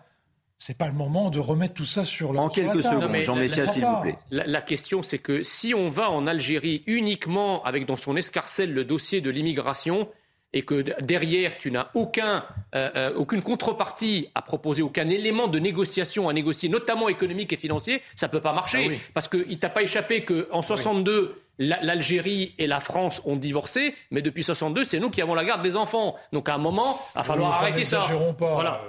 [0.62, 3.66] C'est pas le moment de remettre tout ça sur, la, en quelques secondes, Jean Messia,
[3.66, 4.14] s'il vous plaît.
[4.30, 8.84] La, question, c'est que si on va en Algérie uniquement avec dans son escarcelle le
[8.84, 10.06] dossier de l'immigration,
[10.52, 12.44] et que derrière, tu n'as aucun,
[12.74, 17.56] euh, euh, aucune contrepartie à proposer, aucun élément de négociation à négocier, notamment économique et
[17.56, 18.90] financier, ça ne peut pas marcher.
[18.92, 23.94] Ah Parce qu'il ne t'a pas échappé qu'en 62, l'Algérie et la France ont divorcé,
[24.10, 26.16] mais depuis 62, c'est nous qui avons la garde des enfants.
[26.32, 28.08] Donc à un moment, il va falloir arrêter ça.
[28.36, 28.80] Pas, voilà.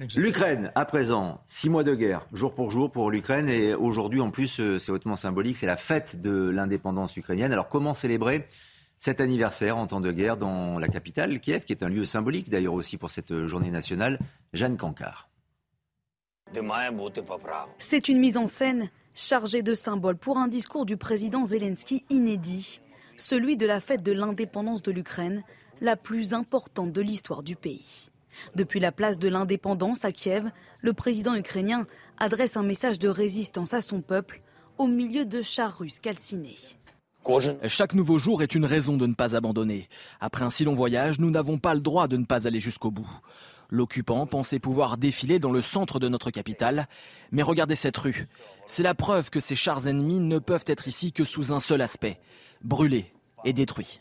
[0.00, 4.20] Euh, L'Ukraine, à présent, six mois de guerre, jour pour jour pour l'Ukraine, et aujourd'hui
[4.20, 7.52] en plus, c'est hautement symbolique, c'est la fête de l'indépendance ukrainienne.
[7.52, 8.46] Alors comment célébrer
[8.98, 12.50] cet anniversaire en temps de guerre dans la capitale, Kiev, qui est un lieu symbolique
[12.50, 14.18] d'ailleurs aussi pour cette journée nationale.
[14.52, 15.28] Jeanne Cancard.
[17.78, 22.80] C'est une mise en scène chargée de symboles pour un discours du président Zelensky inédit,
[23.16, 25.42] celui de la fête de l'indépendance de l'Ukraine,
[25.80, 28.10] la plus importante de l'histoire du pays.
[28.54, 31.86] Depuis la place de l'indépendance à Kiev, le président ukrainien
[32.18, 34.40] adresse un message de résistance à son peuple
[34.78, 36.56] au milieu de chars russes calcinés.
[37.66, 39.88] Chaque nouveau jour est une raison de ne pas abandonner.
[40.20, 42.90] Après un si long voyage, nous n'avons pas le droit de ne pas aller jusqu'au
[42.90, 43.08] bout.
[43.70, 46.88] L'occupant pensait pouvoir défiler dans le centre de notre capitale,
[47.30, 48.26] mais regardez cette rue.
[48.66, 51.82] C'est la preuve que ces chars ennemis ne peuvent être ici que sous un seul
[51.82, 52.18] aspect,
[52.62, 53.12] brûlés
[53.44, 54.00] et détruits.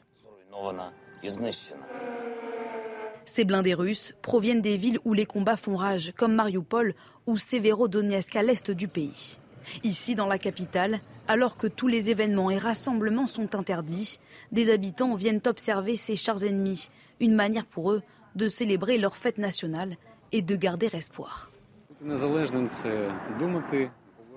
[3.26, 6.95] Ces blindés russes proviennent des villes où les combats font rage, comme Mariupol
[7.26, 9.38] ou Severodonetsk à l'est du pays.
[9.84, 14.20] Ici, dans la capitale, alors que tous les événements et rassemblements sont interdits,
[14.52, 16.90] des habitants viennent observer ces chars ennemis,
[17.20, 18.02] une manière pour eux
[18.36, 19.98] de célébrer leur fête nationale
[20.32, 21.52] et de garder espoir.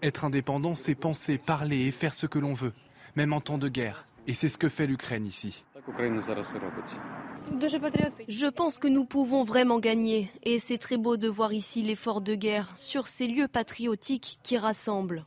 [0.03, 2.73] Être indépendant, c'est penser, parler et faire ce que l'on veut,
[3.17, 4.05] même en temps de guerre.
[4.27, 5.65] Et c'est ce que fait l'Ukraine ici.
[8.29, 12.21] Je pense que nous pouvons vraiment gagner et c'est très beau de voir ici l'effort
[12.21, 15.25] de guerre sur ces lieux patriotiques qui rassemblent.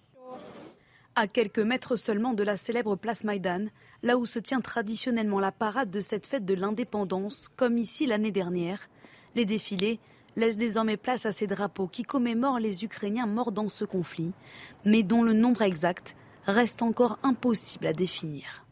[1.15, 3.68] À quelques mètres seulement de la célèbre place Maïdan,
[4.02, 8.31] là où se tient traditionnellement la parade de cette fête de l'indépendance, comme ici l'année
[8.31, 8.90] dernière,
[9.35, 9.99] les défilés
[10.35, 14.31] laissent désormais place à ces drapeaux qui commémorent les Ukrainiens morts dans ce conflit,
[14.85, 16.15] mais dont le nombre exact
[16.48, 18.62] reste encore impossible à définir.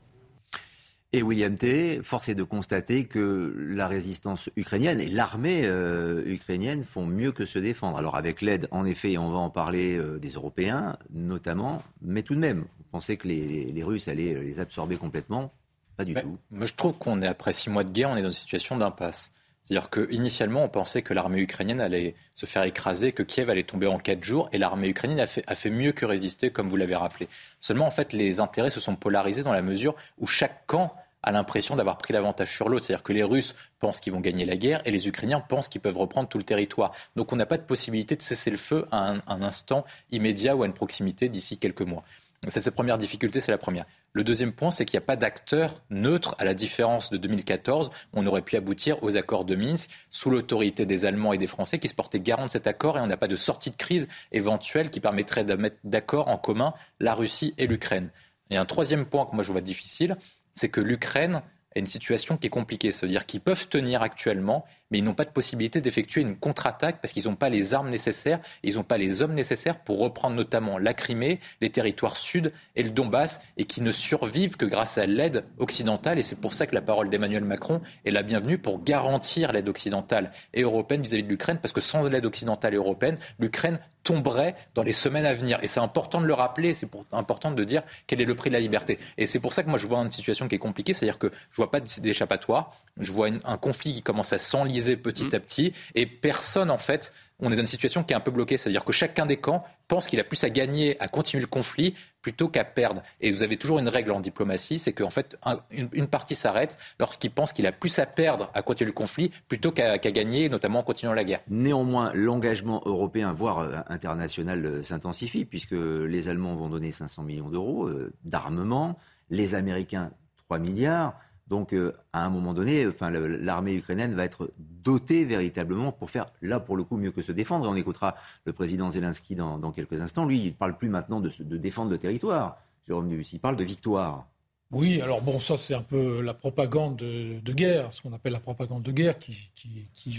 [1.14, 6.86] Et William T, force est de constater que la résistance ukrainienne et l'armée euh, ukrainienne
[6.86, 7.98] font mieux que se défendre.
[7.98, 12.24] Alors avec l'aide, en effet, et on va en parler euh, des Européens notamment, mais
[12.24, 15.52] tout de même, vous pensez que les, Russes allaient les absorber complètement?
[15.98, 16.38] Pas du tout.
[16.50, 18.78] Moi, je trouve qu'on est après six mois de guerre, on est dans une situation
[18.78, 19.34] d'impasse.
[19.64, 23.86] C'est-à-dire qu'initialement, on pensait que l'armée ukrainienne allait se faire écraser, que Kiev allait tomber
[23.86, 26.78] en quatre jours, et l'armée ukrainienne a fait, a fait, mieux que résister, comme vous
[26.78, 27.28] l'avez rappelé.
[27.60, 31.32] Seulement, en fait, les intérêts se sont polarisés dans la mesure où chaque camp a
[31.32, 32.86] l'impression d'avoir pris l'avantage sur l'autre.
[32.86, 35.82] C'est-à-dire que les Russes pensent qu'ils vont gagner la guerre et les Ukrainiens pensent qu'ils
[35.82, 36.94] peuvent reprendre tout le territoire.
[37.16, 40.64] Donc on n'a pas de possibilité de cesser le feu à un, instant immédiat ou
[40.64, 42.04] à une proximité d'ici quelques mois.
[42.48, 43.86] C'est cette première difficulté, c'est la première.
[44.14, 47.92] Le deuxième point, c'est qu'il n'y a pas d'acteur neutre, à la différence de 2014.
[48.14, 51.78] On aurait pu aboutir aux accords de Minsk sous l'autorité des Allemands et des Français
[51.78, 54.08] qui se portaient garant de cet accord et on n'a pas de sortie de crise
[54.32, 58.10] éventuelle qui permettrait de mettre d'accord en commun la Russie et l'Ukraine.
[58.50, 60.18] Et un troisième point que moi je vois difficile,
[60.54, 61.42] c'est que l'Ukraine
[61.76, 62.92] a une situation qui est compliquée.
[62.92, 67.14] C'est-à-dire qu'ils peuvent tenir actuellement, mais ils n'ont pas de possibilité d'effectuer une contre-attaque parce
[67.14, 70.78] qu'ils n'ont pas les armes nécessaires, ils n'ont pas les hommes nécessaires pour reprendre notamment
[70.78, 75.06] la Crimée, les territoires sud et le Donbass, et qui ne survivent que grâce à
[75.06, 76.20] l'aide occidentale.
[76.20, 79.70] Et c'est pour ça que la parole d'Emmanuel Macron est la bienvenue pour garantir l'aide
[79.70, 83.80] occidentale et européenne vis-à-vis -vis de l'Ukraine, parce que sans l'aide occidentale et européenne, l'Ukraine
[84.04, 85.60] tomberait dans les semaines à venir.
[85.62, 88.56] Et c'est important de le rappeler, c'est important de dire quel est le prix de
[88.56, 88.98] la liberté.
[89.18, 91.32] Et c'est pour ça que moi je vois une situation qui est compliquée, c'est-à-dire que
[91.52, 95.36] je vois pas d'échappatoire, je vois un conflit qui commence à s'enliser petit mmh.
[95.36, 98.32] à petit, et personne en fait on est dans une situation qui est un peu
[98.32, 98.58] bloquée.
[98.58, 101.96] C'est-à-dire que chacun des camps pense qu'il a plus à gagner à continuer le conflit
[102.22, 103.02] plutôt qu'à perdre.
[103.20, 105.38] Et vous avez toujours une règle en diplomatie, c'est qu'en fait,
[105.72, 109.72] une, partie s'arrête lorsqu'il pense qu'il a plus à perdre à continuer le conflit plutôt
[109.72, 111.42] qu'à gagner, notamment en continuant la guerre.
[111.50, 117.50] Néanmoins, l'engagement européen, voire euh, international, euh, s'intensifie, puisque les Allemands vont donner 500 millions
[117.50, 119.00] d'euros euh, d'armement,
[119.32, 120.12] les Américains
[120.46, 121.16] 3 milliards.
[121.52, 126.28] Donc, euh, à un moment donné, enfin, l'armée ukrainienne va être dotée véritablement pour faire,
[126.42, 127.68] là, pour le coup, mieux que se défendre.
[127.68, 128.16] On écoutera
[128.46, 130.24] le président Zelensky dans, quelques instants.
[130.24, 132.58] Lui, il ne parle plus maintenant de, défendre le territoire.
[132.88, 134.28] Jérôme Dubussy, il parle de victoire.
[134.72, 138.40] Oui, alors bon, ça c'est un peu la propagande de, guerre, ce qu'on appelle la
[138.40, 139.52] propagande de guerre qui,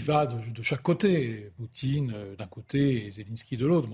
[0.05, 1.51] va de, chaque côté.
[1.57, 3.87] Poutine euh, d'un côté et Zelensky de l'autre.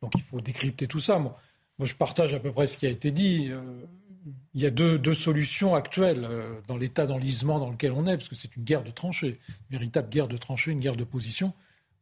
[0.00, 1.18] Donc il faut décrypter tout ça.
[1.18, 1.34] Moi,
[1.82, 3.48] je partage à peu près ce qui a été dit.
[3.50, 3.60] Euh,
[4.54, 8.28] il y a deux, solutions actuelles euh, dans l'état d'enlisement dans lequel on est, parce
[8.28, 11.52] que c'est une guerre de tranchées, une véritable guerre de tranchées, une guerre de position.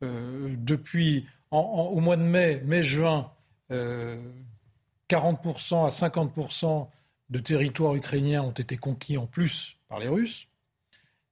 [0.02, 3.30] Euh, depuis au mois de mai, mai-juin,
[3.70, 6.88] 40% euh, à 50%
[7.30, 10.48] de territoires ukrainiens ont été conquis en plus par les Russes.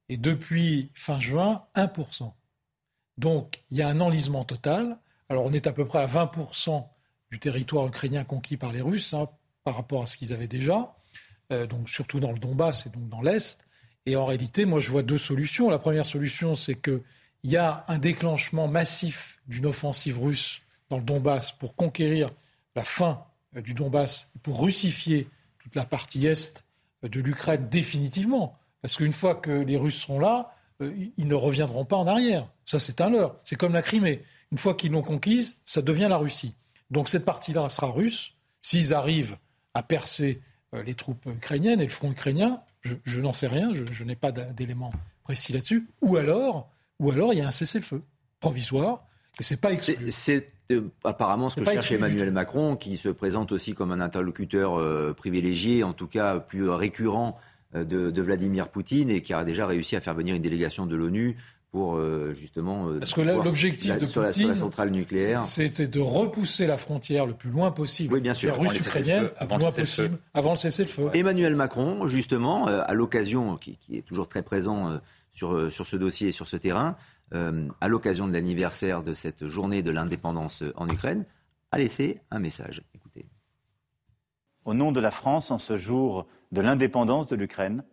[0.09, 2.33] Et depuis fin juin, 1%.
[3.17, 4.99] Donc il y a un enlisement total.
[5.29, 6.87] Alors on est à peu près à 20%
[7.31, 9.15] du territoire ukrainien conquis par les Russes.
[9.15, 9.29] Hein,
[9.65, 10.97] par rapport à ce qu'ils avaient déjà,
[11.53, 13.67] euh, donc surtout dans le Donbass et donc dans l'Est.
[14.07, 15.69] Et en réalité, moi, je vois deux solutions.
[15.71, 17.03] La première solution, c'est qu'il
[17.45, 22.31] y a un déclenchement massif d'une offensive russe dans le Donbass pour conquérir
[22.75, 23.25] la fin
[23.57, 25.29] euh, du Donbass, pour russifier
[25.59, 26.65] toute la partie est
[27.05, 28.59] euh, de l'Ukraine définitivement.
[28.83, 32.49] Parce qu'une fois que les Russes seront là, ils ne reviendront pas en arrière.
[32.65, 33.37] Ça, c'est un leurre.
[33.45, 34.25] C'est comme la Crimée.
[34.51, 36.55] Une fois qu'ils l'ont conquise, ça devient la Russie.
[36.91, 38.33] Donc cette partie-là sera russe.
[38.63, 39.37] S'ils arrivent
[39.75, 40.41] à percer
[40.75, 42.61] euh, les troupes ukrainiennes et le front ukrainien.
[42.83, 44.93] Je, n'en sais rien, je, n'ai pas d'éléments
[45.23, 45.87] précis là-dessus.
[46.01, 48.03] Ou alors, ou alors il y a un cessez-le-feu
[48.41, 49.05] provisoire
[49.39, 53.75] et c'est pas C'est euh, apparemment ce que cherche Emmanuel Macron, qui se présente aussi
[53.75, 57.39] comme un interlocuteur euh, privilégié, en tout cas plus récurrent
[57.75, 60.97] de, de, Vladimir Poutine et qui a déjà réussi à faire venir une délégation de
[60.97, 61.37] l'ONU
[61.71, 62.89] pour euh, justement.
[62.89, 67.27] Euh, Parce que l'objectif de sur, Poutine, la, centrale nucléaire, c'est de repousser la frontière
[67.27, 68.15] le plus loin possible.
[68.15, 68.59] Oui, bien sûr.
[68.59, 71.11] Russe-ukrainienne, avant, le possible, avant le cessez-le-feu.
[71.15, 76.29] Emmanuel Macron, justement, euh, à l'occasion, qui, est toujours très présent sur, sur ce dossier
[76.29, 76.97] et sur ce terrain,
[77.33, 81.25] à l'occasion de l'anniversaire de cette journée de l'indépendance en Ukraine,
[81.71, 82.83] a laissé un message.
[82.95, 83.27] Écoutez.
[84.65, 87.85] Au nom de la France, en ce jour de l'indépendance de l'Ukraine,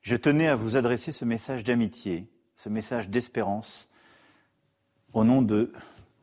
[0.00, 3.88] je tenais à vous adresser ce message d'amitié ce message d'espérance
[5.12, 5.72] au nom de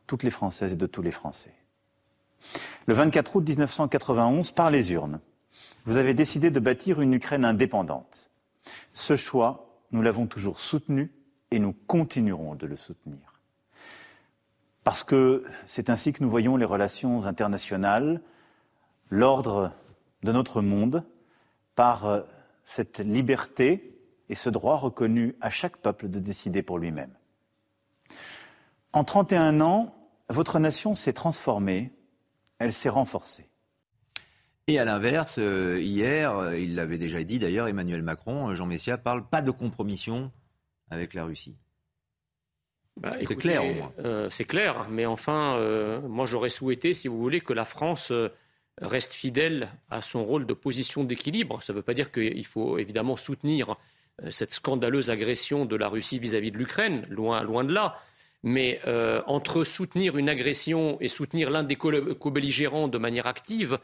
[0.06, 1.54] toutes les Françaises et de tous les Français.
[2.86, 5.20] Le 24 août 1991, par les urnes,
[5.84, 8.30] vous avez décidé de bâtir une Ukraine indépendante.
[8.92, 11.12] Ce choix, nous l'avons toujours soutenu
[11.50, 13.40] et nous continuerons de le soutenir.
[14.84, 18.20] Parce que c'est ainsi que nous voyons les relations internationales,
[19.10, 19.72] l'ordre
[20.22, 21.04] de notre monde,
[21.74, 22.24] par
[22.64, 23.92] cette liberté
[24.32, 27.12] et ce droit reconnu à chaque peuple de décider pour lui-même.
[28.94, 29.94] En 31 ans,
[30.30, 31.92] votre nation s'est transformée,
[32.58, 33.50] elle s'est renforcée.
[34.68, 38.64] Et à l'inverse, euh, hier, euh, il l'avait déjà dit d'ailleurs, Emmanuel Macron, euh, Jean
[38.64, 40.32] Messia, parle pas de compromission
[40.88, 41.58] avec la Russie.
[42.98, 44.30] Bah, c'est clair au moins.
[44.30, 45.58] c'est clair, mais enfin,
[46.08, 48.12] moi j'aurais souhaité, si vous voulez, que la France
[48.80, 51.62] reste fidèle à son rôle de position d'équilibre.
[51.62, 53.74] Ça ne veut pas dire qu'il faut évidemment soutenir euh,
[54.30, 58.00] cette scandaleuse agression de la Russie vis-à-vis de l'Ukraine, loin, loin de là.
[58.42, 63.78] Mais euh, entre soutenir une agression et soutenir l'un des co-belligérants de manière active,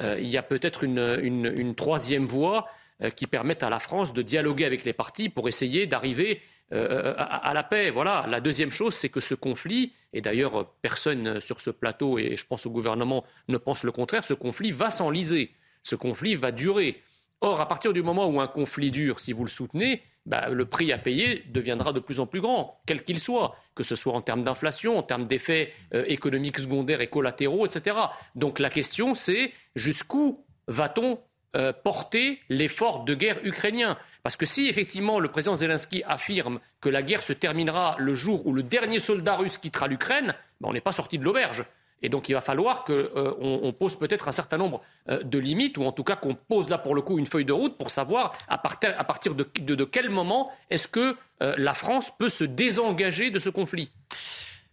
[0.00, 2.68] euh, il y a peut-être une, troisième voie
[3.16, 6.40] qui permette à la France de dialoguer avec les partis pour essayer d'arriver
[6.70, 7.90] à, la paix.
[7.90, 8.24] Voilà.
[8.28, 12.46] La deuxième chose, c'est que ce conflit, et d'ailleurs personne sur ce plateau, et je
[12.46, 15.50] pense au gouvernement, ne pense le contraire, ce conflit va s'enliser.
[15.82, 17.02] Ce conflit va durer.
[17.44, 20.64] Or, à partir du moment où un conflit dure, si vous le soutenez, bah, le
[20.64, 24.12] prix à payer deviendra de plus en plus grand, quel qu'il soit, que ce soit
[24.12, 27.96] en termes d'inflation, en termes d'effets euh, économiques secondaires et collatéraux, etc.
[28.36, 31.18] Donc la question, c'est jusqu'où va-t-on
[31.56, 33.98] euh, porter l'effort de guerre ukrainien?
[34.22, 38.46] Parce que si effectivement le président Zelensky affirme que la guerre se terminera le jour
[38.46, 41.64] où le dernier soldat russe quittera l'Ukraine, bah, on n'est pas sorti de l'auberge.
[42.02, 45.78] Et donc il va falloir qu'on euh, pose peut-être un certain nombre euh, de limites,
[45.78, 47.90] ou en tout cas qu'on pose là pour le coup une feuille de route pour
[47.90, 53.38] savoir à partir, de, quel moment est-ce que euh, la France peut se désengager de
[53.38, 53.90] ce conflit.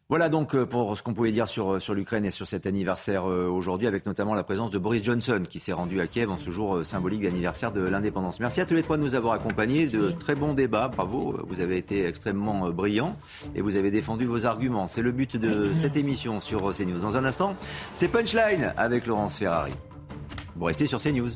[0.09, 2.65] Voilà donc euh, pour ce qu'on pouvait dire sur, euh, sur l'Ukraine et sur cet
[2.65, 6.31] anniversaire euh, aujourd'hui, avec notamment la présence de Boris Johnson qui s'est rendu à Kiev
[6.31, 8.39] en ce jour symbolique d'anniversaire de l'indépendance.
[8.39, 9.85] Merci à tous les trois de nous avoir accompagnés.
[9.85, 11.37] De très bons débats, bravo.
[11.47, 13.15] Vous avez été extrêmement brillants
[13.53, 14.87] et vous avez défendu vos arguments.
[14.87, 17.01] C'est le but de cette émission sur CNews.
[17.01, 17.55] Dans un instant,
[17.93, 19.73] c'est Punchline avec Laurence Ferrari.
[20.55, 21.29] Vous restez sur CNews.